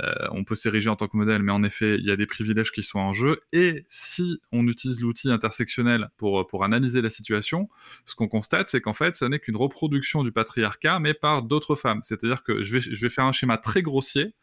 euh, 0.00 0.12
on 0.30 0.44
peut 0.44 0.54
s'ériger 0.54 0.88
en 0.88 0.96
tant 0.96 1.08
que 1.08 1.16
modèle, 1.16 1.42
mais 1.42 1.52
en 1.52 1.62
effet, 1.62 1.96
il 1.96 2.04
y 2.04 2.10
a 2.10 2.16
des 2.16 2.26
privilèges 2.26 2.72
qui 2.72 2.82
sont 2.82 2.98
en 2.98 3.14
jeu. 3.14 3.40
Et 3.52 3.84
si 3.88 4.40
on 4.52 4.66
utilise 4.68 5.00
l'outil 5.00 5.30
intersectionnel 5.30 6.08
pour, 6.16 6.46
pour 6.46 6.64
analyser 6.64 7.02
la 7.02 7.10
situation, 7.10 7.68
ce 8.04 8.14
qu'on 8.14 8.28
constate, 8.28 8.70
c'est 8.70 8.80
qu'en 8.80 8.94
fait, 8.94 9.16
ça 9.16 9.28
n'est 9.28 9.38
qu'une 9.38 9.56
reproduction 9.56 10.22
du 10.22 10.32
patriarcat, 10.32 10.98
mais 10.98 11.14
par 11.14 11.42
d'autres 11.42 11.74
femmes. 11.74 12.00
C'est-à-dire 12.04 12.42
que 12.42 12.62
je 12.62 12.78
vais, 12.78 12.80
je 12.80 13.00
vais 13.00 13.10
faire 13.10 13.24
un 13.24 13.32
schéma 13.32 13.58
très 13.58 13.82
grossier, 13.82 14.34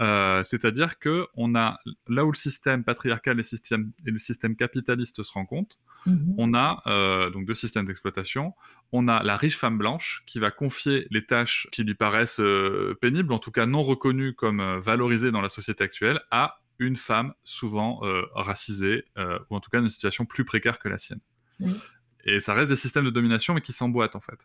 euh, 0.00 0.42
c'est-à-dire 0.42 0.98
que 0.98 1.26
on 1.34 1.54
a 1.54 1.78
là 2.08 2.24
où 2.24 2.32
le 2.32 2.36
système 2.36 2.84
patriarcal 2.84 3.38
et, 3.38 3.42
système, 3.42 3.92
et 4.06 4.10
le 4.10 4.18
système 4.18 4.56
capitaliste 4.56 5.22
se 5.22 5.32
rencontrent, 5.32 5.78
mhm. 6.06 6.34
on 6.38 6.54
a 6.54 6.82
euh, 6.86 7.30
donc 7.30 7.46
deux 7.46 7.54
systèmes 7.54 7.86
d'exploitation. 7.86 8.54
On 8.92 9.08
a 9.08 9.22
la 9.22 9.36
riche 9.36 9.56
femme 9.56 9.78
blanche 9.78 10.22
qui 10.26 10.38
va 10.38 10.50
confier 10.50 11.06
les 11.10 11.24
tâches 11.24 11.66
qui 11.72 11.82
lui 11.82 11.94
paraissent 11.94 12.40
pénibles, 13.00 13.32
en 13.32 13.38
tout 13.38 13.50
cas 13.50 13.66
non 13.66 13.82
reconnues 13.82 14.34
comme 14.34 14.78
valeurs 14.80 15.08
dans 15.32 15.40
la 15.40 15.48
société 15.48 15.82
actuelle 15.82 16.20
à 16.30 16.62
une 16.78 16.96
femme 16.96 17.32
souvent 17.44 18.00
euh, 18.02 18.22
racisée, 18.34 19.04
euh, 19.18 19.38
ou 19.50 19.56
en 19.56 19.60
tout 19.60 19.70
cas 19.70 19.78
dans 19.78 19.84
une 19.84 19.90
situation 19.90 20.24
plus 20.24 20.44
précaire 20.44 20.78
que 20.78 20.88
la 20.88 20.98
sienne. 20.98 21.20
Et 22.24 22.40
ça 22.40 22.54
reste 22.54 22.70
des 22.70 22.76
systèmes 22.76 23.04
de 23.04 23.10
domination, 23.10 23.54
mais 23.54 23.60
qui 23.60 23.72
s'emboîtent 23.72 24.16
en 24.16 24.20
fait. 24.20 24.38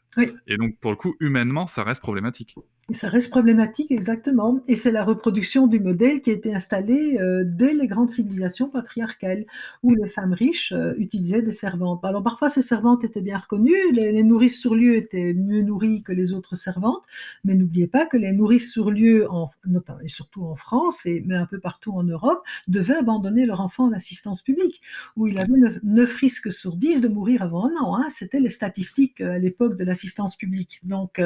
Et 0.47 0.57
donc, 0.57 0.79
pour 0.79 0.91
le 0.91 0.97
coup, 0.97 1.15
humainement, 1.19 1.67
ça 1.67 1.83
reste 1.83 2.01
problématique. 2.01 2.55
Et 2.89 2.93
ça 2.93 3.09
reste 3.09 3.29
problématique, 3.31 3.91
exactement. 3.91 4.61
Et 4.69 4.77
c'est 4.77 4.91
la 4.91 5.03
reproduction 5.03 5.67
du 5.67 5.77
modèle 5.77 6.21
qui 6.21 6.29
a 6.29 6.33
été 6.33 6.55
installé 6.55 7.17
euh, 7.19 7.43
dès 7.45 7.73
les 7.73 7.85
grandes 7.85 8.11
civilisations 8.11 8.69
patriarcales, 8.69 9.45
où 9.83 9.93
les 9.93 10.07
femmes 10.07 10.31
riches 10.31 10.71
euh, 10.71 10.93
utilisaient 10.97 11.41
des 11.41 11.51
servantes. 11.51 12.05
Alors 12.05 12.23
parfois, 12.23 12.47
ces 12.47 12.61
servantes 12.61 13.03
étaient 13.03 13.19
bien 13.19 13.39
reconnues, 13.39 13.91
les, 13.91 14.23
nourrices 14.23 14.57
sur 14.61 14.73
lieu 14.73 14.95
étaient 14.95 15.33
mieux 15.33 15.63
nourries 15.63 16.01
que 16.01 16.13
les 16.13 16.31
autres 16.31 16.55
servantes, 16.55 17.03
mais 17.43 17.55
n'oubliez 17.55 17.87
pas 17.87 18.05
que 18.05 18.15
les 18.15 18.31
nourrices 18.31 18.71
sur 18.71 18.89
lieu, 18.89 19.29
en, 19.29 19.49
notamment, 19.65 19.99
et 19.99 20.07
surtout 20.07 20.45
en 20.45 20.55
France, 20.55 21.05
et, 21.05 21.21
mais 21.25 21.35
un 21.35 21.45
peu 21.45 21.59
partout 21.59 21.91
en 21.91 22.03
Europe, 22.03 22.41
devaient 22.69 22.95
abandonner 22.95 23.45
leur 23.45 23.59
enfant 23.59 23.83
en 23.83 23.91
assistance 23.91 24.41
publique, 24.41 24.81
où 25.17 25.27
il 25.27 25.39
avait 25.39 25.51
9, 25.83 26.13
risques 26.13 26.53
sur 26.53 26.77
10 26.77 27.01
de 27.01 27.09
mourir 27.09 27.41
avant 27.41 27.65
un 27.65 27.75
an. 27.81 27.97
Hein. 27.97 28.07
C'était 28.11 28.39
les 28.39 28.49
statistiques 28.49 29.19
euh, 29.19 29.33
à 29.33 29.39
l'époque 29.39 29.75
de 29.75 29.83
l'assistance 29.83 30.37
publique. 30.37 30.79
Donc, 30.83 31.21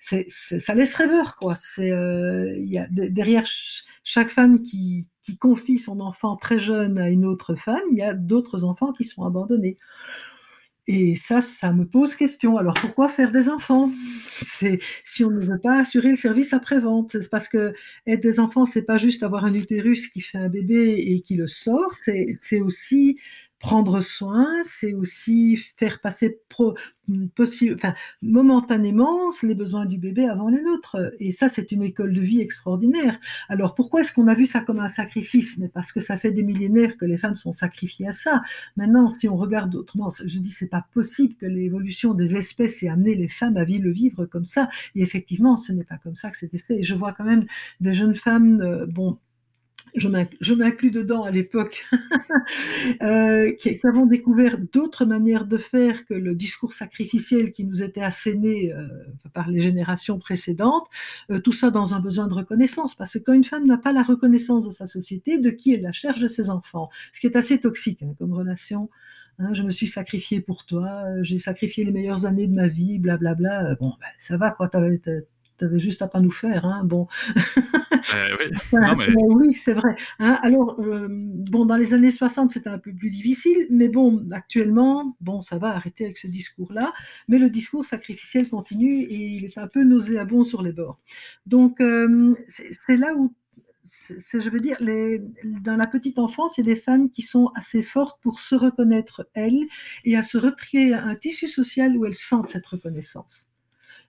ça 0.00 0.74
laisse 0.74 0.89
rêveur, 0.94 1.36
quoi. 1.36 1.54
C'est, 1.54 1.90
euh, 1.90 2.56
derrière 2.90 3.44
chaque 4.04 4.30
femme 4.30 4.62
qui, 4.62 5.08
qui, 5.22 5.36
confie 5.36 5.78
son 5.78 6.00
enfant 6.00 6.36
très 6.36 6.58
jeune 6.58 6.98
à 6.98 7.08
une 7.08 7.24
autre 7.24 7.54
femme, 7.54 7.82
il 7.92 7.98
y 7.98 8.02
a 8.02 8.14
d'autres 8.14 8.64
enfants 8.64 8.92
qui 8.92 9.04
sont 9.04 9.24
abandonnés. 9.24 9.78
Et 10.92 11.14
ça, 11.14 11.40
ça 11.40 11.72
me 11.72 11.86
pose 11.86 12.16
question. 12.16 12.56
Alors 12.56 12.74
pourquoi 12.74 13.08
faire 13.08 13.30
des 13.30 13.48
enfants? 13.48 13.92
C'est 14.42 14.80
si 15.04 15.24
on 15.24 15.30
ne 15.30 15.44
veut 15.44 15.60
pas 15.60 15.78
assurer 15.78 16.10
le 16.10 16.16
service 16.16 16.52
après-vente. 16.52 17.12
C'est 17.12 17.30
parce 17.30 17.46
que 17.46 17.74
être 18.08 18.20
des 18.20 18.40
enfants, 18.40 18.66
c'est 18.66 18.82
pas 18.82 18.98
juste 18.98 19.22
avoir 19.22 19.44
un 19.44 19.54
utérus 19.54 20.08
qui 20.08 20.20
fait 20.20 20.38
un 20.38 20.48
bébé 20.48 20.96
et 20.98 21.20
qui 21.20 21.36
le 21.36 21.46
sort. 21.46 21.94
C'est 22.40 22.60
aussi 22.60 23.18
prendre 23.60 24.00
soin, 24.00 24.48
c'est 24.64 24.94
aussi 24.94 25.58
faire 25.76 26.00
passer 26.00 26.40
possible, 27.34 27.74
enfin, 27.76 27.94
momentanément 28.22 29.30
les 29.42 29.54
besoins 29.54 29.86
du 29.86 29.98
bébé 29.98 30.26
avant 30.26 30.48
les 30.48 30.62
nôtres. 30.62 30.96
Et 31.18 31.32
ça, 31.32 31.48
c'est 31.48 31.72
une 31.72 31.82
école 31.82 32.12
de 32.12 32.20
vie 32.20 32.40
extraordinaire. 32.40 33.18
Alors 33.48 33.74
pourquoi 33.74 34.00
est-ce 34.00 34.12
qu'on 34.12 34.28
a 34.28 34.34
vu 34.34 34.46
ça 34.46 34.60
comme 34.60 34.80
un 34.80 34.88
sacrifice? 34.88 35.58
Mais 35.58 35.68
parce 35.68 35.92
que 35.92 36.00
ça 36.00 36.16
fait 36.16 36.30
des 36.30 36.42
millénaires 36.42 36.96
que 36.96 37.04
les 37.04 37.18
femmes 37.18 37.36
sont 37.36 37.52
sacrifiées 37.52 38.08
à 38.08 38.12
ça. 38.12 38.42
Maintenant, 38.76 39.10
si 39.10 39.28
on 39.28 39.36
regarde 39.36 39.74
autrement, 39.74 40.08
je 40.10 40.38
dis 40.38 40.50
c'est 40.50 40.70
pas 40.70 40.86
possible 40.94 41.34
que 41.34 41.46
l'évolution 41.46 42.14
des 42.14 42.36
espèces 42.36 42.82
ait 42.82 42.88
amené 42.88 43.14
les 43.14 43.28
femmes 43.28 43.56
à 43.56 43.64
vivre 43.64 43.84
le 43.84 43.92
vivre 43.92 44.26
comme 44.26 44.46
ça. 44.46 44.68
Et 44.94 45.02
effectivement, 45.02 45.56
ce 45.56 45.72
n'est 45.72 45.84
pas 45.84 45.98
comme 45.98 46.16
ça 46.16 46.30
que 46.30 46.38
c'était 46.38 46.58
fait. 46.58 46.80
Et 46.80 46.82
je 46.82 46.94
vois 46.94 47.12
quand 47.12 47.24
même 47.24 47.46
des 47.80 47.94
jeunes 47.94 48.16
femmes, 48.16 48.60
euh, 48.60 48.86
bon, 48.86 49.18
je 49.94 50.54
m'inclus 50.54 50.90
dedans 50.90 51.22
à 51.22 51.30
l'époque, 51.30 51.86
euh, 53.02 53.52
qui, 53.52 53.78
avons 53.84 54.06
découvert 54.06 54.58
d'autres 54.58 55.04
manières 55.04 55.46
de 55.46 55.58
faire 55.58 56.04
que 56.06 56.14
le 56.14 56.34
discours 56.34 56.72
sacrificiel 56.72 57.52
qui 57.52 57.64
nous 57.64 57.82
était 57.82 58.02
asséné 58.02 58.72
euh, 58.72 58.86
par 59.32 59.48
les 59.48 59.60
générations 59.60 60.18
précédentes, 60.18 60.86
euh, 61.30 61.40
tout 61.40 61.52
ça 61.52 61.70
dans 61.70 61.94
un 61.94 62.00
besoin 62.00 62.26
de 62.26 62.34
reconnaissance, 62.34 62.94
parce 62.94 63.14
que 63.14 63.18
quand 63.18 63.32
une 63.32 63.44
femme 63.44 63.66
n'a 63.66 63.78
pas 63.78 63.92
la 63.92 64.02
reconnaissance 64.02 64.66
de 64.66 64.72
sa 64.72 64.86
société, 64.86 65.38
de 65.38 65.50
qui 65.50 65.74
elle 65.74 65.82
la 65.82 65.92
cherche 65.92 66.20
de 66.20 66.28
ses 66.28 66.50
enfants, 66.50 66.90
ce 67.12 67.20
qui 67.20 67.26
est 67.26 67.36
assez 67.36 67.58
toxique 67.58 68.02
hein, 68.02 68.14
comme 68.18 68.32
relation. 68.32 68.90
Hein, 69.38 69.54
je 69.54 69.62
me 69.62 69.70
suis 69.70 69.88
sacrifié 69.88 70.40
pour 70.40 70.66
toi, 70.66 71.04
j'ai 71.22 71.38
sacrifié 71.38 71.84
les 71.84 71.92
meilleures 71.92 72.26
années 72.26 72.46
de 72.46 72.54
ma 72.54 72.68
vie, 72.68 72.98
blablabla. 72.98 73.60
Bla, 73.60 73.62
bla. 73.62 73.74
Bon, 73.76 73.94
ben, 73.98 74.06
ça 74.18 74.36
va, 74.36 74.50
quoi, 74.50 74.68
avais 75.64 75.78
juste 75.78 76.02
à 76.02 76.08
pas 76.08 76.20
nous 76.20 76.30
faire, 76.30 76.64
hein, 76.64 76.82
bon. 76.84 77.06
Euh, 78.14 78.36
oui, 78.38 78.72
oui 79.28 79.54
c'est 79.54 79.74
vrai. 79.74 79.94
Hein. 80.18 80.38
alors, 80.42 80.80
euh, 80.80 81.06
bon, 81.10 81.66
dans 81.66 81.76
les 81.76 81.94
années 81.94 82.10
60, 82.10 82.50
c'était 82.52 82.68
un 82.68 82.78
peu 82.78 82.92
plus 82.92 83.10
difficile, 83.10 83.66
mais 83.70 83.88
bon, 83.88 84.26
actuellement, 84.32 85.16
bon, 85.20 85.42
ça 85.42 85.58
va 85.58 85.68
arrêter 85.68 86.04
avec 86.04 86.18
ce 86.18 86.26
discours-là, 86.26 86.92
mais 87.28 87.38
le 87.38 87.50
discours 87.50 87.84
sacrificiel 87.84 88.48
continue 88.48 89.02
et 89.02 89.14
il 89.14 89.44
est 89.44 89.58
un 89.58 89.68
peu 89.68 89.84
nauséabond 89.84 90.44
sur 90.44 90.62
les 90.62 90.72
bords. 90.72 90.98
Donc, 91.46 91.80
euh, 91.80 92.34
c'est 92.48 92.96
là 92.96 93.14
où 93.14 93.32
je 93.84 94.50
veux 94.50 94.60
dire, 94.60 94.76
les, 94.80 95.20
dans 95.44 95.76
la 95.76 95.86
petite 95.86 96.18
enfance, 96.18 96.58
il 96.58 96.66
y 96.66 96.70
a 96.70 96.74
des 96.74 96.80
femmes 96.80 97.10
qui 97.10 97.22
sont 97.22 97.50
assez 97.54 97.82
fortes 97.82 98.20
pour 98.22 98.40
se 98.40 98.54
reconnaître 98.54 99.28
elles 99.34 99.66
et 100.04 100.16
à 100.16 100.22
se 100.22 100.38
recréer 100.38 100.94
un 100.94 101.14
tissu 101.16 101.48
social 101.48 101.96
où 101.96 102.06
elles 102.06 102.14
sentent 102.14 102.50
cette 102.50 102.66
reconnaissance 102.66 103.49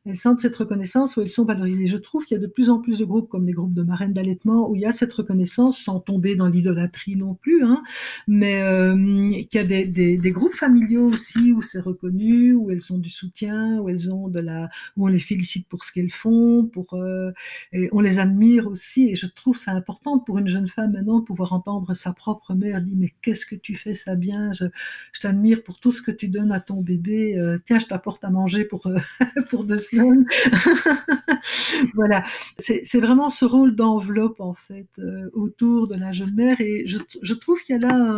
elles 0.06 0.18
sentent 0.18 0.40
cette 0.40 0.56
reconnaissance 0.56 1.16
où 1.16 1.22
elles 1.22 1.30
sont 1.30 1.46
valorisées. 1.46 1.88
Je 1.88 1.98
trouve 1.98 2.26
qu'il 2.26 2.36
y 2.36 2.40
a 2.40 2.42
de 2.42 2.48
plus 2.48 2.70
en 2.70 2.80
plus 2.80 3.00
de 3.00 3.06
groupes 3.06 3.30
comme 3.30 3.46
les 3.46 3.54
groupes 3.54 3.74
de 3.74 3.84
marraines 3.84 4.14
d'allaitement 4.14 4.70
où 4.70 4.76
il 4.76 4.82
y 4.82 4.86
a 4.86 4.92
cette 4.92 5.14
reconnaissance 5.14 5.80
sans 5.80 6.00
tomber 6.00 6.36
dans 6.36 6.48
l'idolâtrie 6.48 7.16
non 7.16 7.36
plus, 7.36 7.64
hein, 7.64 7.84
mais 8.28 8.62
euh, 8.64 8.96
qu'il 9.30 9.56
y 9.56 9.58
a 9.60 9.64
des, 9.64 9.86
des, 9.86 10.18
des, 10.18 10.32
groupes 10.32 10.56
familiaux 10.56 11.08
aussi 11.08 11.52
où 11.52 11.62
c'est 11.62 11.80
reconnu, 11.80 12.54
où 12.54 12.72
elles 12.72 12.92
ont 12.92 12.98
du 12.98 13.10
soutien, 13.10 13.80
où 13.80 13.90
elles 13.90 14.12
ont 14.12 14.28
de 14.28 14.40
la, 14.40 14.70
où 14.98 15.06
on 15.06 15.08
les 15.08 15.20
félicite 15.20 15.68
pour 15.68 15.86
ce 15.86 15.92
qu'elles 15.92 16.12
font, 16.12 16.66
pour, 16.66 16.94
euh, 16.96 17.32
et 17.72 17.90
on 17.92 18.00
les 18.00 18.20
admire 18.20 18.68
aussi. 18.68 19.10
Et 19.10 19.16
je 19.16 19.28
trouve 19.28 19.58
ça 19.58 19.72
important 19.72 20.20
pour 20.20 20.40
une 20.40 20.48
jeune 20.48 20.68
femme 20.68 20.94
maintenant 20.94 21.20
de 21.20 21.26
pouvoir 21.26 21.54
entendre 21.54 21.94
sa 21.94 22.12
propre 22.12 22.54
mère 22.56 22.82
dire 22.82 22.96
mais 22.98 23.14
qu'est-ce 23.22 23.46
que 23.46 23.56
tu 23.56 23.76
fais 23.76 23.96
ça 23.96 24.16
bien, 24.16 24.52
je, 24.54 24.66
je 25.14 25.20
t'admire 25.20 25.64
pour 25.64 25.80
tout 25.80 25.92
ce 25.92 26.02
que 26.02 26.12
tu 26.12 26.28
donnes 26.28 26.52
à 26.52 26.60
ton 26.60 26.82
bébé. 26.82 27.38
Euh, 27.38 27.60
tiens, 27.66 27.80
je 27.80 27.86
t'apporte 27.86 28.24
à 28.24 28.30
manger 28.30 28.66
pour 28.66 28.88
euh, 28.88 28.98
pour 29.50 29.66
deux 29.66 29.80
voilà, 31.94 32.24
c'est 32.58 33.00
vraiment 33.00 33.30
ce 33.30 33.46
rôle 33.46 33.76
d'enveloppe 33.76 34.40
en 34.40 34.54
fait 34.54 34.88
euh, 35.00 35.30
autour 35.34 35.88
de 35.88 35.96
la 35.96 36.12
jeune 36.12 36.34
mère. 36.36 36.60
Et 36.62 36.84
je, 36.88 36.98
je 37.22 37.34
trouve 37.34 37.60
qu'il 37.62 37.76
y 37.76 37.84
a 37.84 37.88
là 37.88 38.18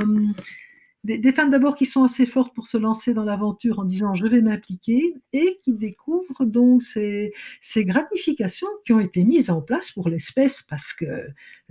des, 1.03 1.33
femmes 1.33 1.49
d'abord 1.49 1.75
qui 1.75 1.85
sont 1.85 2.03
assez 2.03 2.25
fortes 2.25 2.55
pour 2.55 2.67
se 2.67 2.77
lancer 2.77 3.13
dans 3.13 3.25
l'aventure 3.25 3.79
en 3.79 3.83
disant 3.83 4.15
je 4.15 4.25
vais 4.25 4.41
m'impliquer 4.41 5.15
et 5.33 5.59
qui 5.63 5.73
découvrent 5.73 6.45
donc 6.45 6.83
ces, 6.83 7.33
ces, 7.59 7.83
gratifications 7.83 8.67
qui 8.85 8.93
ont 8.93 9.01
été 9.01 9.23
mises 9.23 9.49
en 9.49 9.61
place 9.61 9.91
pour 9.91 10.07
l'espèce 10.07 10.63
parce 10.69 10.93
que 10.93 11.05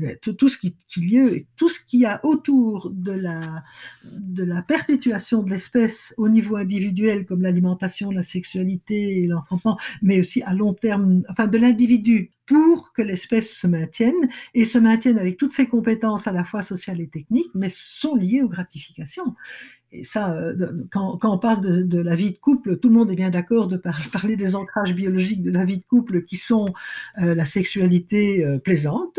euh, 0.00 0.14
tout, 0.20 0.48
ce 0.48 0.58
qui, 0.58 0.76
qui 0.88 1.46
tout 1.56 1.68
ce 1.68 1.80
qu'il 1.80 2.00
y 2.00 2.06
a 2.06 2.20
autour 2.24 2.90
de 2.90 3.12
la, 3.12 3.62
de 4.04 4.44
la 4.44 4.60
perpétuation 4.62 5.42
de 5.42 5.50
l'espèce 5.50 6.14
au 6.18 6.28
niveau 6.28 6.56
individuel 6.56 7.24
comme 7.24 7.42
l'alimentation, 7.42 8.10
la 8.10 8.22
sexualité 8.22 9.22
et 9.22 9.26
l'enfantement, 9.26 9.78
mais 10.02 10.20
aussi 10.20 10.42
à 10.42 10.52
long 10.52 10.74
terme, 10.74 11.22
enfin 11.30 11.46
de 11.46 11.58
l'individu 11.58 12.32
pour 12.52 12.92
que 12.92 13.00
l'espèce 13.00 13.50
se 13.50 13.66
maintienne 13.66 14.28
et 14.52 14.66
se 14.66 14.76
maintienne 14.76 15.18
avec 15.18 15.38
toutes 15.38 15.52
ses 15.52 15.66
compétences 15.66 16.26
à 16.26 16.32
la 16.32 16.44
fois 16.44 16.60
sociales 16.60 17.00
et 17.00 17.08
techniques, 17.08 17.50
mais 17.54 17.70
sont 17.72 18.14
liées 18.14 18.42
aux 18.42 18.48
gratifications. 18.48 19.34
Et 19.94 20.04
ça, 20.04 20.32
euh, 20.32 20.54
quand, 20.90 21.18
on 21.22 21.38
parle 21.38 21.86
de, 21.86 22.00
la 22.00 22.14
vie 22.14 22.32
de 22.32 22.38
couple, 22.38 22.78
tout 22.78 22.88
le 22.88 22.94
monde 22.94 23.10
est 23.10 23.14
bien 23.14 23.30
d'accord 23.30 23.68
de 23.68 23.76
parler 24.12 24.36
des 24.36 24.54
ancrages 24.54 24.94
biologiques 24.94 25.42
de 25.42 25.50
la 25.50 25.64
vie 25.64 25.78
de 25.78 25.84
couple 25.84 26.24
qui 26.24 26.36
sont 26.36 26.72
euh, 27.20 27.34
la 27.34 27.44
sexualité 27.44 28.44
euh, 28.44 28.58
plaisante, 28.58 29.18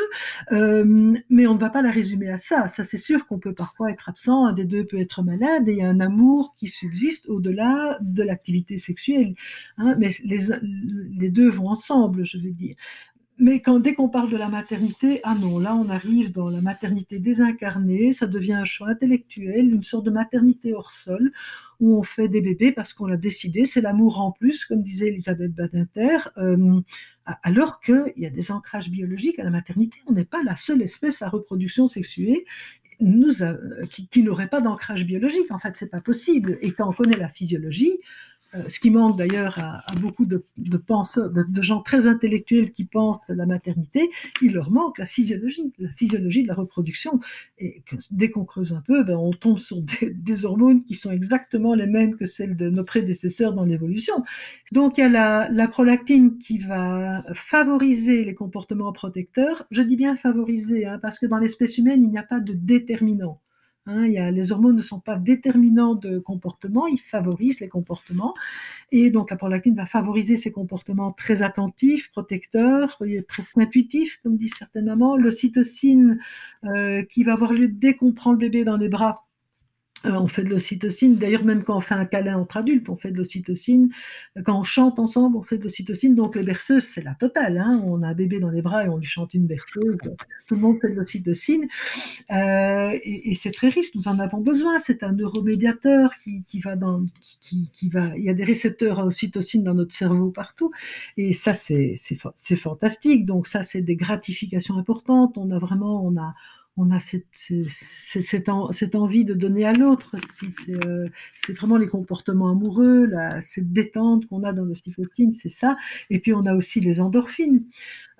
mais 0.51 1.47
on 1.47 1.55
ne 1.55 1.59
va 1.59 1.69
pas 1.69 1.81
la 1.81 1.91
résumer 1.91 2.29
à 2.29 2.37
ça. 2.37 2.67
Ça, 2.67 2.83
c'est 2.83 2.97
sûr 2.97 3.27
qu'on 3.27 3.39
peut 3.39 3.53
parfois 3.53 3.91
être 3.91 4.09
absent, 4.09 4.45
un 4.45 4.53
des 4.53 4.65
deux 4.65 4.85
peut 4.85 4.99
être 4.99 5.23
malade, 5.23 5.69
et 5.69 5.73
il 5.73 5.77
y 5.77 5.81
a 5.81 5.89
un 5.89 5.99
amour 5.99 6.55
qui 6.57 6.67
subsiste 6.67 7.27
au-delà 7.29 7.97
de 8.01 8.23
l'activité 8.23 8.77
sexuelle. 8.77 9.35
Hein, 9.77 9.95
mais 9.99 10.09
les, 10.23 10.39
les 11.11 11.29
deux 11.29 11.49
vont 11.49 11.69
ensemble, 11.69 12.25
je 12.25 12.37
veux 12.37 12.51
dire 12.51 12.75
mais 13.39 13.61
quand, 13.61 13.79
dès 13.79 13.95
qu'on 13.95 14.09
parle 14.09 14.29
de 14.29 14.37
la 14.37 14.47
maternité, 14.47 15.19
ah 15.23 15.35
non, 15.35 15.59
là 15.59 15.75
on 15.75 15.89
arrive 15.89 16.31
dans 16.31 16.49
la 16.49 16.61
maternité 16.61 17.19
désincarnée, 17.19 18.13
ça 18.13 18.27
devient 18.27 18.53
un 18.53 18.65
choix 18.65 18.89
intellectuel, 18.89 19.73
une 19.73 19.83
sorte 19.83 20.05
de 20.05 20.11
maternité 20.11 20.73
hors 20.73 20.91
sol, 20.91 21.31
où 21.79 21.97
on 21.97 22.03
fait 22.03 22.27
des 22.27 22.41
bébés 22.41 22.71
parce 22.71 22.93
qu'on 22.93 23.07
l'a 23.07 23.17
décidé, 23.17 23.65
c'est 23.65 23.81
l'amour 23.81 24.21
en 24.21 24.31
plus, 24.31 24.65
comme 24.65 24.83
disait 24.83 25.07
Elisabeth 25.07 25.53
Badinter, 25.53 26.17
euh, 26.37 26.81
alors 27.41 27.81
qu'il 27.81 28.13
y 28.17 28.25
a 28.25 28.29
des 28.29 28.51
ancrages 28.51 28.89
biologiques 28.89 29.39
à 29.39 29.43
la 29.43 29.49
maternité, 29.49 29.97
on 30.07 30.13
n'est 30.13 30.25
pas 30.25 30.43
la 30.43 30.55
seule 30.55 30.81
espèce 30.81 31.21
à 31.21 31.29
reproduction 31.29 31.87
sexuée 31.87 32.45
nous 32.99 33.33
qui, 33.89 34.07
qui 34.07 34.23
n'aurait 34.23 34.47
pas 34.47 34.61
d'ancrage 34.61 35.05
biologique, 35.05 35.51
en 35.51 35.59
fait 35.59 35.75
c'est 35.75 35.89
pas 35.89 35.99
possible, 35.99 36.57
et 36.61 36.71
quand 36.71 36.87
on 36.87 36.93
connaît 36.93 37.17
la 37.17 37.29
physiologie, 37.29 37.91
euh, 37.93 37.97
ce 38.67 38.79
qui 38.79 38.91
manque 38.91 39.17
d'ailleurs 39.17 39.57
à, 39.59 39.83
beaucoup 39.99 40.25
de, 40.25 40.45
penseurs, 40.77 41.31
de, 41.31 41.61
gens 41.61 41.81
très 41.81 42.07
intellectuels 42.07 42.71
qui 42.71 42.85
pensent 42.85 43.27
la 43.29 43.45
maternité, 43.45 44.09
il 44.41 44.53
leur 44.53 44.71
manque 44.71 44.97
la 44.99 45.05
physiologie, 45.05 45.73
la 45.79 45.91
physiologie 45.93 46.43
de 46.43 46.47
la 46.47 46.53
reproduction. 46.53 47.19
Et 47.57 47.83
dès 48.11 48.29
qu'on 48.29 48.45
creuse 48.45 48.73
un 48.73 48.81
peu, 48.81 49.03
ben, 49.03 49.17
on 49.17 49.31
tombe 49.31 49.59
sur 49.59 49.77
des, 50.13 50.45
hormones 50.45 50.83
qui 50.83 50.95
sont 50.95 51.11
exactement 51.11 51.73
les 51.73 51.87
mêmes 51.87 52.15
que 52.15 52.25
celles 52.25 52.55
de 52.55 52.69
nos 52.69 52.83
prédécesseurs 52.83 53.53
dans 53.53 53.63
l'évolution. 53.63 54.23
Donc 54.71 54.97
il 54.97 55.01
y 55.01 55.03
a 55.03 55.09
la, 55.09 55.49
la, 55.49 55.67
prolactine 55.67 56.37
qui 56.37 56.57
va 56.57 57.23
favoriser 57.33 58.23
les 58.23 58.35
comportements 58.35 58.91
protecteurs. 58.91 59.65
Je 59.71 59.81
dis 59.81 59.95
bien 59.95 60.15
favoriser, 60.15 60.85
hein, 60.85 60.99
parce 61.01 61.19
que 61.19 61.25
dans 61.25 61.37
l'espèce 61.37 61.77
humaine, 61.77 62.03
il 62.03 62.09
n'y 62.09 62.17
a 62.17 62.23
pas 62.23 62.39
de 62.39 62.53
déterminant. 62.53 63.39
Hein, 63.85 64.05
y 64.05 64.31
les 64.31 64.51
hormones 64.53 64.77
ne 64.77 64.81
sont 64.81 65.01
pas 65.01 65.17
déterminants 65.17 65.95
de 65.95 66.17
comportement, 66.17 66.87
ils 66.87 67.01
favorisent 67.01 67.59
les 67.59 67.67
comportements. 67.67 68.33
Et 68.91 69.09
donc 69.09 69.29
la 69.29 69.35
prolactine 69.35 69.75
va 69.75 69.85
favoriser 69.85 70.37
ces 70.37 70.51
comportements 70.51 71.11
très 71.11 71.41
attentifs, 71.41 72.09
protecteurs, 72.11 73.01
intuitifs, 73.57 74.19
comme 74.23 74.37
disent 74.37 74.55
certaines 74.57 74.85
mamans. 74.85 75.17
L'ocytocine 75.17 76.19
euh, 76.63 77.03
qui 77.03 77.23
va 77.23 77.33
avoir 77.33 77.51
lieu 77.51 77.67
dès 77.67 77.95
qu'on 77.95 78.13
prend 78.13 78.31
le 78.31 78.37
bébé 78.37 78.63
dans 78.63 78.77
les 78.77 78.89
bras 78.89 79.25
on 80.05 80.27
fait 80.27 80.43
de 80.43 80.49
l'ocytocine. 80.49 81.15
D'ailleurs, 81.15 81.45
même 81.45 81.63
quand 81.63 81.77
on 81.77 81.81
fait 81.81 81.93
un 81.93 82.05
câlin 82.05 82.37
entre 82.37 82.57
adultes, 82.57 82.89
on 82.89 82.97
fait 82.97 83.11
de 83.11 83.17
l'ocytocine. 83.17 83.89
Quand 84.43 84.59
on 84.59 84.63
chante 84.63 84.99
ensemble, 84.99 85.37
on 85.37 85.43
fait 85.43 85.57
de 85.57 85.63
l'ocytocine. 85.63 86.15
Donc, 86.15 86.35
les 86.35 86.43
berceuses, 86.43 86.85
c'est 86.85 87.01
la 87.01 87.15
totale. 87.15 87.57
Hein. 87.57 87.81
On 87.85 88.03
a 88.03 88.07
un 88.07 88.13
bébé 88.13 88.39
dans 88.39 88.49
les 88.49 88.61
bras 88.61 88.85
et 88.85 88.89
on 88.89 88.97
lui 88.97 89.05
chante 89.05 89.33
une 89.33 89.47
berceuse. 89.47 89.97
Tout 90.47 90.55
le 90.55 90.61
monde 90.61 90.79
fait 90.81 90.89
de 90.89 90.95
l'ocytocine. 90.95 91.67
Euh, 92.31 92.97
et, 93.03 93.35
c'est 93.35 93.51
très 93.51 93.69
riche. 93.69 93.93
Nous 93.95 94.07
en 94.07 94.19
avons 94.19 94.41
besoin. 94.41 94.79
C'est 94.79 95.03
un 95.03 95.13
neuromédiateur 95.13 96.11
qui, 96.47 96.59
va 96.59 96.75
dans, 96.75 97.05
qui, 97.41 97.69
qui, 97.73 97.89
va. 97.89 98.15
Il 98.17 98.23
y 98.23 98.29
a 98.29 98.33
des 98.33 98.43
récepteurs 98.43 98.99
à 98.99 99.05
ocytocine 99.05 99.63
dans 99.63 99.73
notre 99.73 99.93
cerveau 99.93 100.31
partout. 100.31 100.71
Et 101.17 101.33
ça, 101.33 101.53
c'est 101.53 101.95
fantastique. 102.57 103.25
Donc, 103.25 103.47
ça, 103.47 103.63
c'est 103.63 103.81
des 103.81 103.95
gratifications 103.95 104.77
importantes. 104.77 105.37
On 105.37 105.49
a 105.51 105.59
vraiment, 105.59 106.05
on 106.05 106.17
a, 106.17 106.35
on 106.75 106.89
a 106.91 106.99
cette, 106.99 107.27
cette, 108.09 108.95
envie 108.95 109.25
de 109.25 109.33
donner 109.33 109.65
à 109.65 109.73
l'autre. 109.73 110.15
Euh, 110.69 111.07
c'est 111.37 111.53
vraiment 111.53 111.77
les 111.77 111.87
comportements 111.87 112.49
amoureux, 112.49 113.11
cette 113.41 113.71
détente 113.71 114.27
qu'on 114.27 114.43
a 114.43 114.53
dans 114.53 114.65
l'ocytocine, 114.65 115.33
c'est 115.33 115.49
ça. 115.49 115.77
Et 116.09 116.19
puis 116.19 116.33
on 116.33 116.45
a 116.45 116.55
aussi 116.55 116.79
les 116.79 116.99
endorphines 116.99 117.63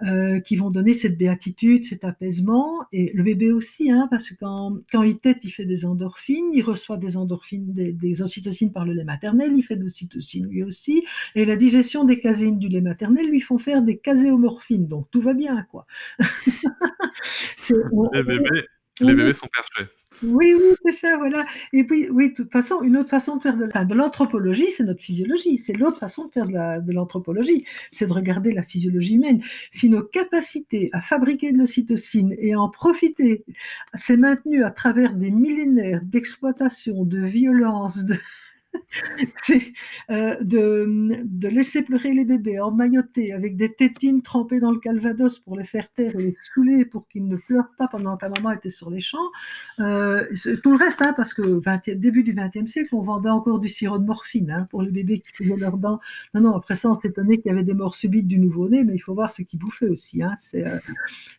euh, 0.02 0.40
qui 0.40 0.56
vont 0.56 0.72
donner 0.72 0.94
cette 0.96 1.18
béatitude, 1.18 1.86
cet 1.86 2.04
apaisement. 2.04 2.84
Et 2.92 3.12
le 3.14 3.24
bébé 3.24 3.52
aussi, 3.52 3.92
hein, 3.92 4.08
parce 4.10 4.30
que 4.30 4.34
quand, 4.36 4.78
quand, 4.92 5.04
il 5.04 5.20
tète, 5.20 5.38
il 5.44 5.52
fait 5.52 5.66
des 5.66 5.86
endorphines, 5.86 6.50
il 6.52 6.62
reçoit 6.62 6.98
des 6.98 7.16
endorphines, 7.16 7.74
des, 7.74 8.22
ocytocines 8.22 8.74
par 8.74 8.86
le 8.86 8.94
lait 8.94 9.04
maternel, 9.04 9.54
il 9.56 9.62
fait 9.62 9.76
de 9.76 9.82
l'ocytocine 9.82 10.48
lui 10.48 10.64
aussi. 10.64 11.06
Et 11.36 11.46
la 11.46 11.56
digestion 11.56 12.06
des 12.06 12.20
caséines 12.20 12.58
du 12.58 12.70
lait 12.70 12.82
maternel 12.82 13.30
lui 13.30 13.40
font 13.40 13.60
faire 13.60 13.84
des 13.84 13.98
caséomorphines. 13.98 14.88
Donc 14.88 15.10
tout 15.12 15.22
va 15.22 15.34
bien, 15.34 15.64
quoi. 15.70 15.86
les, 17.70 18.24
bébés, 18.24 18.66
les 19.00 19.14
bébés 19.14 19.34
sont 19.34 19.48
perchés. 19.48 19.92
Oui, 20.24 20.54
oui, 20.54 20.76
c'est 20.86 20.94
ça, 20.94 21.18
voilà. 21.18 21.46
Et 21.74 21.84
puis, 21.84 22.10
oui, 22.10 22.30
de 22.30 22.34
toute 22.36 22.52
façon, 22.52 22.82
une 22.82 22.96
autre 22.98 23.10
façon 23.10 23.36
de 23.38 23.42
faire 23.42 23.56
de, 23.58 23.94
l'anthropologie, 23.94 24.72
c'est 24.72 24.84
notre 24.84 25.02
physiologie. 25.02 25.58
C'est 25.58 25.74
l'autre 25.74 26.00
façon 26.00 26.28
de 26.28 26.32
faire 26.32 26.48
de 26.48 26.92
l'anthropologie, 26.94 27.66
c'est 27.92 28.08
de 28.08 28.14
regarder 28.14 28.54
la 28.54 28.64
physiologie 28.64 29.16
humaine. 29.16 29.42
Si 29.72 29.90
nos 29.90 30.04
capacités 30.04 30.90
à 30.94 31.02
fabriquer 31.02 31.52
de 31.52 31.58
l'ocytocine 31.58 32.36
et 32.40 32.54
à 32.54 32.60
en 32.62 32.70
profiter, 32.70 33.44
s'est 33.96 34.18
maintenu 34.18 34.64
à 34.64 34.72
travers 34.72 35.14
des 35.14 35.30
millénaires 35.30 36.02
d'exploitation, 36.04 37.04
de 37.04 37.20
violence, 37.20 38.04
de, 38.06 38.16
c'est 39.44 39.74
euh, 40.12 40.38
de, 40.42 41.22
de, 41.24 41.48
laisser 41.48 41.82
pleurer 41.82 42.14
les 42.14 42.26
bébés 42.26 42.60
emmaillotés 42.60 43.34
avec 43.34 43.58
des 43.58 43.74
tétines 43.74 44.22
trempées 44.22 44.60
dans 44.60 44.72
le 44.72 44.80
calvados 44.80 45.40
pour 45.40 45.58
les 45.58 45.66
faire 45.66 45.88
taire 45.96 46.16
et 46.16 46.24
les 46.24 46.38
saouler 46.54 46.86
pour 46.86 47.08
qu'ils 47.08 47.28
ne 47.28 47.36
pleurent 47.36 47.72
pas 47.78 47.88
pendant 47.88 48.18
que 48.18 48.26
la 48.26 48.32
maman 48.32 48.52
était 48.52 48.70
sur 48.70 48.90
les 48.90 49.00
champs. 49.00 49.18
Euh, 49.80 50.26
tout 50.62 50.72
le 50.72 50.78
reste, 50.78 51.02
hein, 51.02 51.14
parce 51.16 51.34
que 51.34 51.42
20, 51.42 51.90
début 51.96 52.24
du 52.24 52.34
XXe 52.34 52.70
siècle, 52.70 52.96
on 52.96 53.02
vendait 53.02 53.30
encore 53.30 53.60
du 53.60 53.70
sirop 53.70 53.98
de 53.98 54.06
morphine 54.06 54.52
hein, 54.52 54.68
pour 54.70 54.82
les 54.82 54.92
bébés 54.92 55.20
qui 55.20 55.32
faisaient 55.34 55.58
leurs 55.58 55.78
dents. 55.78 56.00
Non, 56.34 56.42
non, 56.42 56.56
après 56.56 56.76
ça, 56.76 56.90
on 56.90 57.00
s'étonnait 57.00 57.38
qu'il 57.38 57.52
y 57.52 57.54
avait 57.54 57.64
des 57.64 57.74
morts 57.74 57.96
subites 57.96 58.28
du 58.28 58.40
nouveau-né, 58.40 58.84
mais 58.84 58.96
il 58.96 59.00
faut 59.00 59.14
voir 59.14 59.32
ce 59.32 59.42
qu'ils 59.42 59.60
bouffaient 59.60 59.90
aussi. 59.90 60.24
Hein, 60.24 60.34
c'est, 60.38 60.66
euh, 60.66 60.78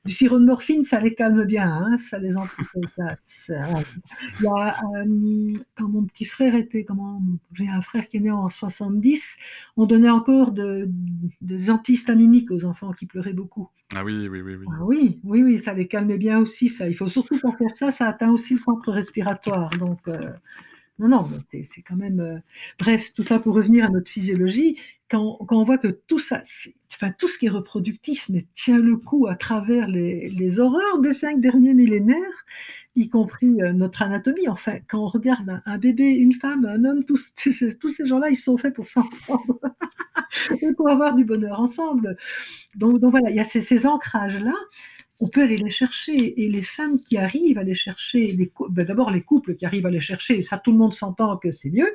du 0.05 0.13
sirop 0.13 0.39
de 0.39 0.45
morphine, 0.45 0.85
ça 0.85 1.01
les 1.01 1.15
calme 1.15 1.45
bien, 1.45 1.71
hein, 1.71 1.99
ça 1.99 2.19
les 2.19 2.37
a, 2.37 2.45
quand 5.77 5.89
mon 5.89 6.03
petit 6.05 6.25
frère 6.25 6.55
était, 6.55 6.85
comment 6.85 7.21
j'ai 7.53 7.69
un 7.69 7.83
frère 7.83 8.09
qui 8.09 8.19
est 8.19 8.21
né 8.21 8.31
en 8.31 8.49
70, 8.49 9.37
on 9.77 9.87
donnait 9.87 10.11
encore 10.11 10.53
des 10.53 11.71
antihistaminiques 11.71 12.51
aux 12.51 12.65
enfants 12.65 12.93
qui 12.93 13.07
pleuraient 13.07 13.33
beaucoup. 13.33 13.69
Ah 13.95 14.05
oui, 14.05 14.29
oui, 14.29 14.41
oui. 14.41 14.55
Oui, 14.57 14.67
ah 14.71 14.85
oui, 14.85 15.21
oui, 15.25 15.43
oui, 15.43 15.59
ça 15.61 15.75
les 15.75 15.87
calmait 15.87 16.19
bien 16.19 16.39
aussi, 16.39 16.69
ça. 16.69 16.89
Il 16.89 16.97
faut 16.97 17.09
surtout 17.09 17.39
pas 17.39 17.53
faire 17.53 17.77
ça, 17.77 17.91
ça 17.91 18.09
atteint 18.09 18.31
aussi 18.31 18.55
le 18.55 18.61
centre 18.61 18.91
respiratoire. 18.93 19.71
Donc, 19.79 20.01
euh, 20.09 20.31
non, 20.99 21.09
non, 21.09 21.29
c'est 21.51 21.83
quand 21.83 21.97
même. 21.97 22.21
Euh, 22.21 22.39
bref, 22.79 23.13
tout 23.13 23.23
ça 23.23 23.39
pour 23.39 23.55
revenir 23.55 23.85
à 23.85 23.89
notre 23.89 24.11
physiologie, 24.11 24.77
quand, 25.11 25.39
on 25.51 25.65
voit 25.65 25.79
que 25.79 25.89
tout 25.89 26.19
ça, 26.19 26.43
enfin, 26.95 27.13
tout 27.19 27.29
ce 27.29 27.39
qui 27.39 27.47
est 27.47 27.51
reproductif, 27.51 28.29
mais 28.29 28.47
tient 28.55 28.79
le 28.79 28.97
coup 28.97 29.27
à 29.27 29.35
travers 29.35 29.89
les, 29.89 30.29
les 30.31 30.59
horreurs 30.61 31.01
des 31.01 31.15
cinq 31.15 31.41
derniers 31.41 31.75
millénaires, 31.75 32.45
y 32.97 33.09
compris 33.09 33.63
euh, 33.63 33.73
notre 33.73 34.03
anatomie. 34.03 34.49
Enfin, 34.49 34.79
quand 34.89 35.01
on 35.01 35.07
regarde 35.07 35.61
un, 35.67 35.79
bébé, 35.79 36.05
une 36.05 36.35
femme, 36.35 36.65
un 36.65 36.85
homme, 36.85 37.05
tous, 37.05 37.33
tous 37.81 37.91
ces 37.91 38.07
gens-là, 38.07 38.31
ils 38.31 38.37
sont 38.37 38.57
faits 38.57 38.75
pour 38.75 38.89
s'entendre 38.89 39.59
et 40.61 40.73
pour 40.73 40.89
avoir 40.89 41.15
du 41.15 41.25
bonheur 41.25 41.61
ensemble. 41.61 42.17
Donc, 42.77 43.01
donc 43.01 43.13
voilà, 43.13 43.31
il 43.31 43.37
y 43.37 43.41
a 43.41 43.45
ces, 43.45 43.61
ces 43.61 43.87
ancrages-là 43.87 44.55
on 45.21 45.29
peut 45.29 45.43
aller 45.43 45.57
les 45.57 45.71
chercher. 45.71 46.43
Et 46.43 46.49
les 46.49 46.63
femmes 46.63 47.01
qui 47.01 47.17
arrivent 47.17 47.59
à 47.59 47.63
les 47.63 47.75
chercher, 47.75 48.37
ben 48.71 48.85
d'abord 48.85 49.11
les 49.11 49.23
couples 49.23 49.55
qui 49.55 49.67
arrivent 49.67 49.87
à 49.87 49.91
les 49.91 50.01
chercher, 50.01 50.43
ça 50.43 50.59
tout 50.59 50.73
le 50.73 50.79
monde 50.79 50.95
s'entend 50.95 51.37
que 51.37 51.51
c'est 51.51 51.71
mieux, 51.71 51.93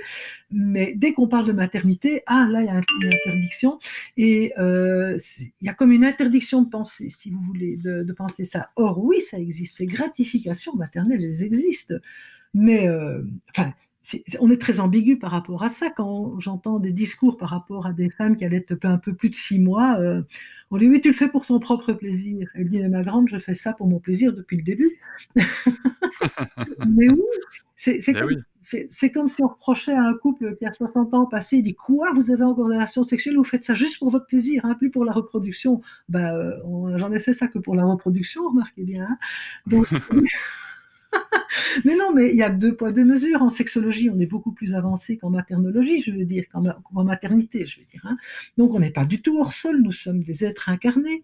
mais 0.51 0.93
dès 0.95 1.13
qu'on 1.13 1.27
parle 1.27 1.45
de 1.45 1.51
maternité, 1.51 2.23
ah 2.27 2.47
là 2.49 2.61
il 2.61 2.65
y 2.65 2.69
a 2.69 2.81
une 3.01 3.13
interdiction, 3.13 3.79
et 4.17 4.53
euh, 4.57 5.17
il 5.61 5.65
y 5.65 5.69
a 5.69 5.73
comme 5.73 5.91
une 5.91 6.05
interdiction 6.05 6.61
de 6.61 6.69
penser, 6.69 7.09
si 7.09 7.29
vous 7.29 7.41
voulez, 7.41 7.77
de, 7.77 8.13
penser 8.13 8.43
ça. 8.43 8.69
Or 8.75 9.03
oui, 9.03 9.21
ça 9.21 9.39
existe, 9.39 9.77
ces 9.77 9.85
gratifications 9.85 10.75
maternelles, 10.75 11.23
elles 11.23 11.43
existent, 11.43 11.95
mais 12.53 12.87
euh, 12.87 13.21
enfin, 13.51 13.73
on 14.39 14.49
est 14.51 14.59
très 14.61 14.79
ambigu 14.79 15.17
par 15.19 15.31
rapport 15.31 15.63
à 15.63 15.69
ça. 15.69 15.89
Quand 15.89 16.39
j'entends 16.39 16.79
des 16.79 16.91
discours 16.91 17.37
par 17.37 17.49
rapport 17.49 17.85
à 17.85 17.93
des 17.93 18.09
femmes 18.09 18.35
qui 18.35 18.45
allaitent 18.45 18.73
un 18.83 18.97
peu 18.97 19.13
plus 19.13 19.29
de 19.29 19.35
six 19.35 19.59
mois, 19.59 19.99
euh, 19.99 20.21
on 20.71 20.77
dit 20.77 20.87
oui, 20.87 21.01
tu 21.01 21.09
le 21.09 21.13
fais 21.15 21.27
pour 21.27 21.45
ton 21.45 21.59
propre 21.59 21.93
plaisir. 21.93 22.47
Elle 22.55 22.69
dit 22.69 22.79
mais 22.79 22.89
ma 22.89 23.03
grande, 23.03 23.29
je 23.29 23.37
fais 23.37 23.55
ça 23.55 23.73
pour 23.73 23.87
mon 23.87 23.99
plaisir 23.99 24.33
depuis 24.33 24.57
le 24.57 24.63
début. 24.63 24.99
mais 26.87 27.09
oui, 27.09 27.19
C'est 27.75 27.99
comme, 28.13 28.27
oui. 28.27 28.37
si 28.61 29.11
on 29.39 29.47
reprochait 29.47 29.93
à 29.93 30.03
un 30.03 30.13
couple 30.15 30.55
qui 30.57 30.65
a 30.65 30.71
60 30.71 31.13
ans 31.13 31.25
passé, 31.25 31.57
il 31.57 31.63
dit 31.63 31.75
quoi, 31.75 32.11
vous 32.13 32.31
avez 32.31 32.43
encore 32.43 32.67
des 32.69 32.75
relations 32.75 33.03
sexuelles, 33.03 33.37
vous 33.37 33.43
faites 33.43 33.63
ça 33.63 33.73
juste 33.73 33.99
pour 33.99 34.11
votre 34.11 34.27
plaisir, 34.27 34.65
hein, 34.65 34.75
plus 34.75 34.91
pour 34.91 35.05
la 35.05 35.13
reproduction. 35.13 35.81
Bah, 36.09 36.35
euh, 36.35 36.53
on 36.65 36.89
n'a 36.89 36.97
jamais 36.97 37.19
fait 37.19 37.33
ça 37.33 37.47
que 37.47 37.59
pour 37.59 37.75
la 37.75 37.85
reproduction, 37.85 38.47
remarquez 38.49 38.83
bien. 38.83 39.07
hein. 39.09 39.17
Donc, 39.65 39.87
mais 41.85 41.95
non, 41.95 42.13
mais 42.13 42.29
il 42.29 42.35
y 42.35 42.43
a 42.43 42.49
deux 42.49 42.75
poids, 42.75 42.91
deux 42.91 43.05
mesures. 43.05 43.41
En 43.41 43.49
sexologie, 43.49 44.09
on 44.09 44.19
est 44.19 44.25
beaucoup 44.25 44.51
plus 44.51 44.73
avancé 44.75 45.17
qu'en 45.17 45.29
maternologie, 45.29 46.01
je 46.01 46.11
veux 46.11 46.25
dire, 46.25 46.45
qu'en 46.51 46.61
ma- 46.61 46.79
qu'en 46.93 47.03
maternité, 47.03 47.65
je 47.65 47.79
veux 47.79 47.85
dire. 47.85 48.01
hein. 48.05 48.17
Donc, 48.57 48.73
on 48.73 48.79
n'est 48.79 48.91
pas 48.91 49.05
du 49.05 49.21
tout 49.21 49.39
hors 49.39 49.53
sol, 49.53 49.81
nous 49.81 49.91
sommes 49.91 50.23
des 50.23 50.45
êtres 50.45 50.69
incarnés. 50.69 51.23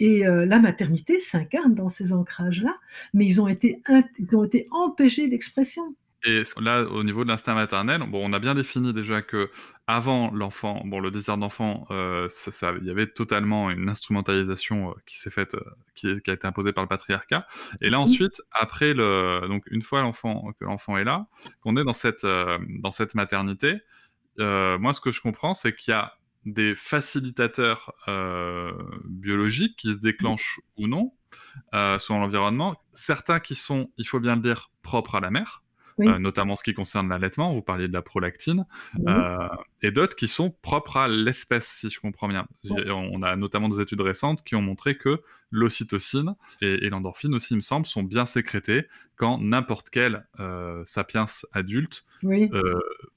Et 0.00 0.26
euh, 0.26 0.46
la 0.46 0.58
maternité 0.60 1.20
s'incarne 1.20 1.74
dans 1.74 1.90
ces 1.90 2.12
ancrages-là, 2.12 2.76
mais 3.14 3.26
ils 3.26 3.40
ont 3.40 3.48
été 3.48 3.82
empêchés 4.72 5.28
d'expression. 5.28 5.94
Et 6.24 6.42
là, 6.60 6.82
au 6.82 7.02
niveau 7.02 7.24
de 7.24 7.30
l'instinct 7.30 7.54
maternel, 7.54 8.02
bon, 8.06 8.20
on 8.28 8.32
a 8.34 8.38
bien 8.38 8.54
défini 8.54 8.92
déjà 8.92 9.22
que 9.22 9.50
avant 9.86 10.30
l'enfant, 10.32 10.82
bon, 10.84 11.00
le 11.00 11.10
désir 11.10 11.38
d'enfant, 11.38 11.86
euh, 11.90 12.28
ça, 12.28 12.52
ça- 12.52 12.72
il 12.78 12.86
y 12.86 12.90
avait 12.90 13.06
totalement 13.06 13.70
une 13.70 13.88
instrumentalisation 13.88 14.90
euh, 14.90 14.94
qui 15.06 15.18
s'est 15.18 15.30
faite, 15.30 15.54
euh, 15.54 15.60
qui, 15.94 16.08
a 16.08 16.32
été 16.34 16.46
imposée 16.46 16.72
par 16.74 16.84
le 16.84 16.88
patriarcat. 16.88 17.46
Et 17.80 17.88
là, 17.88 17.98
Mhm. 17.98 18.02
ensuite, 18.04 18.42
après 18.52 18.92
le, 18.92 19.46
donc 19.48 19.64
une 19.70 19.82
fois 19.82 20.02
l'enfant 20.02 20.52
que 20.60 20.64
l'enfant 20.66 20.98
est 20.98 21.04
là, 21.04 21.26
qu'on 21.62 21.76
est 21.76 21.84
dans 21.84 21.94
cette 21.94 22.24
dans 22.24 22.92
cette 22.92 23.14
maternité, 23.14 23.78
moi, 24.38 24.92
ce 24.94 25.00
que 25.00 25.12
je 25.12 25.20
comprends, 25.20 25.54
c'est 25.54 25.74
qu'il 25.74 25.92
y 25.92 25.94
a 25.94 26.14
des 26.46 26.74
facilitateurs 26.74 27.92
biologiques 29.06 29.76
qui 29.76 29.92
se 29.94 29.98
déclenchent 29.98 30.60
ou 30.76 30.86
non 30.86 31.12
euh, 31.74 31.98
selon 31.98 32.20
l'environnement. 32.20 32.76
Certains 32.94 33.40
qui 33.40 33.54
sont, 33.54 33.90
il 33.96 34.06
faut 34.06 34.20
bien 34.20 34.36
le 34.36 34.42
dire, 34.42 34.70
propres 34.82 35.16
à 35.16 35.20
la 35.20 35.30
mère. 35.30 35.62
Oui. 36.00 36.08
euh, 36.08 36.18
notamment 36.18 36.56
ce 36.56 36.62
qui 36.62 36.74
concerne 36.74 37.08
l'allaitement, 37.08 37.52
vous 37.54 37.62
parliez 37.62 37.86
de 37.88 37.92
la 37.92 38.02
prolactine, 38.02 38.66
Oui. 38.98 39.04
euh, 39.12 39.48
et 39.82 39.90
d'autres 39.90 40.16
qui 40.16 40.26
sont 40.28 40.50
propres 40.62 40.96
à 40.96 41.08
l'espèce, 41.08 41.66
si 41.78 41.88
je 41.90 42.00
comprends 42.00 42.28
bien. 42.28 42.46
On 42.70 43.22
a 43.22 43.36
notamment 43.36 43.68
des 43.68 43.80
études 43.80 44.00
récentes 44.00 44.42
qui 44.44 44.54
ont 44.56 44.62
montré 44.62 44.96
que 44.96 45.20
l'ocytocine 45.50 46.34
et, 46.60 46.86
et 46.86 46.90
l'endorphine 46.90 47.34
aussi, 47.34 47.54
il 47.54 47.56
me 47.56 47.60
semble, 47.60 47.86
sont 47.86 48.02
bien 48.02 48.26
sécrétés 48.26 48.86
quand 49.16 49.38
n'importe 49.38 49.90
quel 49.90 50.26
euh, 50.40 50.82
sapiens 50.86 51.26
adulte 51.52 52.04
Oui, 52.22 52.50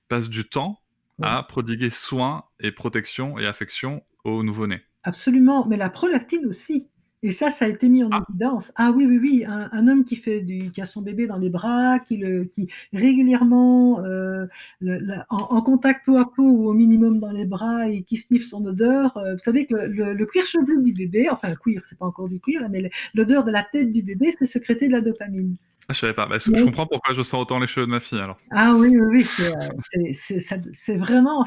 passe 0.09 0.29
du 0.29 0.45
temps 0.45 0.79
Ouais. 1.19 1.27
à 1.27 1.43
prodiguer 1.43 1.91
soins 1.91 2.45
et 2.59 2.71
protection 2.71 3.37
et 3.37 3.45
affection 3.45 4.01
au 4.23 4.41
nouveau-né. 4.41 4.81
absolument. 5.03 5.67
Mais 5.67 5.77
la 5.77 5.91
prolactine 5.91 6.47
aussi. 6.47 6.87
Et 7.25 7.31
ça, 7.31 7.49
ça 7.51 7.65
a 7.65 7.67
été 7.69 7.87
mis 7.89 8.03
en 8.03 8.09
Ah. 8.11 8.23
évidence. 8.29 8.71
Ah 8.75 8.91
oui, 8.91 9.05
oui, 9.05 9.17
oui. 9.17 9.45
Un, 9.47 9.69
un 9.71 9.87
homme 9.87 10.03
qui 10.03 10.15
fait 10.17 10.41
du, 10.41 10.71
qui 10.71 10.81
a 10.81 10.85
son 10.85 11.01
bébé 11.01 11.25
dans 11.25 11.37
les 11.37 11.49
bras, 11.49 11.99
qui 11.99 12.17
le, 12.17 12.43
qui 12.43 12.67
régulièrement, 12.91 14.03
euh, 14.03 14.45
le- 14.81 14.97
la- 14.99 15.25
en, 15.29 15.37
en 15.37 15.61
contact 15.61 16.05
peau 16.05 16.17
à 16.17 16.31
peau 16.33 16.43
ou 16.43 16.67
au 16.69 16.73
minimum 16.73 17.19
dans 17.19 17.31
les 17.31 17.45
bras 17.45 17.87
et 17.89 18.03
qui 18.03 18.17
sniffe 18.17 18.47
son 18.47 18.65
odeur. 18.65 19.15
euh, 19.17 19.33
vous 19.35 19.39
savez 19.39 19.65
que 19.65 19.75
le, 19.75 20.13
le 20.13 20.25
cuir 20.25 20.45
chevelu 20.45 20.81
du 20.83 20.91
bébé, 20.93 21.29
enfin 21.31 21.49
le 21.49 21.55
cuir, 21.55 21.81
c'est 21.85 21.97
pas 21.97 22.05
encore 22.05 22.27
du 22.29 22.39
cuir, 22.41 22.61
là, 22.61 22.67
mais 22.69 22.89
l'odeur 23.13 23.43
de 23.45 23.51
la 23.51 23.63
tête 23.63 23.91
du 23.91 24.01
bébé 24.03 24.33
fait 24.37 24.45
sécréter 24.45 24.87
de 24.87 24.91
la 24.93 25.01
dopamine. 25.01 25.55
Ah, 25.89 25.93
je 25.93 25.99
savais 25.99 26.13
pas. 26.13 26.25
Bah, 26.25 26.37
je 26.37 26.63
comprends 26.63 26.87
pourquoi 26.87 27.13
je 27.13 27.21
sens 27.21 27.41
autant 27.41 27.59
les 27.59 27.67
cheveux 27.67 27.85
de 27.85 27.91
ma 27.91 27.99
fille 27.99 28.19
alors. 28.19 28.37
Ah 28.51 28.73
oui, 28.75 28.89
oui, 28.89 29.07
oui, 29.07 30.13
c'est, 30.13 30.53
euh, 30.93 30.97
vraiment, 30.97 31.45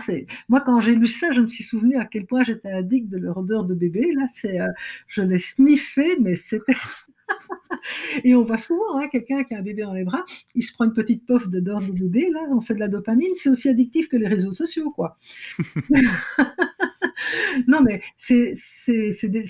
moi 0.49 0.61
quand 0.61 0.81
j'ai 0.81 0.95
lu 0.95 1.07
ça, 1.07 1.33
je 1.33 1.41
me 1.41 1.47
suis 1.47 1.65
souvenu 1.65 1.97
à 1.97 2.05
quel 2.05 2.27
point 2.27 2.45
j'étais 2.45 2.71
addict 2.71 3.09
de 3.09 3.19
leur 3.19 3.39
odeur 3.39 3.65
de 3.65 3.75
bébé. 3.75 4.13
Là, 4.15 4.27
c'est, 4.33 4.61
euh, 4.61 4.69
je 5.09 5.23
l'ai 5.23 5.39
sniffé, 5.39 6.17
mais 6.21 6.37
c'était. 6.37 6.77
Et 8.25 8.35
on 8.35 8.43
voit 8.43 8.59
souvent 8.59 8.97
hein, 8.97 9.09
quelqu'un 9.09 9.45
qui 9.45 9.55
a 9.55 9.59
un 9.59 9.63
bébé 9.63 9.83
dans 9.83 9.95
les 9.95 10.05
bras, 10.05 10.25
il 10.55 10.63
se 10.63 10.73
prend 10.73 10.85
une 10.85 10.93
petite 10.93 11.27
d'odeur 11.29 11.81
de 11.81 11.93
bébé, 11.93 12.31
là, 12.33 12.41
on 12.51 12.61
fait 12.61 12.75
de 12.75 12.81
la 12.81 12.89
dopamine, 12.89 13.31
c'est 13.37 13.49
aussi 13.49 13.69
addictif 13.69 14.09
que 14.09 14.17
les 14.17 14.29
réseaux 14.29 14.53
sociaux, 14.53 14.91
quoi. 14.91 15.19
non, 17.69 17.81
mais 17.83 18.03
c'est 18.17 18.55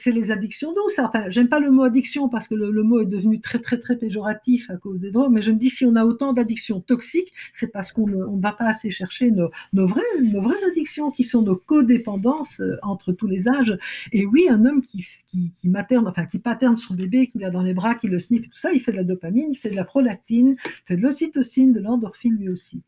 les 0.07 0.31
addictions 0.31 0.73
douces. 0.73 0.99
Enfin, 0.99 1.25
j'aime 1.29 1.49
pas 1.49 1.61
le 1.61 1.71
mot 1.71 1.83
addiction 1.83 2.29
parce 2.29 2.49
que 2.49 2.55
le, 2.55 2.71
le 2.71 2.83
mot 2.83 3.01
est 3.01 3.07
devenu 3.07 3.41
très, 3.41 3.59
très, 3.59 3.79
très 3.79 3.97
péjoratif 3.97 4.71
à 4.71 4.77
cause 4.77 5.01
des 5.01 5.11
drogues, 5.11 5.33
mais 5.33 5.43
je 5.43 5.51
me 5.51 5.59
dis 5.59 5.71
si 5.71 5.85
on 5.85 5.97
a 5.97 6.05
autant 6.05 6.33
d'addictions 6.33 6.81
toxiques, 6.81 7.33
c'est 7.53 7.69
parce 7.69 7.93
qu'on 7.93 8.07
ne 8.07 8.41
va 8.41 8.53
pas 8.53 8.67
assez 8.67 8.91
chercher 8.91 9.31
nos, 9.31 9.51
nos, 9.73 9.87
vraies, 9.87 10.03
nos 10.23 10.43
vraies 10.43 10.65
addictions 10.71 11.11
qui 11.11 11.25
sont 11.25 11.43
nos 11.43 11.57
codépendances 11.57 12.61
euh, 12.61 12.77
entre 12.83 13.13
tous 13.13 13.27
les 13.27 13.49
âges. 13.49 13.77
Et 14.13 14.27
oui, 14.27 14.47
un 14.49 14.65
homme 14.65 14.83
qui, 14.83 15.07
qui, 15.27 15.53
qui 15.61 15.69
materne, 15.69 16.07
enfin, 16.09 16.27
qui 16.27 16.39
paterne 16.39 16.77
son 16.77 16.95
bébé, 16.95 17.27
qui 17.27 17.39
l'a 17.39 17.51
dans 17.51 17.63
les 17.63 17.75
bras, 17.75 17.95
qui 17.97 18.09
le 18.09 18.19
sniffe, 18.19 18.49
tout 18.49 18.59
ça, 18.59 18.73
il 18.73 18.81
fait 18.81 18.93
de 18.93 18.97
la 18.97 19.05
dopamine, 19.05 19.51
il 19.51 19.57
fait 19.57 19.71
de 19.71 19.77
la 19.77 19.85
prolactine, 19.85 20.57
il 20.65 20.87
fait 20.87 20.97
de 20.97 21.03
l'ocytocine, 21.03 21.73
de 21.73 21.81
l'endorphine 21.81 22.37
lui 22.37 22.49
aussi. 22.49 22.83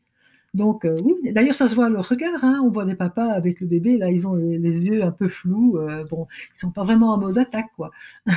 Donc 0.53 0.85
euh, 0.85 0.99
oui, 1.03 1.31
d'ailleurs 1.31 1.53
ça 1.53 1.67
se 1.67 1.75
voit 1.75 1.85
à 1.85 1.89
leur 1.89 2.07
regard, 2.09 2.43
hein. 2.43 2.61
on 2.63 2.69
voit 2.69 2.85
des 2.85 2.95
papas 2.95 3.31
avec 3.31 3.59
le 3.59 3.67
bébé, 3.67 3.97
là 3.97 4.09
ils 4.09 4.25
ont 4.25 4.33
les, 4.33 4.57
yeux 4.57 5.03
un 5.03 5.11
peu 5.11 5.27
flous, 5.27 5.77
euh, 5.77 6.03
bon, 6.05 6.27
ils 6.55 6.59
sont 6.59 6.71
pas 6.71 6.83
vraiment 6.83 7.13
en 7.13 7.19
mode 7.19 7.37
attaque 7.37 7.69
quoi. 7.75 7.91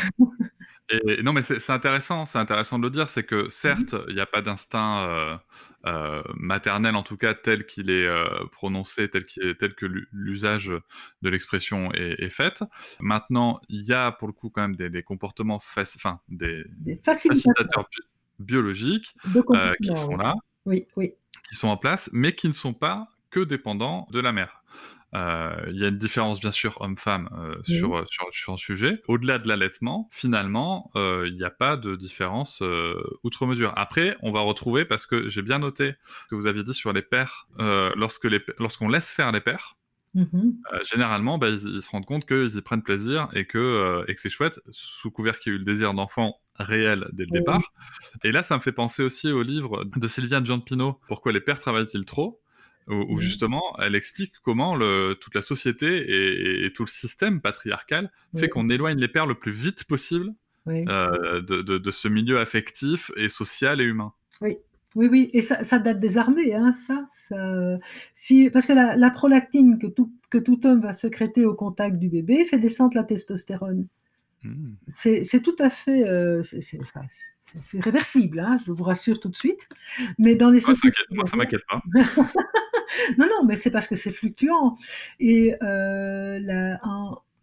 Et 0.91 1.23
non, 1.23 1.33
mais 1.33 1.43
c'est 1.43 1.71
intéressant, 1.71 2.27
c'est 2.27 2.39
intéressant 2.39 2.79
de 2.79 2.85
le 2.85 2.91
dire, 2.91 3.09
c'est 3.09 3.23
que 3.25 3.49
certes, 3.49 3.95
il 4.09 4.15
n'y 4.15 4.21
a 4.21 4.27
pas 4.27 4.43
d'instinct 4.43 5.07
euh, 5.09 5.37
euh, 5.87 6.23
maternel, 6.35 6.97
en 6.97 7.03
tout 7.03 7.17
cas 7.17 7.33
tel 7.35 7.65
qu'il 7.67 7.89
est 7.91 8.07
euh, 8.07 8.27
prononcé, 8.51 9.09
tel, 9.09 9.25
qu'il 9.25 9.45
est- 9.45 9.55
tel 9.55 9.75
que 9.75 9.87
l'u- 9.87 10.09
l'usage 10.13 10.71
de 11.23 11.29
l'expression 11.31 11.93
est, 11.95 12.17
est 12.23 12.31
fait. 12.31 12.63
Maintenant, 13.01 13.59
il 13.69 13.83
y 13.87 13.95
a 13.95 14.13
pour 14.13 14.29
le 14.29 14.35
coup 14.35 14.51
quand 14.51 14.61
même 14.63 14.77
des, 14.77 14.91
des 14.91 15.03
comportements, 15.03 15.57
enfin 15.57 16.21
des 16.29 16.65
Des 16.69 16.97
facilitateurs 16.97 17.55
facilitateurs 17.55 17.89
bi- 17.91 18.45
biologiques 18.45 19.15
de 19.25 19.77
qui 19.83 19.97
sont 19.97 20.17
là, 20.17 20.35
Oui, 20.67 20.87
oui, 20.97 21.15
qui 21.49 21.55
sont 21.55 21.69
en 21.69 21.77
place, 21.79 22.11
mais 22.13 22.35
qui 22.35 22.49
ne 22.49 22.53
sont 22.53 22.75
pas 22.75 23.09
que 23.31 23.41
dépendants 23.41 24.07
de 24.11 24.21
la 24.21 24.33
mère. 24.33 24.63
Euh, 25.15 25.55
Il 25.69 25.77
y 25.79 25.85
a 25.85 25.89
une 25.89 25.99
différence, 25.99 26.41
bien 26.41 26.53
sûr, 26.53 26.81
homme-femme 26.81 27.29
euh, 27.39 27.55
Oui. 27.69 27.75
sur, 27.77 27.97
euh, 27.97 28.05
sur, 28.09 28.27
sur 28.33 28.53
le 28.53 28.59
sujet. 28.59 29.03
Au-delà 29.09 29.39
de 29.39 29.47
l'allaitement, 29.49 30.09
finalement, 30.13 30.91
il 30.95 31.35
n'y 31.37 31.45
a 31.45 31.51
pas 31.51 31.77
de 31.77 31.97
différence 31.97 32.63
outre 33.23 33.47
mesure. 33.47 33.73
Après, 33.77 34.17
on 34.23 34.33
va 34.33 34.41
retrouver, 34.41 34.85
parce 34.85 35.07
que 35.07 35.29
j'ai 35.29 35.43
bien 35.43 35.59
noté 35.59 35.95
ce 36.25 36.29
que 36.31 36.35
vous 36.35 36.47
aviez 36.47 36.65
dit 36.65 36.75
sur 36.75 36.93
les 36.93 37.03
pères, 37.03 37.47
lorsque 37.59 38.25
les, 38.25 38.41
lorsqu'on 38.59 38.89
laisse 38.89 39.13
faire 39.13 39.33
les 39.33 39.41
pères, 39.41 39.77
Mhm. 40.15 40.65
euh, 40.73 40.79
généralement, 40.85 41.39
bah, 41.39 41.49
ils, 41.49 41.69
ils 41.77 41.83
se 41.83 41.91
rendent 41.91 42.07
compte 42.07 42.27
qu'ils 42.27 42.57
y 42.57 42.61
prennent 42.63 42.83
plaisir 42.83 43.29
et 43.35 43.47
que, 43.47 43.59
euh, 43.59 44.05
et 44.09 44.15
que 44.15 44.21
c'est 44.21 44.31
chouette, 44.31 44.61
sous 44.71 45.11
couvert 45.11 45.39
qu'il 45.41 45.53
y 45.53 45.55
a 45.55 45.57
eu 45.57 45.59
le 45.59 45.65
désir 45.65 45.93
d'enfant 45.95 46.37
réel 46.57 47.09
dès 47.13 47.25
le 47.25 47.31
départ. 47.31 47.73
Et 48.25 48.33
là, 48.33 48.43
ça 48.43 48.57
me 48.57 48.61
fait 48.63 48.73
penser 48.73 49.03
aussi 49.03 49.31
au 49.33 49.43
livre 49.43 49.85
de 49.85 50.09
Sylviane 50.09 50.47
Giampino, 50.47 51.01
Pourquoi 51.09 51.33
les 51.33 51.41
pères 51.41 51.59
travaillent-ils 51.61 52.05
trop? 52.05 52.42
Où, 52.89 52.95
où 52.95 53.15
Oui. 53.17 53.21
justement, 53.23 53.63
elle 53.79 53.95
explique 53.95 54.33
comment 54.45 54.75
le, 54.77 55.15
toute 55.21 55.35
la 55.35 55.43
société 55.43 55.87
et, 55.87 56.65
et 56.67 56.73
tout 56.73 56.83
le 56.85 56.89
système 56.91 57.41
patriarcal 57.41 58.11
fait 58.35 58.43
Oui. 58.43 58.49
qu'on 58.49 58.69
éloigne 58.71 58.99
les 58.99 59.09
pères 59.09 59.27
le 59.27 59.35
plus 59.35 59.53
vite 59.53 59.85
possible 59.85 60.33
oui. 60.67 60.85
euh, 60.89 61.41
de, 61.41 61.63
de- 61.63 61.79
de 61.79 61.91
ce 61.91 62.09
milieu 62.09 62.39
affectif 62.41 63.11
et 63.17 63.29
social 63.29 63.81
et 63.81 63.85
humain. 63.85 64.13
Oui, 64.95 65.09
oui, 65.09 65.31
et 65.33 65.41
ça, 65.41 65.65
ça 65.65 65.79
date 65.79 66.01
des 66.01 66.19
armées, 66.19 66.55
hein, 66.55 66.73
ça, 66.73 67.07
ça- 67.09 67.79
si, 68.13 68.51
parce 68.51 68.67
que 68.67 68.75
la, 68.75 68.95
la 68.95 69.11
prolactine 69.11 69.79
que 69.79 69.87
tout, 69.87 70.13
que 70.29 70.37
tout 70.37 70.67
homme 70.67 70.83
va 70.83 70.93
sécréter 70.93 71.47
au 71.47 71.55
contact 71.55 71.99
du 71.99 72.11
bébé 72.11 72.45
fait 72.45 72.59
descendre 72.59 72.95
la 72.97 73.03
testostérone. 73.05 73.87
Hmm. 74.45 74.73
C'est 74.93 75.41
tout 75.43 75.57
à 75.61 75.71
fait, 75.71 76.07
euh, 76.07 76.43
c'est- 76.43 76.79
réversible, 77.81 78.41
hein, 78.41 78.59
je 78.67 78.73
vous 78.73 78.85
rassure 78.85 79.19
tout 79.21 79.29
de 79.31 79.37
suite. 79.37 79.67
Mais 80.19 80.35
dans 80.35 80.51
les 80.51 80.61
Moi, 80.61 80.75
ça 80.75 80.75
sociétés 80.75 80.97
moi, 81.11 81.27
ça 81.27 81.37
m'inquiète 81.37 81.63
pas. 81.71 81.81
non, 83.19 83.27
non, 83.27 83.45
mais 83.47 83.57
c'est 83.57 83.71
parce 83.71 83.87
que 83.87 83.97
c'est 83.97 84.13
fluctuant. 84.13 84.77
Et 85.21 85.55
euh, 85.63 86.39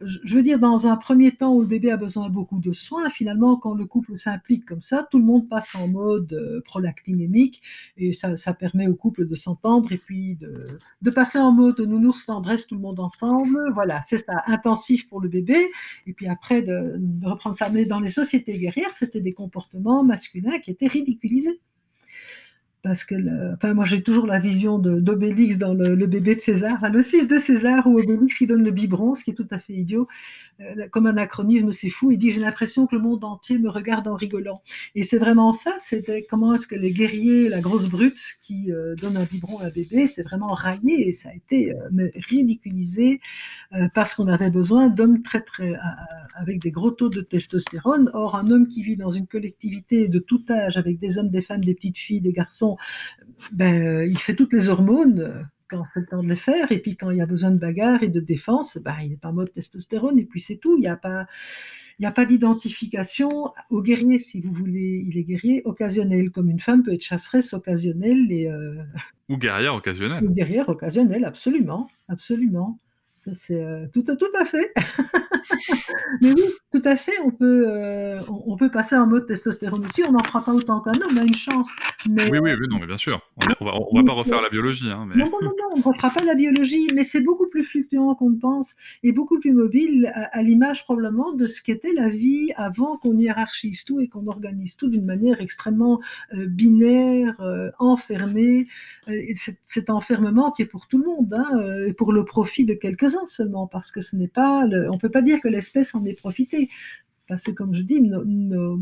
je 0.02 0.36
veux 0.36 0.44
dire, 0.44 0.60
dans 0.60 0.88
un 0.88 0.96
premier 0.96 1.32
temps 1.32 1.54
où 1.54 1.62
le 1.62 1.68
bébé 1.68 1.92
a 1.92 1.98
besoin 1.98 2.30
de 2.30 2.34
beaucoup 2.34 2.60
de 2.60 2.72
soins, 2.72 3.10
finalement, 3.10 3.58
quand 3.58 3.74
le 3.74 3.86
couple 3.86 4.18
s'implique 4.18 4.66
comme 4.66 4.82
ça, 4.82 5.08
tout 5.12 5.18
le 5.18 5.26
monde 5.26 5.50
passe 5.50 5.68
en 5.76 5.88
mode 5.88 6.32
euh, 6.34 6.62
prolactinémique 6.62 7.62
et 7.98 8.14
ça, 8.14 8.36
permet 8.54 8.88
au 8.88 8.96
couple 8.96 9.28
de 9.28 9.36
s'entendre 9.36 9.92
et 9.92 9.98
puis 9.98 10.36
de, 10.36 10.68
de 11.02 11.10
passer 11.12 11.38
en 11.38 11.52
mode 11.52 11.80
nounours 11.80 12.26
tendresse 12.26 12.68
tout 12.68 12.76
le 12.76 12.82
monde 12.82 13.00
ensemble. 13.00 13.60
Voilà, 13.74 14.02
c'est 14.02 14.26
ça, 14.26 14.44
intensif 14.48 15.08
pour 15.08 15.22
le 15.22 15.30
bébé. 15.30 15.68
Et 16.08 16.14
puis 16.14 16.28
après, 16.28 16.62
de, 16.62 16.96
de 16.98 17.28
reprendre 17.28 17.56
ça. 17.56 17.70
Mais 17.70 17.86
dans 17.86 18.00
les 18.00 18.10
sociétés 18.10 18.58
guerrières, 18.58 18.94
c'était 18.94 19.22
des 19.22 19.34
comportements 19.34 20.04
masculins 20.04 20.60
qui 20.60 20.72
étaient 20.72 20.88
ridiculisés. 20.88 21.60
Parce 22.82 23.04
que, 23.04 23.16
enfin, 23.56 23.74
moi 23.74 23.86
j'ai 23.86 24.02
toujours 24.02 24.26
la 24.26 24.40
vision 24.40 24.80
d'Obélix 24.80 25.58
dans 25.58 25.74
le, 25.74 26.06
bébé 26.06 26.36
de 26.36 26.40
César, 26.40 26.78
le 26.90 27.04
fils 27.04 27.28
de 27.28 27.38
César 27.38 27.86
ou 27.88 28.00
Obélix 28.00 28.38
qui 28.38 28.48
donne 28.48 28.64
le 28.64 28.72
biberon, 28.72 29.16
ce 29.16 29.24
qui 29.24 29.32
est 29.32 29.36
tout 29.36 29.48
à 29.52 29.60
fait 29.60 29.74
idiot, 29.74 30.08
Euh, 30.62 30.88
comme 30.92 31.06
anachronisme, 31.06 31.72
c'est 31.72 31.90
fou. 31.90 32.12
Il 32.12 32.18
dit 32.18 32.32
j'ai 32.32 32.42
l'impression 32.42 32.86
que 32.86 32.96
le 32.96 33.02
monde 33.02 33.24
entier 33.24 33.58
me 33.58 33.70
regarde 33.70 34.08
en 34.08 34.16
rigolant. 34.16 34.62
Et 34.96 35.04
c'est 35.04 35.18
vraiment 35.18 35.54
ça, 35.54 35.76
c'était 35.80 36.26
comment 36.30 36.54
est-ce 36.54 36.68
que 36.68 36.76
les 36.76 36.92
guerriers, 36.92 37.48
la 37.48 37.62
grosse 37.62 37.88
brute 37.88 38.20
qui 38.42 38.72
euh, 38.72 38.96
donne 38.96 39.16
un 39.18 39.24
biberon 39.24 39.60
à 39.60 39.68
un 39.68 39.70
bébé, 39.70 40.08
c'est 40.08 40.24
vraiment 40.24 40.48
raillé 40.54 41.08
et 41.08 41.14
ça 41.14 41.30
a 41.30 41.34
été 41.34 41.74
euh, 41.74 42.10
ridiculisé 42.30 43.22
euh, 43.74 43.88
parce 43.94 44.14
qu'on 44.14 44.28
avait 44.28 44.50
besoin 44.50 44.90
d'hommes 44.90 45.22
très 45.24 45.42
très 45.42 45.74
avec 46.36 46.60
des 46.62 46.72
gros 46.72 46.92
taux 46.92 47.10
de 47.10 47.22
testostérone. 47.22 48.10
Or 48.14 48.36
un 48.36 48.50
homme 48.52 48.68
qui 48.68 48.84
vit 48.84 48.98
dans 48.98 49.10
une 49.10 49.28
collectivité 49.28 50.08
de 50.08 50.20
tout 50.20 50.44
âge 50.50 50.78
avec 50.78 51.00
des 51.00 51.18
hommes, 51.18 51.30
des 51.30 51.42
femmes, 51.42 51.64
des 51.64 51.74
petites 51.74 51.98
filles, 51.98 52.22
des 52.22 52.34
garçons 52.34 52.69
façon, 52.78 53.52
ben, 53.52 54.08
il 54.08 54.18
fait 54.18 54.36
toutes 54.36 54.54
les 54.54 54.70
hormones 54.70 55.48
quand 55.70 55.84
c'est 55.94 56.00
le 56.00 56.08
temps 56.08 56.24
de 56.24 56.30
les 56.30 56.36
faire, 56.36 56.72
et 56.72 56.80
puis 56.80 56.98
quand 56.98 57.12
il 57.12 57.18
y 57.18 57.22
a 57.22 57.26
besoin 57.26 57.52
de 57.52 57.60
bagarre 57.60 58.02
et 58.04 58.10
de 58.10 58.20
défense, 58.20 58.78
ben, 58.78 58.96
il 59.04 59.14
est 59.14 59.26
en 59.26 59.34
mode 59.34 59.54
testostérone, 59.54 60.18
et 60.18 60.26
puis 60.26 60.42
c'est 60.42 60.58
tout. 60.58 60.76
Il 60.78 60.82
n'y 60.82 60.88
a 60.88 60.96
pas, 60.96 61.28
il 62.00 62.04
n'y 62.04 62.08
a 62.08 62.12
pas 62.12 62.26
d'identification 62.26 63.52
au 63.70 63.82
guerrier, 63.82 64.18
si 64.18 64.42
vous 64.42 64.54
voulez. 64.54 65.06
Il 65.08 65.18
est 65.18 65.24
guerrier 65.24 65.62
occasionnel, 65.66 66.32
comme 66.32 66.50
une 66.50 66.60
femme 66.60 66.82
peut 66.82 66.94
être 66.94 67.04
chasseresse 67.04 67.54
occasionnelle. 67.54 68.32
Et, 68.32 68.50
euh, 68.50 68.82
Ou 69.28 69.38
guerrière 69.38 69.76
occasionnelle. 69.76 70.24
Ou 70.24 70.30
guerrière 70.30 70.70
occasionnelle, 70.70 71.26
absolument. 71.26 71.90
Absolument. 72.08 72.80
C'est 73.34 73.64
euh, 73.64 73.86
tout, 73.94 74.04
tout 74.04 74.38
à 74.40 74.46
fait. 74.46 74.74
Mais 76.22 76.32
oui, 76.34 76.44
tout 76.72 76.82
à 76.86 76.96
fait, 76.96 77.20
on 77.24 77.32
peut, 77.32 77.66
euh, 77.68 78.22
on, 78.28 78.56
peut 78.58 78.70
passer 78.70 78.96
en 78.96 79.08
mode 79.08 79.28
testostérone 79.28 79.86
aussi. 79.86 80.04
On 80.04 80.12
n'en 80.12 80.24
fera 80.24 80.44
pas 80.44 80.54
autant 80.54 80.82
qu'un 80.82 80.94
homme, 80.94 81.12
on 81.14 81.18
a 81.18 81.24
une 81.24 81.34
chance. 81.34 81.70
Mais, 82.10 82.30
oui, 82.32 82.40
oui, 82.40 82.52
oui, 82.60 82.68
non, 82.70 82.80
mais 82.80 82.88
bien 82.88 82.98
sûr. 82.98 83.22
On 83.38 83.66
ne 83.66 83.72
va, 83.72 83.78
on 83.78 83.96
va 83.96 84.04
pas 84.04 84.14
refaire 84.14 84.42
la 84.42 84.50
biologie. 84.50 84.90
Hein, 84.90 85.06
mais... 85.08 85.16
Non, 85.16 85.30
non, 85.42 85.50
non, 85.50 85.76
on 85.76 85.78
ne 85.78 85.84
refera 85.84 86.10
pas 86.10 86.24
la 86.24 86.36
biologie, 86.36 86.88
mais 86.94 87.04
c'est 87.04 87.22
beaucoup 87.22 87.48
plus 87.48 87.64
fluctuant 87.64 88.16
qu'on 88.16 88.32
ne 88.32 88.40
pense 88.40 88.76
et 89.04 89.12
beaucoup 89.12 89.40
plus 89.40 89.54
mobile 89.54 90.12
à, 90.16 90.42
l'image 90.42 90.84
probablement 90.84 91.34
de 91.34 91.46
ce 91.46 91.62
qu'était 91.62 91.94
la 91.94 92.10
vie 92.10 92.52
avant 92.56 92.98
qu'on 92.98 93.18
hiérarchise 93.18 93.84
tout 93.86 94.00
et 94.00 94.08
qu'on 94.08 94.28
organise 94.28 94.76
tout 94.76 94.90
d'une 94.90 95.06
manière 95.06 95.42
extrêmement 95.42 96.00
euh, 96.34 96.46
binaire, 96.48 97.40
euh, 97.42 97.70
enfermée. 97.80 98.68
cet 99.66 99.90
enfermement 99.90 100.52
qui 100.52 100.64
est 100.64 100.66
pour 100.66 100.88
tout 100.88 100.98
le 100.98 101.06
monde 101.06 101.34
hein, 101.34 101.86
et 101.88 101.94
pour 101.94 102.14
le 102.14 102.26
profit 102.26 102.66
de 102.66 102.74
quelques-uns 102.74 103.19
seulement, 103.28 103.68
parce 103.68 103.92
que 103.92 104.02
ce 104.02 104.16
n'est 104.16 104.28
pas, 104.28 104.66
on 104.92 104.98
peut 104.98 105.10
pas 105.10 105.22
dire 105.22 105.40
que 105.42 105.48
l'espèce 105.48 105.96
en 105.96 106.04
ait 106.06 106.14
profité. 106.14 106.70
Parce 107.30 107.44
que, 107.44 107.52
comme 107.52 107.76
je 107.76 107.84
dis, 107.84 108.02
nos, 108.02 108.80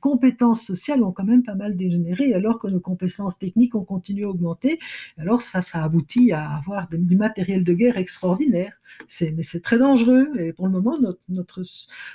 compétences 0.00 0.62
sociales 0.62 1.04
ont 1.04 1.12
quand 1.12 1.24
même 1.24 1.44
pas 1.44 1.54
mal 1.54 1.76
dégénéré, 1.76 2.34
alors 2.34 2.58
que 2.58 2.66
nos 2.66 2.80
compétences 2.80 3.38
techniques 3.38 3.76
ont 3.76 3.84
continué 3.84 4.24
à 4.24 4.28
augmenter. 4.28 4.80
Alors 5.16 5.40
ça, 5.40 5.62
ça 5.62 5.84
aboutit 5.84 6.32
à 6.32 6.56
avoir 6.56 6.88
du 6.90 7.16
matériel 7.16 7.62
de 7.62 7.72
guerre 7.72 7.96
extraordinaire. 7.96 8.72
Mais 9.20 9.44
c'est 9.44 9.60
très 9.60 9.78
dangereux. 9.78 10.28
Et 10.36 10.52
pour 10.52 10.66
le 10.66 10.72
moment, 10.72 10.98
notre, 11.28 11.62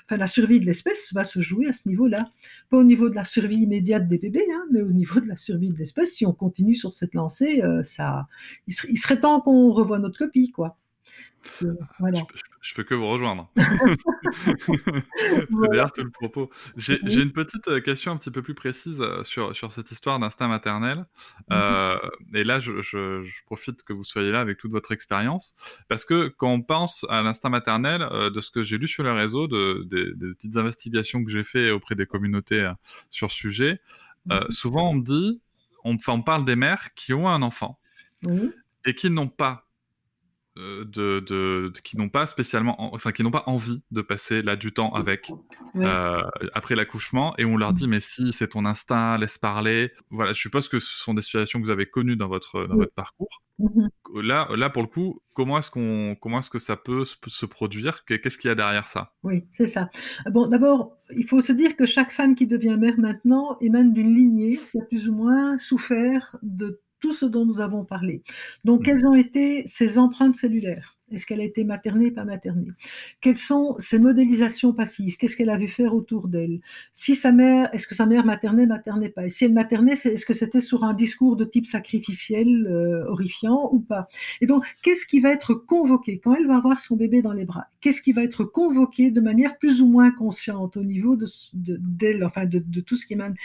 enfin, 0.05 0.17
la 0.17 0.27
survie 0.27 0.59
de 0.59 0.65
l'espèce 0.65 1.13
va 1.13 1.23
se 1.23 1.39
jouer 1.39 1.67
à 1.67 1.73
ce 1.73 1.87
niveau-là. 1.87 2.29
Pas 2.69 2.77
au 2.77 2.83
niveau 2.83 3.09
de 3.09 3.15
la 3.15 3.23
survie 3.23 3.61
immédiate 3.61 4.09
des 4.09 4.17
bébés, 4.17 4.45
hein, 4.53 4.65
mais 4.71 4.81
au 4.81 4.91
niveau 4.91 5.21
de 5.21 5.27
la 5.27 5.37
survie 5.37 5.69
de 5.69 5.77
l'espèce. 5.77 6.15
Si 6.15 6.25
on 6.25 6.33
continue 6.33 6.75
sur 6.75 6.93
cette 6.93 7.13
lancée, 7.13 7.61
euh, 7.63 7.81
ça, 7.81 8.27
il 8.67 8.73
serait, 8.73 8.89
il 8.91 8.97
serait 8.97 9.21
temps 9.21 9.39
qu'on 9.39 9.71
revoie 9.71 9.99
notre 9.99 10.17
copie, 10.19 10.51
quoi. 10.51 10.77
Je, 11.61 12.75
peux 12.75 12.83
que 12.83 12.93
vous 12.93 13.07
rejoindre. 13.07 13.49
C'est 13.55 15.47
d'ailleurs 15.69 15.91
tout 15.91 16.03
le 16.03 16.11
propos. 16.11 16.49
J'ai 16.77 16.99
une 17.03 17.31
petite 17.31 17.67
euh, 17.67 17.81
question 17.81 18.11
un 18.11 18.17
petit 18.17 18.31
peu 18.31 18.41
plus 18.41 18.53
précise 18.53 18.99
euh, 19.01 19.23
sur, 19.23 19.55
sur 19.55 19.71
cette 19.71 19.91
histoire 19.91 20.19
d'instinct 20.19 20.47
maternel. 20.47 21.05
Euh, 21.51 21.97
et 22.33 22.43
là, 22.43 22.59
je, 22.59 22.81
je, 22.81 23.21
profite 23.45 23.83
que 23.83 23.93
vous 23.93 24.03
soyez 24.03 24.31
là 24.31 24.39
avec 24.39 24.57
toute 24.57 24.71
votre 24.71 24.91
expérience. 24.91 25.55
Parce 25.87 26.05
que 26.05 26.27
quand 26.37 26.51
on 26.51 26.61
pense 26.61 27.05
à 27.09 27.21
l'instinct 27.21 27.49
maternel, 27.49 28.07
de 28.33 28.41
ce 28.41 28.51
que 28.51 28.63
j'ai 28.63 28.77
lu 28.77 28.87
sur 28.87 29.03
les 29.03 29.11
réseaux, 29.11 29.47
de, 29.47 29.83
des, 29.89 30.13
petites 30.35 30.57
investigations 30.57 31.23
que 31.23 31.31
j'ai 31.31 31.43
fait 31.43 31.71
auprès 31.71 31.95
des 31.95 32.05
communautés 32.05 32.71
sur 33.09 33.31
ce 33.31 33.37
sujet, 33.37 33.81
mhm. 34.27 34.49
souvent 34.49 34.91
on 34.91 34.93
me 34.93 35.03
dit, 35.03 35.41
on, 35.83 35.97
on 36.07 36.21
parle 36.21 36.45
des 36.45 36.55
mères 36.55 36.93
qui 36.95 37.13
ont 37.13 37.27
un 37.27 37.41
enfant 37.41 37.79
et 38.85 38.95
qui 38.95 39.09
n'ont 39.09 39.27
pas 39.27 39.65
euh, 40.61 40.85
de, 40.85 41.73
qui 41.83 41.97
n'ont 41.97 42.09
pas 42.09 42.27
spécialement, 42.27 42.93
enfin 42.93 43.11
qui 43.11 43.23
n'ont 43.23 43.31
pas 43.31 43.43
envie 43.47 43.81
de 43.91 44.01
passer 44.01 44.41
là 44.41 44.55
du 44.55 44.71
temps 44.71 44.93
avec 44.93 45.31
euh, 45.75 46.21
après 46.53 46.75
l'accouchement, 46.75 47.33
et 47.37 47.45
on 47.45 47.57
leur 47.57 47.73
dit 47.73 47.87
mais 47.87 47.99
si 47.99 48.31
c'est 48.31 48.49
ton 48.49 48.65
instinct, 48.65 49.17
laisse 49.17 49.37
parler. 49.37 49.91
Voilà, 50.09 50.33
je 50.33 50.39
suppose 50.39 50.67
que 50.67 50.79
ce 50.79 50.97
sont 50.97 51.13
des 51.13 51.21
situations 51.21 51.59
que 51.59 51.65
vous 51.65 51.71
avez 51.71 51.87
connues 51.87 52.15
dans 52.15 52.27
votre 52.27 52.67
dans 52.67 52.75
votre 52.75 52.93
parcours. 52.93 53.41
Mmh 53.59 53.87
là, 54.21 54.47
là 54.55 54.69
pour 54.69 54.81
le 54.81 54.87
coup, 54.87 55.21
comment 55.33 55.57
est-ce 55.57 55.71
qu'on, 55.71 56.15
comment 56.19 56.39
est-ce 56.39 56.49
que 56.49 56.59
ça 56.59 56.75
peut 56.75 57.05
se, 57.05 57.45
produire? 57.45 58.03
Qu'est-ce 58.05 58.37
qu'il 58.37 58.49
y 58.49 58.51
a 58.51 58.55
derrière 58.55 58.87
ça? 58.87 59.13
Oui, 59.23 59.45
c'est 59.51 59.67
ça. 59.67 59.89
Bon, 60.31 60.47
d'abord, 60.47 60.97
il 61.15 61.27
faut 61.27 61.41
se 61.41 61.51
dire 61.51 61.75
que 61.75 61.85
chaque 61.85 62.11
femme 62.11 62.35
qui 62.35 62.47
devient 62.47 62.77
mère 62.77 62.99
maintenant 62.99 63.57
émane 63.61 63.93
d'une 63.93 64.13
lignée 64.13 64.59
qui 64.71 64.79
a 64.79 64.83
plus 64.83 65.07
ou 65.07 65.13
moins 65.13 65.57
souffert 65.57 66.37
de 66.41 66.81
tout 67.01 67.13
ce 67.13 67.25
dont 67.25 67.45
nous 67.45 67.59
avons 67.59 67.83
parlé. 67.83 68.23
Donc, 68.63 68.85
quelles 68.85 69.05
ont 69.05 69.15
été 69.15 69.63
ses 69.67 69.97
empreintes 69.97 70.35
cellulaires? 70.35 70.97
Est-ce 71.11 71.25
qu'elle 71.25 71.41
a 71.41 71.43
été 71.43 71.63
maternée, 71.63 72.09
pas 72.11 72.23
maternée? 72.23 72.71
Quelles 73.19 73.37
sont 73.37 73.75
ses 73.79 73.99
modélisations 73.99 74.71
passives? 74.73 75.17
Qu'est-ce 75.17 75.35
qu'elle 75.35 75.49
a 75.49 75.57
vu 75.57 75.67
faire 75.67 75.93
autour 75.93 76.27
d'elle? 76.29 76.61
Si 76.93 77.15
sa 77.15 77.31
mère, 77.31 77.69
est-ce 77.73 77.85
que 77.85 77.95
sa 77.95 78.05
mère 78.05 78.25
maternait, 78.25 78.65
maternait 78.65 79.09
pas? 79.09 79.25
Et 79.25 79.29
si 79.29 79.45
elle 79.45 79.53
maternait, 79.53 79.93
est-ce 79.93 80.25
que 80.25 80.33
c'était 80.33 80.61
sur 80.61 80.83
un 80.83 80.93
discours 80.93 81.35
de 81.35 81.43
type 81.43 81.67
sacrificiel, 81.67 82.65
euh, 82.67 83.05
horrifiant 83.09 83.69
ou 83.73 83.79
pas? 83.79 84.07
Et 84.39 84.45
donc, 84.45 84.63
qu'est-ce 84.83 85.05
qui 85.05 85.19
va 85.19 85.31
être 85.31 85.53
convoqué? 85.53 86.19
Quand 86.19 86.33
elle 86.33 86.47
va 86.47 86.55
avoir 86.55 86.79
son 86.79 86.95
bébé 86.95 87.21
dans 87.21 87.33
les 87.33 87.45
bras 87.45 87.67
Qu'est-ce 87.81 88.01
qui 88.01 88.13
va 88.13 88.23
être 88.23 88.45
convoqué 88.45 89.11
de 89.11 89.21
manière 89.21 89.57
plus 89.57 89.81
ou 89.81 89.87
moins 89.87 90.11
consciente 90.11 90.77
au 90.77 90.83
niveau 90.83 91.17
de 91.17 91.25
enfin 92.23 92.45
de, 92.45 92.59
de 92.59 92.81
tout 92.81 92.95
ce 92.95 93.05
qui 93.05 93.13
émane 93.13 93.35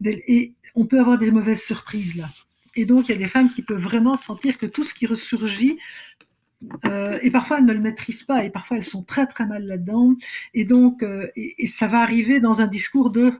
d'elle? 0.00 0.22
Et 0.28 0.54
on 0.74 0.86
peut 0.86 1.00
avoir 1.00 1.18
des 1.18 1.30
mauvaises 1.30 1.62
surprises 1.62 2.16
là. 2.16 2.28
Et 2.74 2.84
donc, 2.84 3.08
il 3.08 3.12
y 3.12 3.14
a 3.14 3.18
des 3.18 3.28
femmes 3.28 3.50
qui 3.50 3.62
peuvent 3.62 3.82
vraiment 3.82 4.16
sentir 4.16 4.58
que 4.58 4.66
tout 4.66 4.82
ce 4.82 4.94
qui 4.94 5.06
ressurgit, 5.06 5.78
euh, 6.84 7.18
et 7.22 7.30
parfois 7.30 7.58
elles 7.58 7.66
ne 7.66 7.72
le 7.72 7.80
maîtrisent 7.80 8.24
pas, 8.24 8.44
et 8.44 8.50
parfois 8.50 8.76
elles 8.76 8.84
sont 8.84 9.02
très 9.02 9.26
très 9.26 9.46
mal 9.46 9.64
là-dedans. 9.64 10.14
Et 10.54 10.64
donc, 10.64 11.02
euh, 11.02 11.28
et, 11.36 11.66
ça 11.66 11.86
va 11.86 12.00
arriver 12.00 12.40
dans 12.40 12.60
un 12.60 12.66
discours 12.66 13.10
de 13.10 13.32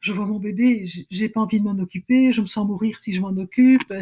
je 0.00 0.12
vois 0.12 0.26
mon 0.26 0.38
bébé, 0.38 0.84
j'ai 1.10 1.28
pas 1.28 1.40
envie 1.40 1.58
de 1.58 1.64
m'en 1.64 1.78
occuper, 1.78 2.32
je 2.32 2.40
me 2.40 2.46
sens 2.46 2.66
mourir 2.66 2.98
si 2.98 3.12
je 3.12 3.20
m'en 3.20 3.36
occupe. 3.36 3.92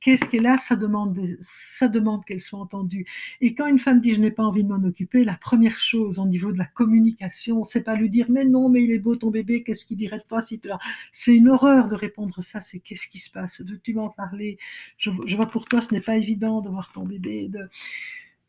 Qu'est-ce 0.00 0.24
qu'elle 0.24 0.46
a 0.46 0.58
Ça 0.58 0.76
demande, 0.76 1.18
ça 1.40 1.88
demande 1.88 2.24
qu'elle 2.24 2.40
soit 2.40 2.58
entendue. 2.58 3.06
Et 3.40 3.54
quand 3.54 3.66
une 3.66 3.78
femme 3.78 4.00
dit 4.00 4.14
je 4.14 4.20
n'ai 4.20 4.30
pas 4.30 4.42
envie 4.42 4.64
de 4.64 4.68
m'en 4.68 4.82
occuper, 4.84 5.24
la 5.24 5.36
première 5.36 5.78
chose 5.78 6.18
au 6.18 6.26
niveau 6.26 6.52
de 6.52 6.58
la 6.58 6.64
communication, 6.64 7.64
c'est 7.64 7.82
pas 7.82 7.94
lui 7.94 8.10
dire 8.10 8.26
mais 8.30 8.44
non, 8.44 8.68
mais 8.68 8.82
il 8.84 8.90
est 8.90 8.98
beau 8.98 9.16
ton 9.16 9.30
bébé, 9.30 9.62
qu'est-ce 9.62 9.84
qu'il 9.84 9.96
dirait 9.96 10.18
de 10.18 10.24
toi 10.28 10.42
si 10.42 10.60
tu 10.60 10.68
C'est 11.12 11.34
une 11.36 11.48
horreur 11.48 11.88
de 11.88 11.94
répondre 11.94 12.42
ça. 12.42 12.60
C'est 12.60 12.80
qu'est-ce 12.80 13.06
qui 13.08 13.18
se 13.18 13.30
passe? 13.30 13.60
De 13.62 13.76
tu 13.76 13.94
m'en 13.94 14.10
parler? 14.10 14.58
Je, 14.96 15.10
je, 15.26 15.36
vois 15.36 15.46
pour 15.46 15.66
toi, 15.66 15.80
ce 15.82 15.94
n'est 15.94 16.00
pas 16.00 16.16
évident 16.16 16.60
de 16.60 16.68
voir 16.68 16.92
ton 16.92 17.04
bébé. 17.04 17.48
De, 17.48 17.68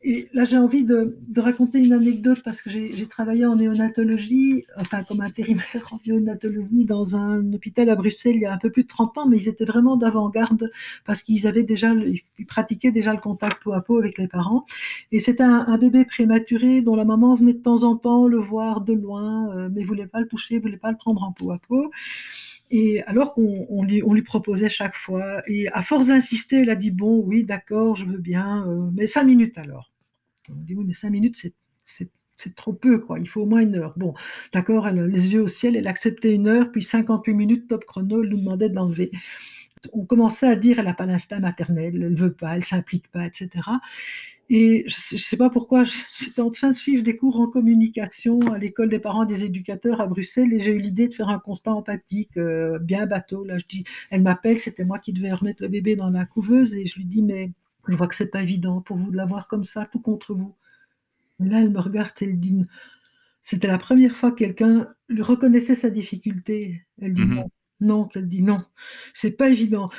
et 0.02 0.28
là, 0.32 0.44
j'ai 0.46 0.56
envie 0.56 0.82
de, 0.82 1.14
raconter 1.36 1.78
une 1.78 1.92
anecdote 1.92 2.40
parce 2.42 2.62
que 2.62 2.70
j'ai 2.70 3.06
travaillé 3.06 3.44
en 3.44 3.56
néonatologie, 3.56 4.64
enfin 4.78 5.04
comme 5.04 5.20
intérimaire 5.20 5.88
en 5.90 6.00
néonatologie 6.06 6.86
dans 6.86 7.16
un 7.16 7.52
hôpital 7.52 7.90
à 7.90 7.96
Bruxelles 7.96 8.36
il 8.36 8.40
y 8.40 8.46
a 8.46 8.52
un 8.52 8.58
peu 8.58 8.70
plus 8.70 8.84
de 8.84 8.88
30 8.88 9.18
ans, 9.18 9.28
mais 9.28 9.36
ils 9.36 9.48
étaient 9.48 9.66
vraiment 9.66 9.96
d'avant-garde 9.96 10.70
parce 11.04 11.22
qu'ils 11.22 11.46
avaient 11.46 11.64
déjà, 11.64 11.92
ils 11.92 12.46
pratiquaient 12.46 12.92
déjà 12.92 13.12
le 13.12 13.20
contact 13.20 13.62
peau 13.62 13.74
à 13.74 13.82
peau 13.82 13.98
avec 13.98 14.16
les 14.16 14.26
parents. 14.26 14.64
Et 15.12 15.20
c'était 15.20 15.42
un, 15.42 15.76
bébé 15.76 16.06
prématuré 16.06 16.80
dont 16.80 16.96
la 16.96 17.04
maman 17.04 17.34
venait 17.34 17.54
de 17.54 17.62
temps 17.62 17.82
en 17.82 17.96
temps 17.96 18.26
le 18.26 18.38
voir 18.38 18.80
de 18.80 18.94
loin, 18.94 19.54
euh, 19.54 19.68
mais 19.70 19.84
voulait 19.84 20.06
pas 20.06 20.20
le 20.20 20.28
toucher, 20.28 20.58
voulait 20.58 20.78
pas 20.78 20.90
le 20.90 20.96
prendre 20.96 21.22
en 21.22 21.32
peau 21.32 21.50
à 21.50 21.58
peau. 21.58 21.90
Et 22.70 23.02
alors 23.02 23.34
qu'on 23.34 23.82
lui, 23.82 24.22
proposait 24.22 24.70
chaque 24.70 24.94
fois, 24.94 25.42
et 25.48 25.68
à 25.68 25.82
force 25.82 26.06
d'insister, 26.06 26.62
elle 26.62 26.70
a 26.70 26.76
dit 26.76 26.90
bon, 26.92 27.20
oui, 27.24 27.44
d'accord, 27.44 27.96
je 27.96 28.04
veux 28.04 28.18
bien, 28.18 28.66
euh, 28.68 28.90
mais 28.94 29.06
cinq 29.06 29.24
minutes 29.24 29.58
alors. 29.58 29.90
On 30.50 30.54
dit 30.54 30.74
oui, 30.74 30.84
mais 30.86 30.94
cinq 30.94 31.10
minutes, 31.10 31.36
c'est 31.84 32.54
trop 32.54 32.72
peu, 32.72 32.98
quoi. 33.00 33.18
Il 33.18 33.28
faut 33.28 33.42
au 33.42 33.46
moins 33.46 33.60
une 33.60 33.74
heure. 33.74 33.94
Bon, 33.96 34.14
d'accord, 34.52 34.88
elle 34.88 35.04
les 35.06 35.28
yeux 35.28 35.42
au 35.42 35.48
ciel, 35.48 35.76
elle 35.76 35.88
acceptait 35.88 36.32
une 36.32 36.48
heure, 36.48 36.70
puis 36.72 36.82
58 36.82 37.34
minutes 37.34 37.68
top 37.68 37.84
chrono, 37.84 38.22
elle 38.22 38.30
nous 38.30 38.38
demandait 38.38 38.68
de 38.68 38.74
l'enlever. 38.74 39.10
On 39.92 40.04
commençait 40.04 40.46
à 40.46 40.56
dire, 40.56 40.78
elle 40.78 40.84
n'a 40.86 40.94
pas 40.94 41.06
l'instinct 41.06 41.40
maternel, 41.40 41.94
elle 41.94 42.12
ne 42.12 42.16
veut 42.16 42.32
pas, 42.32 42.56
elle 42.56 42.64
s'implique 42.64 43.10
pas, 43.10 43.26
etc. 43.26 43.50
Et 44.52 44.82
je 44.88 45.14
ne 45.14 45.20
sais 45.20 45.36
pas 45.36 45.48
pourquoi, 45.48 45.84
j'étais 46.18 46.40
en 46.40 46.50
train 46.50 46.70
de 46.70 46.74
suivre 46.74 47.04
des 47.04 47.16
cours 47.16 47.38
en 47.38 47.46
communication 47.46 48.40
à 48.52 48.58
l'école 48.58 48.88
des 48.88 48.98
parents 48.98 49.24
des 49.24 49.44
éducateurs 49.44 50.00
à 50.00 50.08
Bruxelles 50.08 50.52
et 50.52 50.58
j'ai 50.58 50.72
eu 50.72 50.80
l'idée 50.80 51.06
de 51.06 51.14
faire 51.14 51.28
un 51.28 51.38
constat 51.38 51.72
empathique, 51.72 52.36
euh, 52.36 52.80
bien 52.80 53.06
bateau. 53.06 53.44
Là, 53.44 53.58
je 53.58 53.66
dis, 53.68 53.84
elle 54.10 54.22
m'appelle, 54.22 54.58
c'était 54.58 54.84
moi 54.84 54.98
qui 54.98 55.12
devais 55.12 55.32
remettre 55.32 55.62
le 55.62 55.68
bébé 55.68 55.94
dans 55.94 56.10
la 56.10 56.26
couveuse 56.26 56.74
et 56.74 56.86
je 56.86 56.96
lui 56.96 57.04
dis, 57.04 57.22
mais 57.22 57.52
je 57.86 57.94
vois 57.94 58.08
que 58.08 58.16
c'est 58.16 58.32
pas 58.32 58.42
évident 58.42 58.80
pour 58.80 58.96
vous 58.96 59.12
de 59.12 59.16
l'avoir 59.16 59.46
comme 59.46 59.64
ça, 59.64 59.88
tout 59.92 60.00
contre 60.00 60.34
vous. 60.34 60.52
Et 61.38 61.48
là, 61.48 61.60
elle 61.60 61.70
me 61.70 61.78
regarde 61.78 62.10
et 62.20 62.24
elle 62.24 62.40
dit, 62.40 62.64
c'était 63.42 63.68
la 63.68 63.78
première 63.78 64.16
fois 64.16 64.32
que 64.32 64.38
quelqu'un 64.38 64.88
lui 65.08 65.22
reconnaissait 65.22 65.76
sa 65.76 65.90
difficulté. 65.90 66.82
Elle 67.00 67.14
dit 67.14 67.22
mm-hmm. 67.22 67.34
non, 67.36 67.50
non, 67.80 68.04
qu'elle 68.06 68.28
dit 68.28 68.42
non, 68.42 68.64
c'est 69.14 69.30
pas 69.30 69.48
évident 69.48 69.90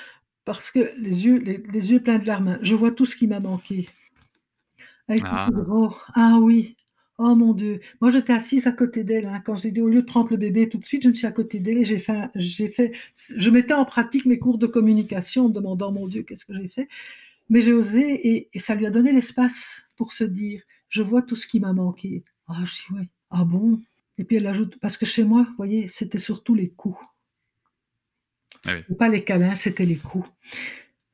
parce 0.43 0.71
que 0.71 0.91
les 0.97 1.23
yeux, 1.25 1.37
les, 1.37 1.63
les 1.71 1.91
yeux 1.91 2.01
pleins 2.01 2.19
de 2.19 2.27
larmes, 2.27 2.59
je 2.61 2.75
vois 2.75 2.91
tout 2.91 3.05
ce 3.05 3.15
qui 3.15 3.27
m'a 3.27 3.39
manqué. 3.39 3.87
Ah. 5.23 5.49
ah. 6.15 6.37
oui, 6.39 6.75
oh 7.17 7.35
mon 7.35 7.53
Dieu. 7.53 7.79
Moi, 7.99 8.11
j'étais 8.11 8.33
assise 8.33 8.67
à 8.67 8.71
côté 8.71 9.03
d'elle. 9.03 9.25
Hein. 9.25 9.41
Quand 9.45 9.55
j'ai 9.55 9.71
dit 9.71 9.81
au 9.81 9.89
lieu 9.89 10.01
de 10.01 10.07
prendre 10.07 10.29
le 10.31 10.37
bébé 10.37 10.69
tout 10.69 10.77
de 10.77 10.85
suite, 10.85 11.03
je 11.03 11.09
me 11.09 11.13
suis 11.13 11.27
à 11.27 11.31
côté 11.31 11.59
d'elle 11.59 11.79
et 11.79 11.85
j'ai 11.85 11.99
fait, 11.99 12.29
j'ai 12.35 12.69
fait, 12.69 12.91
je 13.13 13.49
mettais 13.49 13.73
en 13.73 13.85
pratique 13.85 14.25
mes 14.25 14.39
cours 14.39 14.57
de 14.57 14.67
communication 14.67 15.45
en 15.45 15.49
demandant, 15.49 15.91
mon 15.91 16.07
Dieu, 16.07 16.23
qu'est-ce 16.23 16.45
que 16.45 16.53
j'ai 16.53 16.67
fait? 16.67 16.87
Mais 17.49 17.61
j'ai 17.61 17.73
osé 17.73 18.47
et, 18.53 18.59
ça 18.59 18.75
lui 18.75 18.85
a 18.85 18.91
donné 18.91 19.11
l'espace 19.11 19.83
pour 19.97 20.13
se 20.13 20.23
dire, 20.23 20.61
je 20.89 21.01
vois 21.01 21.21
tout 21.21 21.35
ce 21.35 21.47
qui 21.47 21.59
m'a 21.59 21.73
manqué. 21.73 22.23
Ah, 22.47 22.63
je 22.65 22.73
dis 22.73 22.99
oui. 22.99 23.09
Ah 23.29 23.43
bon? 23.43 23.81
Et 24.17 24.23
puis 24.23 24.37
elle 24.37 24.47
ajoute, 24.47 24.77
parce 24.79 24.97
que 24.97 25.05
chez 25.05 25.23
moi, 25.23 25.43
vous 25.43 25.55
voyez, 25.55 25.87
c'était 25.87 26.17
surtout 26.17 26.53
les 26.53 26.69
coups. 26.69 26.99
Ah 28.65 28.73
oui. 28.75 28.95
Pas 28.95 29.09
les 29.09 29.23
câlins, 29.23 29.55
c'était 29.55 29.85
les 29.85 29.95
coups. 29.95 30.29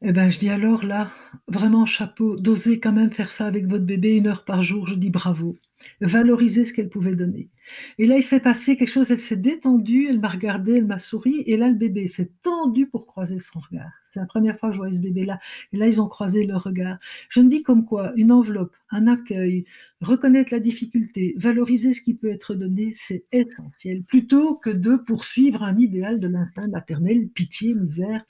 Eh 0.04 0.12
ben, 0.12 0.30
je 0.30 0.38
dis 0.38 0.50
alors 0.50 0.86
là, 0.86 1.12
vraiment 1.48 1.86
chapeau, 1.88 2.38
d'oser 2.38 2.80
quand 2.80 2.92
même 2.92 3.12
faire 3.12 3.32
ça 3.32 3.48
avec 3.48 3.66
votre 3.66 3.86
bébé 3.86 4.16
une 4.16 4.28
heure 4.28 4.46
par 4.46 4.62
jour, 4.62 4.88
je 4.88 4.94
dis 4.94 5.10
bravo. 5.10 5.56
Valoriser 6.02 6.66
ce 6.66 6.74
qu'elle 6.74 6.90
pouvait 6.90 7.16
donner. 7.16 7.50
Et 7.98 8.06
là, 8.06 8.18
il 8.18 8.24
s'est 8.24 8.40
passé 8.40 8.78
quelque 8.78 8.92
chose, 8.92 9.10
elle 9.10 9.20
s'est 9.20 9.36
détendue, 9.36 10.08
elle 10.08 10.20
m'a 10.20 10.30
regardé, 10.30 10.74
elle 10.74 10.86
m'a 10.86 11.00
souri, 11.00 11.44
et 11.48 11.58
là, 11.58 11.68
le 11.68 11.74
bébé 11.76 12.06
s'est 12.08 12.32
tendu 12.44 12.86
pour 12.88 13.08
croiser 13.08 13.40
son 13.40 13.60
regard. 13.60 13.92
C'est 14.06 14.20
la 14.20 14.28
première 14.28 14.60
fois 14.60 14.70
que 14.70 14.76
je 14.76 14.80
voyais 14.80 14.96
ce 14.96 15.02
bébé-là. 15.02 15.40
Et 15.74 15.78
là, 15.78 15.88
ils 15.88 16.00
ont 16.00 16.08
croisé 16.08 16.46
leur 16.46 16.64
regard. 16.64 16.98
Je 17.30 17.42
me 17.42 17.50
dis 17.50 17.64
comme 17.64 17.86
quoi, 17.86 18.14
une 18.16 18.32
enveloppe, 18.32 18.76
un 18.92 19.08
accueil, 19.08 19.66
reconnaître 20.02 20.54
la 20.54 20.60
difficulté, 20.60 21.34
valoriser 21.38 21.94
ce 21.94 22.02
qui 22.02 22.14
peut 22.14 22.30
être 22.30 22.54
donné, 22.54 22.92
c'est 22.94 23.26
essentiel, 23.32 24.04
plutôt 24.04 24.56
que 24.56 24.70
de 24.70 24.96
poursuivre 24.98 25.64
un 25.64 25.78
idéal 25.78 26.20
de 26.20 26.28
l'instinct 26.28 26.68
maternel, 26.68 27.30
pitié, 27.30 27.74
misère. 27.74 28.24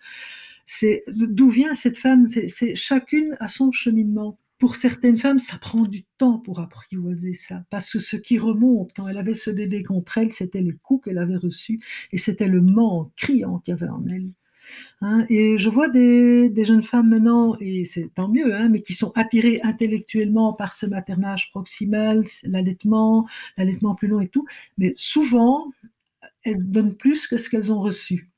C'est 0.67 1.03
d'où 1.07 1.49
vient 1.49 1.73
cette 1.73 1.97
femme? 1.97 2.27
C'est 2.27 2.75
chacune 2.75 3.35
à 3.39 3.47
son 3.47 3.71
cheminement 3.71 4.37
pour 4.59 4.75
certaines 4.75 5.17
femmes, 5.17 5.39
ça 5.39 5.57
prend 5.57 5.83
du 5.83 6.03
temps 6.17 6.39
pour 6.39 6.59
apprivoiser 6.59 7.35
ça, 7.35 7.63
parce 7.69 7.91
que 7.91 7.99
ce 7.99 8.17
qui 8.17 8.39
remonte 8.39 8.91
quand 8.95 9.07
elle 9.07 9.17
avait 9.17 9.33
ce 9.35 9.51
bébé 9.51 9.83
contre 9.83 10.17
elle, 10.17 10.33
c'était 10.33 10.61
les 10.61 10.73
coups 10.73 11.05
qu'elle 11.05 11.19
avait 11.19 11.37
reçus, 11.37 11.79
et 12.11 12.17
c'était 12.17 12.47
le 12.47 12.61
manque 12.61 13.11
criant 13.15 13.59
qu'il 13.59 13.73
y 13.73 13.77
avait 13.77 13.87
en 13.87 14.03
elle. 14.07 14.31
Hein, 15.01 15.25
et 15.29 15.57
je 15.57 15.69
vois 15.69 15.89
des, 15.89 16.51
jeunes 16.65 16.83
femmes 16.83 17.09
maintenant, 17.09 17.55
et 17.59 17.85
c'est 17.85 18.09
tant 18.15 18.29
mieux, 18.29 18.53
hein, 18.55 18.67
mais 18.69 18.81
qui 18.81 18.93
sont 18.93 19.11
attirées 19.15 19.61
intellectuellement 19.63 20.53
par 20.53 20.73
ce 20.73 20.85
maternage 20.85 21.49
proximal, 21.51 22.25
l'allaitement, 22.43 23.27
l'allaitement 23.57 23.95
plus 23.95 24.07
long 24.07 24.21
et 24.21 24.27
tout, 24.27 24.45
mais 24.77 24.93
souvent, 24.95 25.71
elles 26.43 26.69
donnent 26.69 26.95
plus 26.95 27.27
que 27.27 27.37
ce 27.37 27.49
qu'elles 27.49 27.71
ont 27.71 27.81
reçu. 27.81 28.29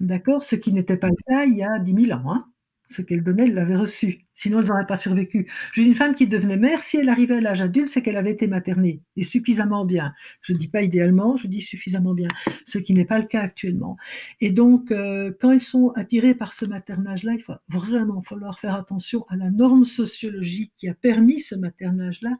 D'accord 0.00 0.44
Ce 0.44 0.56
qui 0.56 0.72
n'était 0.72 0.96
pas 0.96 1.08
le 1.08 1.16
cas 1.26 1.44
il 1.46 1.56
y 1.56 1.62
a 1.62 1.78
10 1.78 2.06
000 2.06 2.18
ans. 2.18 2.32
Hein 2.32 2.46
ce 2.86 3.02
qu'elle 3.02 3.22
donnait, 3.22 3.44
elle 3.44 3.54
l'avait 3.54 3.76
reçu. 3.76 4.26
Sinon, 4.32 4.60
elles 4.60 4.66
n'auraient 4.66 4.86
pas 4.86 4.96
survécu. 4.96 5.50
J'ai 5.72 5.82
une 5.82 5.94
femme 5.94 6.14
qui 6.14 6.26
devenait 6.26 6.56
mère, 6.56 6.82
si 6.82 6.98
elle 6.98 7.08
arrivait 7.08 7.36
à 7.36 7.40
l'âge 7.40 7.62
adulte, 7.62 7.88
c'est 7.88 8.02
qu'elle 8.02 8.16
avait 8.16 8.32
été 8.32 8.46
maternée, 8.46 9.00
et 9.16 9.22
suffisamment 9.22 9.84
bien. 9.84 10.12
Je 10.42 10.52
ne 10.52 10.58
dis 10.58 10.68
pas 10.68 10.82
idéalement, 10.82 11.36
je 11.36 11.46
dis 11.46 11.60
suffisamment 11.60 12.14
bien, 12.14 12.28
ce 12.66 12.78
qui 12.78 12.92
n'est 12.92 13.04
pas 13.04 13.18
le 13.18 13.26
cas 13.26 13.40
actuellement. 13.40 13.96
Et 14.40 14.50
donc, 14.50 14.90
euh, 14.90 15.32
quand 15.40 15.52
ils 15.52 15.62
sont 15.62 15.92
attirés 15.96 16.34
par 16.34 16.52
ce 16.52 16.66
maternage-là, 16.66 17.32
il 17.34 17.44
va 17.44 17.62
vraiment 17.68 18.22
falloir 18.22 18.58
faire 18.58 18.74
attention 18.74 19.24
à 19.28 19.36
la 19.36 19.50
norme 19.50 19.84
sociologique 19.84 20.72
qui 20.76 20.88
a 20.88 20.94
permis 20.94 21.40
ce 21.40 21.54
maternage-là, 21.54 22.36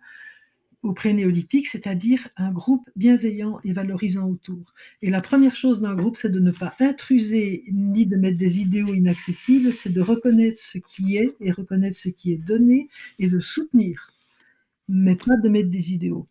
au 0.84 0.92
pré-néolithique, 0.92 1.66
c'est-à-dire 1.68 2.28
un 2.36 2.52
groupe 2.52 2.88
bienveillant 2.94 3.58
et 3.64 3.72
valorisant 3.72 4.28
autour. 4.28 4.74
Et 5.02 5.10
la 5.10 5.20
première 5.20 5.56
chose 5.56 5.80
d'un 5.80 5.94
groupe, 5.94 6.16
c'est 6.16 6.30
de 6.30 6.40
ne 6.40 6.50
pas 6.52 6.74
intruser 6.78 7.64
ni 7.72 8.06
de 8.06 8.16
mettre 8.16 8.38
des 8.38 8.60
idéaux 8.60 8.94
inaccessibles, 8.94 9.72
c'est 9.72 9.92
de 9.92 10.00
reconnaître 10.02 10.60
ce 10.60 10.78
qui 10.78 11.16
est 11.16 11.34
et 11.40 11.50
reconnaître 11.50 11.96
ce 11.96 12.10
qui 12.10 12.32
est 12.32 12.44
donné 12.44 12.88
et 13.18 13.28
de 13.28 13.40
soutenir, 13.40 14.12
mais 14.88 15.16
pas 15.16 15.36
de 15.36 15.48
mettre 15.48 15.70
des 15.70 15.92
idéaux. 15.92 16.28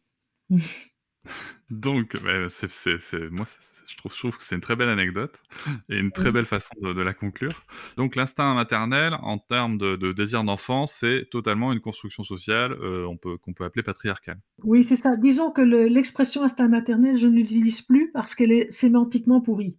Donc, 1.73 2.17
c'est, 2.49 3.31
moi, 3.31 3.45
je, 3.87 3.97
trouve, 3.97 4.13
je 4.13 4.19
trouve 4.19 4.37
que 4.37 4.43
c'est 4.43 4.55
une 4.55 4.61
très 4.61 4.75
belle 4.75 4.89
anecdote 4.89 5.41
et 5.89 5.97
une 5.97 6.11
très 6.11 6.31
belle 6.31 6.45
façon 6.45 6.73
de, 6.81 7.01
la 7.01 7.13
conclure. 7.13 7.63
Donc, 7.97 8.15
l'instinct 8.15 8.53
maternel, 8.53 9.15
en 9.21 9.37
termes 9.37 9.77
de, 9.77 10.11
désir 10.13 10.43
d'enfant, 10.43 10.85
c'est 10.85 11.27
totalement 11.31 11.73
une 11.73 11.79
construction 11.79 12.23
sociale 12.23 12.73
euh, 12.73 13.05
on 13.05 13.17
peut, 13.17 13.37
qu'on 13.37 13.53
peut 13.53 13.65
appeler 13.65 13.83
patriarcale. 13.83 14.39
Oui, 14.63 14.83
c'est 14.83 14.95
ça. 14.95 15.15
Disons 15.17 15.51
que 15.51 15.61
l'expression 15.61 16.43
instinct 16.43 16.67
maternel, 16.67 17.17
je 17.17 17.27
ne 17.27 17.35
l'utilise 17.35 17.81
plus 17.81 18.11
parce 18.11 18.35
qu'elle 18.35 18.51
est 18.51 18.71
sémantiquement 18.71 19.41
pourrie. 19.41 19.77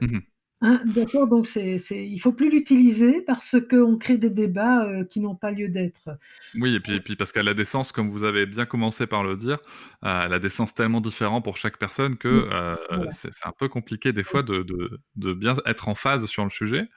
Mmh 0.00 0.18
Hein, 0.60 0.80
d'accord, 0.86 1.28
donc 1.28 1.46
c'est, 1.46 1.78
c'est, 1.78 2.04
il 2.04 2.18
faut 2.18 2.32
plus 2.32 2.50
l'utiliser 2.50 3.20
parce 3.20 3.56
qu'on 3.70 3.96
crée 3.96 4.18
des 4.18 4.30
débats 4.30 4.84
euh, 4.86 5.04
qui 5.04 5.20
n'ont 5.20 5.36
pas 5.36 5.52
lieu 5.52 5.68
d'être. 5.68 6.18
Oui, 6.56 6.74
et 6.74 6.80
puis, 6.80 6.94
et 6.94 7.00
puis 7.00 7.14
parce 7.14 7.30
qu'elle 7.30 7.46
a 7.46 7.54
des 7.54 7.64
sens, 7.64 7.92
comme 7.92 8.10
vous 8.10 8.24
avez 8.24 8.44
bien 8.44 8.66
commencé 8.66 9.06
par 9.06 9.22
le 9.22 9.36
dire, 9.36 9.58
euh, 10.04 10.24
elle 10.24 10.32
a 10.32 10.40
des 10.40 10.48
sens 10.48 10.74
tellement 10.74 11.00
différents 11.00 11.42
pour 11.42 11.56
chaque 11.56 11.78
personne 11.78 12.16
que 12.16 12.48
euh, 12.50 12.74
c'est, 13.12 13.30
un 13.44 13.52
peu 13.56 13.68
compliqué 13.68 14.12
des 14.12 14.24
fois 14.24 14.42
de, 14.42 14.62
de, 14.64 14.98
de, 15.14 15.32
bien 15.32 15.54
être 15.64 15.86
en 15.88 15.94
phase 15.94 16.26
sur 16.26 16.42
le 16.42 16.50
sujet. 16.50 16.88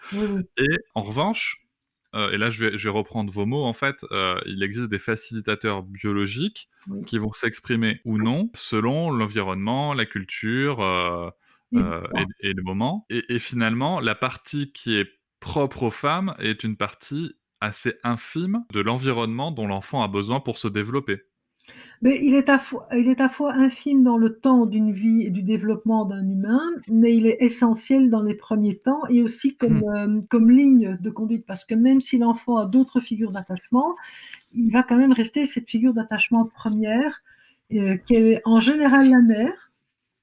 Et 0.57 0.78
en 0.95 1.03
revanche, 1.03 1.64
et 2.16 2.38
là 2.38 2.49
je 2.49 2.66
vais, 2.66 2.78
je 2.80 2.89
vais, 2.89 2.93
reprendre 2.93 3.32
vos 3.32 3.45
mots, 3.45 3.64
en 3.64 3.74
fait, 3.74 4.03
il 4.47 4.64
existe 4.64 4.89
des 4.89 4.99
facilitateurs 4.99 5.84
biologiques 5.84 6.68
qui 7.05 7.20
vont 7.20 7.32
s'exprimer 7.32 8.01
ou 8.05 8.18
non 8.18 8.49
selon 8.55 9.12
l'environnement, 9.12 9.93
la 9.93 10.07
culture 10.07 11.34
euh, 11.74 12.01
et, 12.41 12.53
le 12.53 12.63
moment. 12.63 13.05
Et, 13.09 13.39
finalement, 13.39 13.99
la 13.99 14.15
partie 14.15 14.72
qui 14.72 14.95
est 14.97 15.07
propre 15.39 15.84
aux 15.84 15.91
femmes 15.91 16.34
est 16.39 16.63
une 16.63 16.78
partie 16.78 17.34
assez 17.61 17.95
infime 18.03 18.63
de 18.74 18.82
l'environnement 18.82 19.51
dont 19.51 19.67
l'enfant 19.67 20.01
a 20.01 20.07
besoin 20.07 20.39
pour 20.39 20.57
se 20.57 20.67
développer. 20.67 21.22
Mais 22.01 22.19
il 22.24 22.34
est, 22.34 22.49
à 22.49 22.57
fois, 22.57 22.88
il 22.91 23.07
est 23.07 23.22
à 23.22 23.30
fois 23.30 23.53
infime 23.53 24.03
dans 24.03 24.17
le 24.17 24.39
temps 24.39 24.65
d'une 24.65 24.91
vie 24.91 25.22
et 25.22 25.30
du 25.30 25.43
développement 25.43 26.05
d'un 26.05 26.28
humain, 26.28 26.59
mais 26.88 27.15
il 27.15 27.28
est 27.28 27.38
essentiel 27.41 28.09
dans 28.09 28.24
les 28.24 28.34
premiers 28.34 28.80
temps 28.80 29.05
et 29.07 29.22
aussi 29.22 29.55
comme, 29.55 29.82
mmh. 29.82 29.95
euh, 29.95 30.22
comme 30.28 30.49
ligne 30.49 30.97
de 30.99 31.09
conduite, 31.11 31.45
parce 31.45 31.63
que 31.63 31.76
même 31.76 32.01
si 32.01 32.17
l'enfant 32.17 32.57
a 32.57 32.65
d'autres 32.65 33.01
figures 33.01 33.32
d'attachement, 33.32 33.95
il 34.53 34.72
va 34.72 34.82
quand 34.82 34.97
même 34.97 35.13
rester 35.13 35.45
cette 35.45 35.69
figure 35.69 35.93
d'attachement 35.93 36.45
première, 36.45 37.22
euh, 37.74 37.97
qui 37.97 38.15
est 38.15 38.41
en 38.45 38.59
général 38.59 39.09
la 39.09 39.22
mère, 39.22 39.70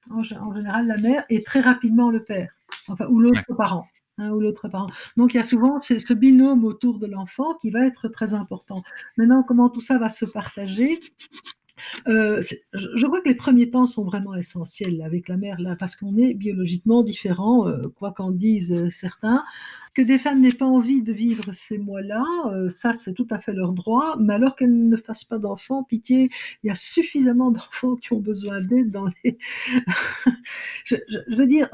en, 0.09 0.23
général 0.23 0.87
la 0.87 0.97
mère, 0.97 1.25
et 1.29 1.43
très 1.43 1.61
rapidement 1.61 2.09
le 2.09 2.23
père, 2.23 2.51
enfin, 2.87 3.07
ou 3.07 3.19
l'autre 3.19 3.53
parent. 3.55 3.87
Hein, 4.17 4.31
ou 4.31 4.41
l'autre 4.41 4.67
parent. 4.67 4.89
Donc 5.15 5.33
il 5.33 5.37
y 5.37 5.39
a 5.39 5.43
souvent 5.43 5.79
ce 5.79 6.13
binôme 6.13 6.65
autour 6.65 6.99
de 6.99 7.07
l'enfant 7.07 7.55
qui 7.55 7.69
va 7.71 7.85
être 7.85 8.09
très 8.09 8.33
important. 8.33 8.83
Maintenant, 9.15 9.43
comment 9.43 9.69
tout 9.69 9.79
ça 9.79 9.97
va 9.97 10.09
se 10.09 10.25
partager? 10.25 10.99
Euh, 12.07 12.41
je 12.73 13.05
crois 13.05 13.21
que 13.21 13.29
les 13.29 13.35
premiers 13.35 13.69
temps 13.69 13.85
sont 13.85 14.03
vraiment 14.03 14.35
essentiels 14.35 15.01
avec 15.01 15.27
la 15.27 15.37
mère, 15.37 15.59
là, 15.59 15.75
parce 15.77 15.95
qu'on 15.95 16.17
est 16.17 16.33
biologiquement 16.33 17.03
différents, 17.03 17.67
euh, 17.67 17.87
quoi 17.89 18.11
qu'en 18.11 18.31
disent 18.31 18.71
euh, 18.71 18.89
certains. 18.89 19.43
Que 19.95 20.01
des 20.01 20.19
femmes 20.19 20.39
n'aient 20.39 20.51
pas 20.51 20.65
envie 20.67 21.01
de 21.01 21.11
vivre 21.11 21.51
ces 21.51 21.77
mois-là, 21.77 22.23
ça 22.69 22.93
c'est 22.93 23.13
tout 23.13 23.27
à 23.31 23.39
fait 23.39 23.53
leur 23.53 23.73
droit, 23.73 24.15
mais 24.19 24.35
alors 24.35 24.55
qu'elles 24.55 24.87
ne 24.87 24.95
fassent 24.95 25.23
pas 25.23 25.39
d'enfants, 25.39 25.83
pitié, 25.83 26.29
il 26.63 26.67
y 26.67 26.69
a 26.69 26.75
suffisamment 26.75 27.49
d'enfants 27.51 27.95
qui 27.95 28.13
ont 28.13 28.19
besoin 28.19 28.61
d'aide 28.61 28.91
dans 28.91 29.09
les... 29.23 29.39
je, 30.85 30.95
je 31.09 31.35
veux 31.35 31.47
dire, 31.47 31.69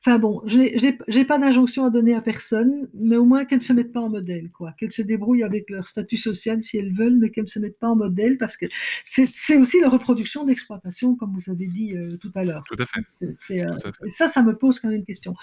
Enfin 0.00 0.18
bon, 0.18 0.42
je 0.46 0.58
n'ai 0.58 1.24
pas 1.24 1.38
d'injonction 1.38 1.84
à 1.84 1.90
donner 1.90 2.14
à 2.14 2.20
personne, 2.20 2.88
mais 2.94 3.16
au 3.16 3.24
moins 3.24 3.44
qu'elles 3.44 3.58
ne 3.58 3.64
se 3.64 3.72
mettent 3.72 3.92
pas 3.92 4.00
en 4.00 4.08
modèle, 4.08 4.50
quoi. 4.50 4.72
Qu'elles 4.78 4.92
se 4.92 5.02
débrouillent 5.02 5.42
avec 5.42 5.70
leur 5.70 5.88
statut 5.88 6.16
social 6.16 6.62
si 6.62 6.78
elles 6.78 6.94
veulent, 6.94 7.18
mais 7.18 7.30
qu'elles 7.30 7.44
ne 7.44 7.48
se 7.48 7.58
mettent 7.58 7.78
pas 7.78 7.88
en 7.88 7.96
modèle 7.96 8.38
parce 8.38 8.56
que 8.56 8.66
c'est 9.04 9.56
aussi 9.56 9.80
la 9.80 9.88
reproduction 9.88 10.44
d'exploitation, 10.44 11.16
comme 11.16 11.34
vous 11.34 11.50
avez 11.50 11.66
dit 11.66 11.96
euh, 11.96 12.16
tout 12.16 12.30
à 12.36 12.44
l'heure. 12.44 12.62
Tout 12.68 12.80
à 12.80 12.86
fait. 12.86 13.62
Euh, 13.62 13.74
ça, 14.06 14.28
ça 14.28 14.42
me 14.42 14.56
pose 14.56 14.78
quand 14.78 14.88
même 14.88 14.98
une 14.98 15.04
question. 15.04 15.34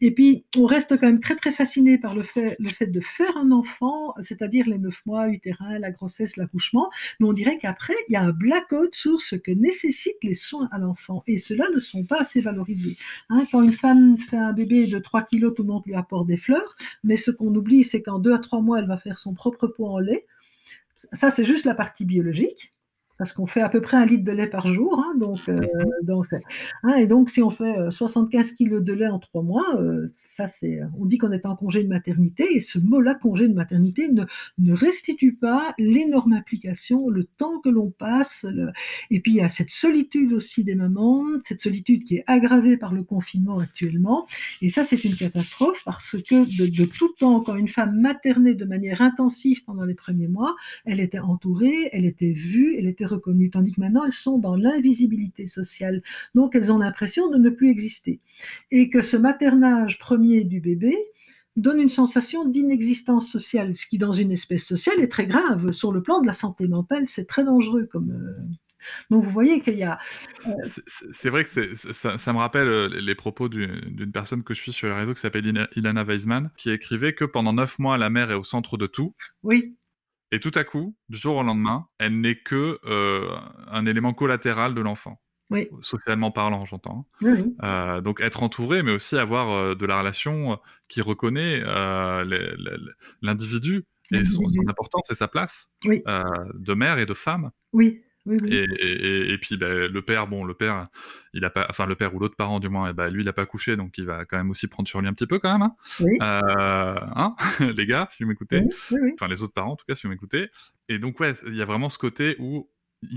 Et 0.00 0.12
puis, 0.12 0.44
on 0.56 0.66
reste 0.66 0.96
quand 0.96 1.06
même 1.06 1.20
très 1.20 1.36
très 1.36 1.52
fasciné 1.52 1.98
par 1.98 2.14
le 2.14 2.22
fait, 2.22 2.56
le 2.60 2.68
fait 2.68 2.86
de 2.86 3.00
faire 3.00 3.36
un 3.36 3.50
enfant, 3.50 4.14
c'est-à-dire 4.20 4.66
les 4.68 4.78
neuf 4.78 5.00
mois, 5.06 5.28
utérin, 5.28 5.78
la 5.78 5.90
grossesse, 5.90 6.36
l'accouchement, 6.36 6.88
mais 7.18 7.26
on 7.26 7.32
dirait 7.32 7.58
qu'après, 7.58 7.94
il 8.08 8.12
y 8.12 8.16
a 8.16 8.22
un 8.22 8.32
blackout 8.32 8.94
sur 8.94 9.20
ce 9.20 9.34
que 9.34 9.50
nécessitent 9.50 10.22
les 10.22 10.34
soins 10.34 10.68
à 10.70 10.78
l'enfant, 10.78 11.24
et 11.26 11.38
ceux-là 11.38 11.66
ne 11.74 11.78
sont 11.80 12.04
pas 12.04 12.20
assez 12.20 12.40
valorisés. 12.40 12.96
Hein, 13.28 13.42
quand 13.50 13.62
une 13.62 13.72
femme 13.72 14.13
fait 14.18 14.36
un 14.36 14.52
bébé 14.52 14.86
de 14.86 14.98
3 14.98 15.22
kilos, 15.22 15.54
tout 15.54 15.62
le 15.62 15.68
monde 15.68 15.82
lui 15.86 15.94
apporte 15.94 16.26
des 16.26 16.36
fleurs, 16.36 16.76
mais 17.02 17.16
ce 17.16 17.30
qu'on 17.30 17.54
oublie, 17.54 17.84
c'est 17.84 18.02
qu'en 18.02 18.18
2 18.18 18.34
à 18.34 18.38
3 18.38 18.60
mois, 18.60 18.78
elle 18.78 18.86
va 18.86 18.98
faire 18.98 19.18
son 19.18 19.34
propre 19.34 19.66
pot 19.66 19.86
en 19.86 19.98
lait. 19.98 20.26
Ça, 21.12 21.30
c'est 21.30 21.44
juste 21.44 21.64
la 21.64 21.74
partie 21.74 22.04
biologique 22.04 22.73
parce 23.18 23.32
qu'on 23.32 23.46
fait 23.46 23.60
à 23.60 23.68
peu 23.68 23.80
près 23.80 23.96
un 23.96 24.06
litre 24.06 24.24
de 24.24 24.32
lait 24.32 24.48
par 24.48 24.72
jour. 24.72 24.98
Hein, 24.98 25.14
donc, 25.18 25.40
euh, 25.48 25.60
mhm. 25.60 26.22
hein, 26.82 26.94
et 26.96 27.06
donc, 27.06 27.30
si 27.30 27.42
on 27.42 27.50
fait 27.50 27.90
75 27.90 28.50
euh, 28.50 28.54
kilos 28.54 28.82
de 28.82 28.92
lait 28.92 29.06
en 29.06 29.18
trois 29.18 29.42
mois, 29.42 29.76
euh, 29.78 30.06
ça 30.12 30.46
c'est, 30.46 30.80
on 30.98 31.06
dit 31.06 31.18
qu'on 31.18 31.32
est 31.32 31.46
en 31.46 31.56
congé 31.56 31.82
de 31.82 31.88
maternité, 31.88 32.46
et 32.54 32.60
ce 32.60 32.78
mot-là, 32.78 33.14
congé 33.14 33.48
de 33.48 33.54
maternité, 33.54 34.08
ne, 34.08 34.24
ne 34.58 34.72
restitue 34.72 35.34
pas 35.34 35.74
l'énorme 35.78 36.32
implication, 36.32 37.08
le 37.08 37.24
temps 37.24 37.60
que 37.60 37.68
l'on 37.68 37.90
passe. 37.90 38.46
Et 39.10 39.20
puis, 39.20 39.32
il 39.32 39.36
y 39.36 39.40
a 39.40 39.48
cette 39.48 39.70
solitude 39.70 40.32
aussi 40.32 40.64
des 40.64 40.74
mamans, 40.74 41.24
cette 41.44 41.60
solitude 41.60 42.04
qui 42.04 42.16
est 42.16 42.24
aggravée 42.26 42.76
par 42.76 42.92
le 42.92 43.04
confinement 43.04 43.58
actuellement. 43.58 44.26
Et 44.60 44.68
ça, 44.68 44.84
c'est 44.84 45.02
une 45.04 45.16
catastrophe 45.16 45.82
parce 45.84 46.16
que 46.22 46.44
de, 46.44 46.70
de 46.70 46.84
tout 46.84 47.12
temps, 47.18 47.40
quand 47.40 47.54
une 47.54 47.68
femme 47.68 48.00
maternait 48.00 48.54
de 48.54 48.64
manière 48.64 49.02
intensive 49.02 49.64
pendant 49.64 49.84
les 49.84 49.94
premiers 49.94 50.28
mois, 50.28 50.56
elle 50.84 51.00
était 51.00 51.18
entourée, 51.18 51.90
elle 51.92 52.04
était 52.04 52.32
vue, 52.32 52.76
elle 52.76 52.86
était 52.86 53.03
reconnues, 53.06 53.50
tandis 53.50 53.72
que 53.72 53.80
maintenant 53.80 54.04
elles 54.04 54.12
sont 54.12 54.38
dans 54.38 54.56
l'invisibilité 54.56 55.46
sociale. 55.46 56.02
Donc 56.34 56.54
elles 56.54 56.72
ont 56.72 56.78
l'impression 56.78 57.28
de 57.30 57.38
ne 57.38 57.50
plus 57.50 57.70
exister. 57.70 58.20
Et 58.70 58.90
que 58.90 59.02
ce 59.02 59.16
maternage 59.16 59.98
premier 59.98 60.44
du 60.44 60.60
bébé 60.60 60.96
donne 61.56 61.80
une 61.80 61.88
sensation 61.88 62.44
d'inexistence 62.44 63.30
sociale, 63.30 63.74
ce 63.74 63.86
qui 63.86 63.98
dans 63.98 64.12
une 64.12 64.32
espèce 64.32 64.64
sociale 64.64 65.00
est 65.00 65.08
très 65.08 65.26
grave. 65.26 65.70
Sur 65.70 65.92
le 65.92 66.02
plan 66.02 66.20
de 66.20 66.26
la 66.26 66.32
santé 66.32 66.66
mentale, 66.66 67.06
c'est 67.06 67.26
très 67.26 67.44
dangereux 67.44 67.88
comme... 67.90 68.10
Euh, 68.10 68.42
Donc 69.10 69.24
vous 69.24 69.30
voyez 69.30 69.60
qu'il 69.60 69.76
y 69.76 69.84
a. 69.84 69.98
Euh, 70.46 70.52
c'est 71.12 71.30
vrai 71.30 71.44
que 71.44 71.74
ça, 71.74 72.18
ça, 72.18 72.32
me 72.32 72.38
rappelle 72.38 72.68
euh, 72.68 72.88
les 72.88 73.14
propos 73.14 73.48
d'une 73.48 74.12
personne 74.12 74.42
que 74.42 74.52
je 74.52 74.60
suis 74.60 74.72
sur 74.72 74.88
les 74.88 74.94
réseaux 74.94 75.14
qui 75.14 75.20
s'appelle 75.20 75.68
Ilana 75.76 76.04
Weisman, 76.04 76.50
qui 76.56 76.70
écrivait 76.70 77.14
que 77.14 77.24
pendant 77.24 77.52
neuf 77.52 77.78
mois, 77.78 77.98
la 77.98 78.10
mère 78.10 78.30
est 78.30 78.34
au 78.34 78.44
centre 78.44 78.76
de 78.76 78.86
tout. 78.86 79.14
Oui. 79.42 79.76
Et 80.32 80.40
tout 80.40 80.52
à 80.54 80.64
coup, 80.64 80.96
du 81.08 81.16
jour 81.16 81.36
au 81.36 81.42
lendemain, 81.42 81.86
elle 81.98 82.20
n'est 82.20 82.36
que 82.36 82.80
euh, 82.84 83.28
un 83.68 83.86
élément 83.86 84.14
collatéral 84.14 84.74
de 84.74 84.80
l'enfant. 84.80 85.20
Oui. 85.50 85.68
Socialement 85.82 86.30
parlant, 86.30 86.64
j'entends. 86.64 87.06
Oui. 87.20 87.54
donc 88.02 88.20
être 88.20 88.42
entouré, 88.42 88.82
mais 88.82 88.92
aussi 88.92 89.16
avoir 89.16 89.76
de 89.76 89.86
la 89.86 89.98
relation 89.98 90.58
qui 90.88 91.00
reconnaît 91.02 91.62
l'individu 93.22 93.84
et 94.10 94.24
son, 94.24 94.42
importance 94.66 95.10
et 95.10 95.14
sa 95.14 95.28
place 95.28 95.68
de 95.84 96.74
mère 96.74 96.98
et 96.98 97.06
de 97.06 97.14
femme. 97.14 97.50
Oui. 97.72 98.02
Et, 98.26 99.38
puis 99.40 99.56
ben, 99.56 99.90
le 99.90 100.02
père, 100.02 100.26
bon, 100.26 100.44
le 100.44 100.54
père, 100.54 100.88
il 101.34 101.44
a 101.44 101.50
pas, 101.50 101.66
enfin 101.68 101.86
le 101.86 101.94
père 101.94 102.14
ou 102.14 102.18
l'autre 102.18 102.36
parent 102.36 102.58
du 102.58 102.68
moins, 102.68 102.90
et 102.90 102.92
ben, 102.92 103.10
lui 103.10 103.22
il 103.22 103.26
n'a 103.26 103.32
pas 103.32 103.46
couché, 103.46 103.76
donc 103.76 103.98
il 103.98 104.06
va 104.06 104.24
quand 104.24 104.38
même 104.38 104.50
aussi 104.50 104.66
prendre 104.66 104.88
sur 104.88 105.00
lui 105.00 105.08
un 105.08 105.12
petit 105.12 105.26
peu 105.26 105.38
quand 105.38 105.52
même, 105.52 105.62
hein, 105.62 105.76
euh, 106.00 107.00
hein 107.16 107.36
les 107.76 107.86
gars, 107.86 108.08
si 108.12 108.22
vous 108.22 108.30
m'écoutez, 108.30 108.62
enfin 109.14 109.28
les 109.28 109.42
autres 109.42 109.52
parents 109.52 109.72
en 109.72 109.76
tout 109.76 109.84
cas 109.86 109.94
si 109.94 110.06
vous 110.06 110.12
m'écoutez. 110.12 110.48
Et 110.88 110.98
donc 110.98 111.20
ouais, 111.20 111.34
il 111.46 111.54
y 111.54 111.62
a 111.62 111.66
vraiment 111.66 111.90
ce 111.90 111.98
côté 111.98 112.36
où 112.38 112.70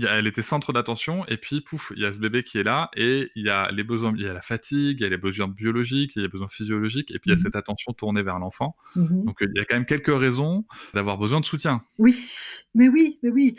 elle 0.06 0.26
était 0.26 0.42
centre 0.42 0.72
d'attention 0.72 1.24
et 1.26 1.36
puis 1.36 1.60
pouf, 1.60 1.92
il 1.96 2.02
y 2.02 2.06
a 2.06 2.12
ce 2.12 2.18
bébé 2.18 2.42
qui 2.42 2.58
est 2.58 2.62
là 2.62 2.90
et 2.96 3.30
il 3.34 3.46
y 3.46 3.50
a 3.50 3.70
les 3.70 3.84
besoins, 3.84 4.12
il 4.14 4.22
y 4.22 4.28
a 4.28 4.32
la 4.32 4.42
fatigue, 4.42 5.00
il 5.00 5.02
y 5.02 5.06
a 5.06 5.08
les 5.08 5.16
besoins 5.16 5.48
biologiques, 5.48 6.12
il 6.16 6.18
y 6.18 6.22
a 6.22 6.26
les 6.26 6.30
besoins 6.30 6.48
physiologiques 6.48 7.10
et 7.10 7.18
puis 7.18 7.30
il 7.30 7.32
y 7.32 7.32
a 7.32 7.36
mmh 7.36 7.42
cette 7.42 7.56
attention 7.56 7.92
tournée 7.92 8.22
vers 8.22 8.38
l'enfant. 8.38 8.76
Mmh 8.96 9.24
donc 9.24 9.38
il 9.40 9.52
y 9.54 9.60
a 9.60 9.64
quand 9.64 9.76
même 9.76 9.86
quelques 9.86 10.14
raisons 10.14 10.66
d'avoir 10.94 11.18
besoin 11.18 11.40
de 11.40 11.46
soutien. 11.46 11.82
Oui, 11.98 12.30
mais 12.74 12.88
oui, 12.88 13.18
mais 13.22 13.30
oui 13.30 13.56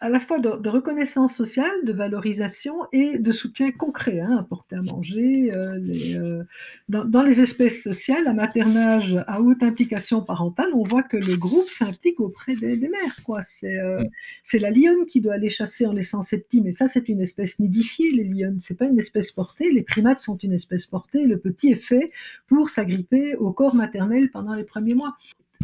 à 0.00 0.08
la 0.08 0.20
fois 0.20 0.38
de, 0.38 0.68
reconnaissance 0.68 1.34
sociale, 1.34 1.72
de 1.84 1.92
valorisation 1.92 2.74
et 2.92 3.18
de 3.18 3.32
soutien 3.32 3.70
concret, 3.70 4.20
hein, 4.20 4.36
apporter 4.38 4.76
à 4.76 4.82
manger. 4.82 5.52
Euh, 5.52 5.78
euh, 6.16 6.44
dans, 6.88 7.22
les 7.22 7.40
espèces 7.40 7.82
sociales, 7.82 8.26
à 8.26 8.32
maternage 8.32 9.16
à 9.26 9.40
haute 9.40 9.62
implication 9.62 10.20
parentale, 10.20 10.70
on 10.74 10.82
voit 10.82 11.04
que 11.04 11.16
le 11.16 11.36
groupe 11.36 11.68
s'implique 11.68 12.20
auprès 12.20 12.56
des, 12.56 12.76
mères. 12.76 13.22
Quoi. 13.24 13.42
C'est, 13.42 13.78
euh, 13.78 14.02
mm. 14.02 14.08
c'est 14.42 14.58
la 14.58 14.70
lionne 14.70 15.06
qui 15.06 15.20
doit 15.20 15.34
aller 15.34 15.50
chasser 15.50 15.86
en 15.86 15.92
laissant 15.92 16.22
ses 16.22 16.38
petits, 16.38 16.60
mais 16.60 16.72
ça 16.72 16.88
c'est 16.88 17.08
une 17.08 17.20
espèce 17.20 17.58
nidifiée, 17.58 18.10
les 18.10 18.24
lionnes, 18.24 18.58
c'est 18.60 18.76
pas 18.76 18.86
une 18.86 18.98
espèce 18.98 19.30
portée. 19.30 19.70
Les 19.70 19.82
primates 19.82 20.20
sont 20.20 20.36
une 20.38 20.52
espèce 20.52 20.86
portée. 20.86 21.24
Le 21.24 21.38
petit 21.38 21.70
est 21.70 21.76
fait 21.76 22.10
pour 22.48 22.68
s'agripper 22.68 23.36
au 23.36 23.52
corps 23.52 23.74
maternel 23.74 24.30
pendant 24.30 24.54
les 24.54 24.64
premiers 24.64 24.94
mois. 24.94 25.16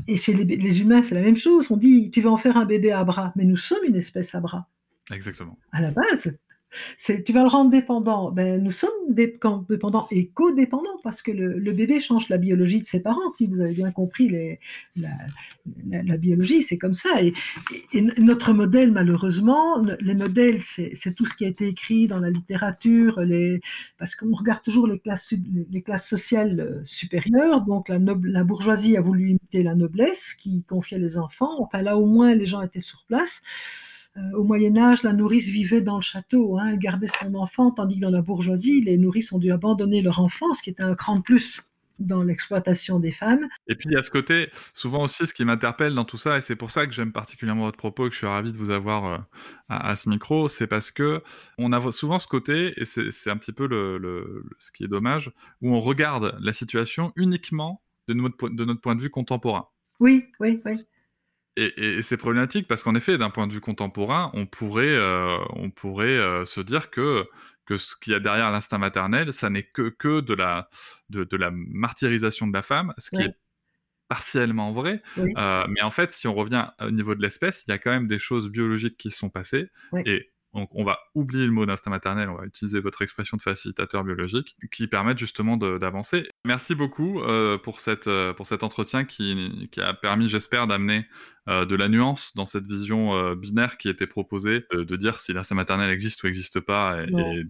Et 0.06 0.16
chez 0.16 0.32
les, 0.32 0.80
humains, 0.80 1.02
c'est 1.02 1.14
la 1.14 1.22
même 1.22 1.36
chose. 1.36 1.70
On 1.70 1.76
dit, 1.76 2.10
tu 2.10 2.20
vas 2.20 2.30
en 2.30 2.36
faire 2.36 2.56
un 2.56 2.64
bébé 2.64 2.92
à 2.92 3.04
bras, 3.04 3.32
mais 3.36 3.44
nous 3.44 3.56
sommes 3.56 3.84
une 3.84 3.96
espèce 3.96 4.34
à 4.34 4.40
bras. 4.40 4.68
Exactement. 5.10 5.58
À 5.72 5.80
la 5.80 5.90
base, 5.90 6.32
tu 7.24 7.32
vas 7.32 7.42
le 7.42 7.48
rendre 7.48 7.70
dépendant. 7.70 8.30
Ben, 8.30 8.62
nous 8.62 8.70
sommes 8.70 8.90
dépendants 9.08 10.06
et 10.10 10.28
codépendants 10.28 10.98
parce 11.02 11.22
que 11.22 11.30
le, 11.30 11.72
bébé 11.72 12.00
change 12.00 12.28
la 12.28 12.38
biologie 12.38 12.80
de 12.80 12.86
ses 12.86 13.00
parents. 13.00 13.28
Si 13.30 13.46
vous 13.46 13.60
avez 13.60 13.74
bien 13.74 13.90
compris, 13.90 14.58
la, 14.96 16.16
biologie, 16.16 16.62
c'est 16.62 16.78
comme 16.78 16.94
ça. 16.94 17.10
Et, 17.22 17.32
notre 18.18 18.52
modèle, 18.52 18.92
malheureusement, 18.92 19.84
les 20.00 20.14
modèles, 20.14 20.60
c'est 20.62 21.14
tout 21.14 21.26
ce 21.26 21.34
qui 21.34 21.44
a 21.44 21.48
été 21.48 21.68
écrit 21.68 22.06
dans 22.06 22.20
la 22.20 22.30
littérature, 22.30 23.20
parce 23.98 24.14
qu'on 24.14 24.34
regarde 24.34 24.62
toujours 24.62 24.86
les 24.86 24.98
classes, 24.98 25.34
les, 25.70 25.82
classes 25.82 26.08
sociales 26.08 26.60
euh, 26.60 26.84
supérieures. 26.84 27.62
Donc 27.62 27.88
la, 27.88 27.98
la 27.98 28.44
bourgeoisie 28.44 28.96
a 28.96 29.00
voulu 29.00 29.30
imiter 29.30 29.62
la 29.62 29.74
noblesse 29.74 30.34
qui 30.34 30.62
confiait 30.64 30.98
les 30.98 31.18
enfants. 31.18 31.60
Enfin 31.60 31.82
là, 31.82 31.96
au 31.96 32.06
moins, 32.06 32.34
les 32.34 32.46
gens 32.46 32.62
étaient 32.62 32.80
sur 32.80 33.04
place. 33.06 33.42
Euh, 34.16 34.20
au 34.36 34.44
Moyen 34.44 34.76
Âge, 34.76 35.02
la 35.02 35.12
nourrice 35.12 35.48
vivait 35.48 35.80
dans 35.80 35.96
le 35.96 36.02
château, 36.02 36.58
hein, 36.58 36.76
gardait 36.76 37.06
son 37.06 37.34
enfant, 37.34 37.70
tandis 37.70 37.96
que 37.96 38.00
dans 38.00 38.10
la 38.10 38.22
bourgeoisie, 38.22 38.80
les 38.80 38.98
nourrices 38.98 39.32
ont 39.32 39.38
dû 39.38 39.52
abandonner 39.52 40.02
leur 40.02 40.18
enfant, 40.18 40.52
ce 40.52 40.62
qui 40.62 40.70
était 40.70 40.82
un 40.82 40.94
cran 40.94 41.16
de 41.16 41.22
plus 41.22 41.62
dans 42.00 42.22
l'exploitation 42.22 42.98
des 42.98 43.12
femmes. 43.12 43.46
Et 43.68 43.74
puis 43.76 43.88
il 43.90 43.92
y 43.92 43.96
a 43.96 44.02
ce 44.02 44.10
côté, 44.10 44.48
souvent 44.74 45.04
aussi, 45.04 45.26
ce 45.26 45.34
qui 45.34 45.44
m'interpelle 45.44 45.94
dans 45.94 46.04
tout 46.04 46.16
ça, 46.16 46.38
et 46.38 46.40
c'est 46.40 46.56
pour 46.56 46.70
ça 46.70 46.86
que 46.86 46.92
j'aime 46.92 47.12
particulièrement 47.12 47.64
votre 47.64 47.76
propos 47.76 48.06
et 48.06 48.08
que 48.08 48.14
je 48.14 48.18
suis 48.18 48.26
ravi 48.26 48.52
de 48.52 48.56
vous 48.56 48.70
avoir 48.70 49.04
euh, 49.04 49.18
à, 49.68 49.94
ce 49.96 50.08
micro, 50.08 50.48
c'est 50.48 50.66
parce 50.66 50.90
que 50.90 51.22
on 51.58 51.72
a 51.72 51.92
souvent 51.92 52.18
ce 52.18 52.26
côté, 52.26 52.72
et 52.76 52.84
c'est 52.84 53.30
un 53.30 53.36
petit 53.36 53.52
peu 53.52 53.66
le, 53.66 54.44
ce 54.58 54.72
qui 54.72 54.84
est 54.84 54.88
dommage, 54.88 55.30
où 55.60 55.74
on 55.74 55.80
regarde 55.80 56.36
la 56.40 56.52
situation 56.52 57.12
uniquement 57.16 57.82
de 58.08 58.14
notre, 58.14 58.48
de 58.48 58.64
notre 58.64 58.80
point 58.80 58.96
de 58.96 59.02
vue 59.02 59.10
contemporain. 59.10 59.68
Oui, 60.00 60.24
oui, 60.40 60.60
oui. 60.64 60.86
Et, 61.60 62.00
c'est 62.02 62.16
problématique 62.16 62.66
parce 62.66 62.82
qu'en 62.82 62.94
effet, 62.94 63.18
d'un 63.18 63.30
point 63.30 63.46
de 63.46 63.52
vue 63.52 63.60
contemporain, 63.60 64.30
on 64.34 64.46
pourrait, 64.46 64.86
euh, 64.86 65.36
on 65.50 65.70
pourrait 65.70 66.06
euh, 66.06 66.44
se 66.44 66.60
dire 66.60 66.90
que, 66.90 67.28
que 67.66 67.76
ce 67.76 67.94
qu'il 67.96 68.12
y 68.12 68.16
a 68.16 68.20
derrière 68.20 68.50
l'instinct 68.50 68.78
maternel, 68.78 69.32
ça 69.32 69.50
n'est 69.50 69.64
que, 69.64 69.90
que 69.90 70.20
de, 70.20 70.34
la, 70.34 70.70
de, 71.10 71.24
de, 71.24 71.36
la 71.36 71.50
martyrisation 71.52 72.46
de 72.46 72.54
la 72.54 72.62
femme, 72.62 72.94
ce 72.98 73.10
qui 73.10 73.22
est 73.22 73.36
partiellement 74.08 74.72
vrai. 74.72 75.02
Euh, 75.18 75.66
mais 75.68 75.82
en 75.82 75.90
fait, 75.90 76.12
si 76.12 76.26
on 76.26 76.34
revient 76.34 76.68
au 76.80 76.90
niveau 76.90 77.14
de 77.14 77.22
l'espèce, 77.22 77.64
il 77.66 77.70
y 77.70 77.74
a 77.74 77.78
quand 77.78 77.90
même 77.90 78.08
des 78.08 78.18
choses 78.18 78.48
biologiques 78.48 78.96
qui 78.96 79.10
se 79.10 79.18
sont 79.18 79.30
passées. 79.30 79.68
Et 80.06 80.32
donc, 80.52 80.68
on 80.72 80.82
va 80.82 80.98
oublier 81.14 81.46
le 81.46 81.52
mot 81.52 81.64
d'instinct 81.64 81.90
maternel, 81.90 82.28
on 82.28 82.34
va 82.34 82.44
utiliser 82.44 82.80
votre 82.80 83.02
expression 83.02 83.36
de 83.36 83.42
facilitateur 83.42 84.02
biologique, 84.02 84.56
qui 84.72 84.88
permettent 84.88 85.18
justement 85.18 85.56
d'avancer. 85.56 86.28
Merci 86.44 86.74
beaucoup 86.74 87.20
euh, 87.20 87.56
pour, 87.56 87.78
cette, 87.78 88.08
euh, 88.08 88.32
pour 88.32 88.46
cet 88.48 88.64
entretien 88.64 89.04
qui, 89.04 89.68
qui 89.70 89.80
a 89.80 89.94
permis, 89.94 90.28
j'espère, 90.28 90.66
d'amener 90.66 91.06
euh, 91.48 91.64
de 91.66 91.76
la 91.76 91.88
nuance 91.88 92.34
dans 92.34 92.46
cette 92.46 92.66
vision 92.66 93.34
binaire 93.34 93.78
qui 93.78 93.88
était 93.88 94.08
proposée, 94.08 94.64
de 94.72 94.96
dire 94.96 95.20
si 95.20 95.32
l'instinct 95.32 95.54
maternel 95.54 95.90
existe 95.90 96.22
ou 96.24 96.26
n'existe 96.26 96.58
pas, 96.58 97.00
et, 97.02 97.06
d'essayer 97.06 97.44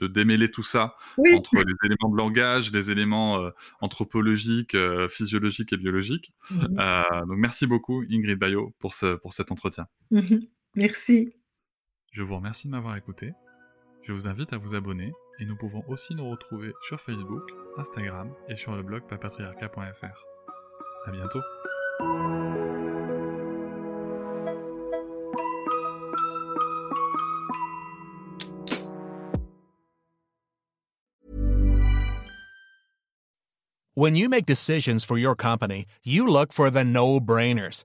de, 0.00 0.06
démêler 0.06 0.50
tout 0.50 0.62
ça 0.62 0.96
entre 1.16 1.56
les 1.56 1.74
éléments 1.86 2.10
de 2.10 2.16
langage, 2.16 2.70
les 2.72 2.90
éléments 2.90 3.50
anthropologiques, 3.80 4.76
physiologiques 5.08 5.72
et 5.72 5.78
biologiques. 5.78 6.32
donc, 6.50 7.38
merci 7.38 7.66
beaucoup, 7.66 8.04
Ingrid 8.10 8.38
Bayo, 8.38 8.74
pour, 8.80 8.92
ce, 8.92 9.14
pour 9.16 9.32
cet 9.32 9.50
entretien. 9.50 9.86
Merci. 10.76 11.32
Je 12.14 12.22
vous 12.22 12.36
remercie 12.36 12.68
de 12.68 12.70
m'avoir 12.70 12.96
écouté. 12.96 13.32
Je 14.02 14.12
vous 14.12 14.28
invite 14.28 14.52
à 14.52 14.56
vous 14.56 14.76
abonner 14.76 15.12
et 15.40 15.44
nous 15.44 15.56
pouvons 15.56 15.82
aussi 15.88 16.14
nous 16.14 16.30
retrouver 16.30 16.72
sur 16.86 17.00
Facebook, 17.00 17.42
Instagram 17.76 18.32
et 18.48 18.54
sur 18.54 18.76
le 18.76 18.84
blog 18.84 19.02
papatriarca.fr. 19.08 20.24
À 21.06 21.10
bientôt. 21.10 21.40
When 33.96 34.14
you 34.14 34.28
make 34.28 34.46
decisions 34.46 35.04
for 35.04 35.18
your 35.18 35.34
company, 35.34 35.86
you 36.04 36.28
look 36.28 36.52
for 36.52 36.70
the 36.70 36.84
no-brainers. 36.84 37.84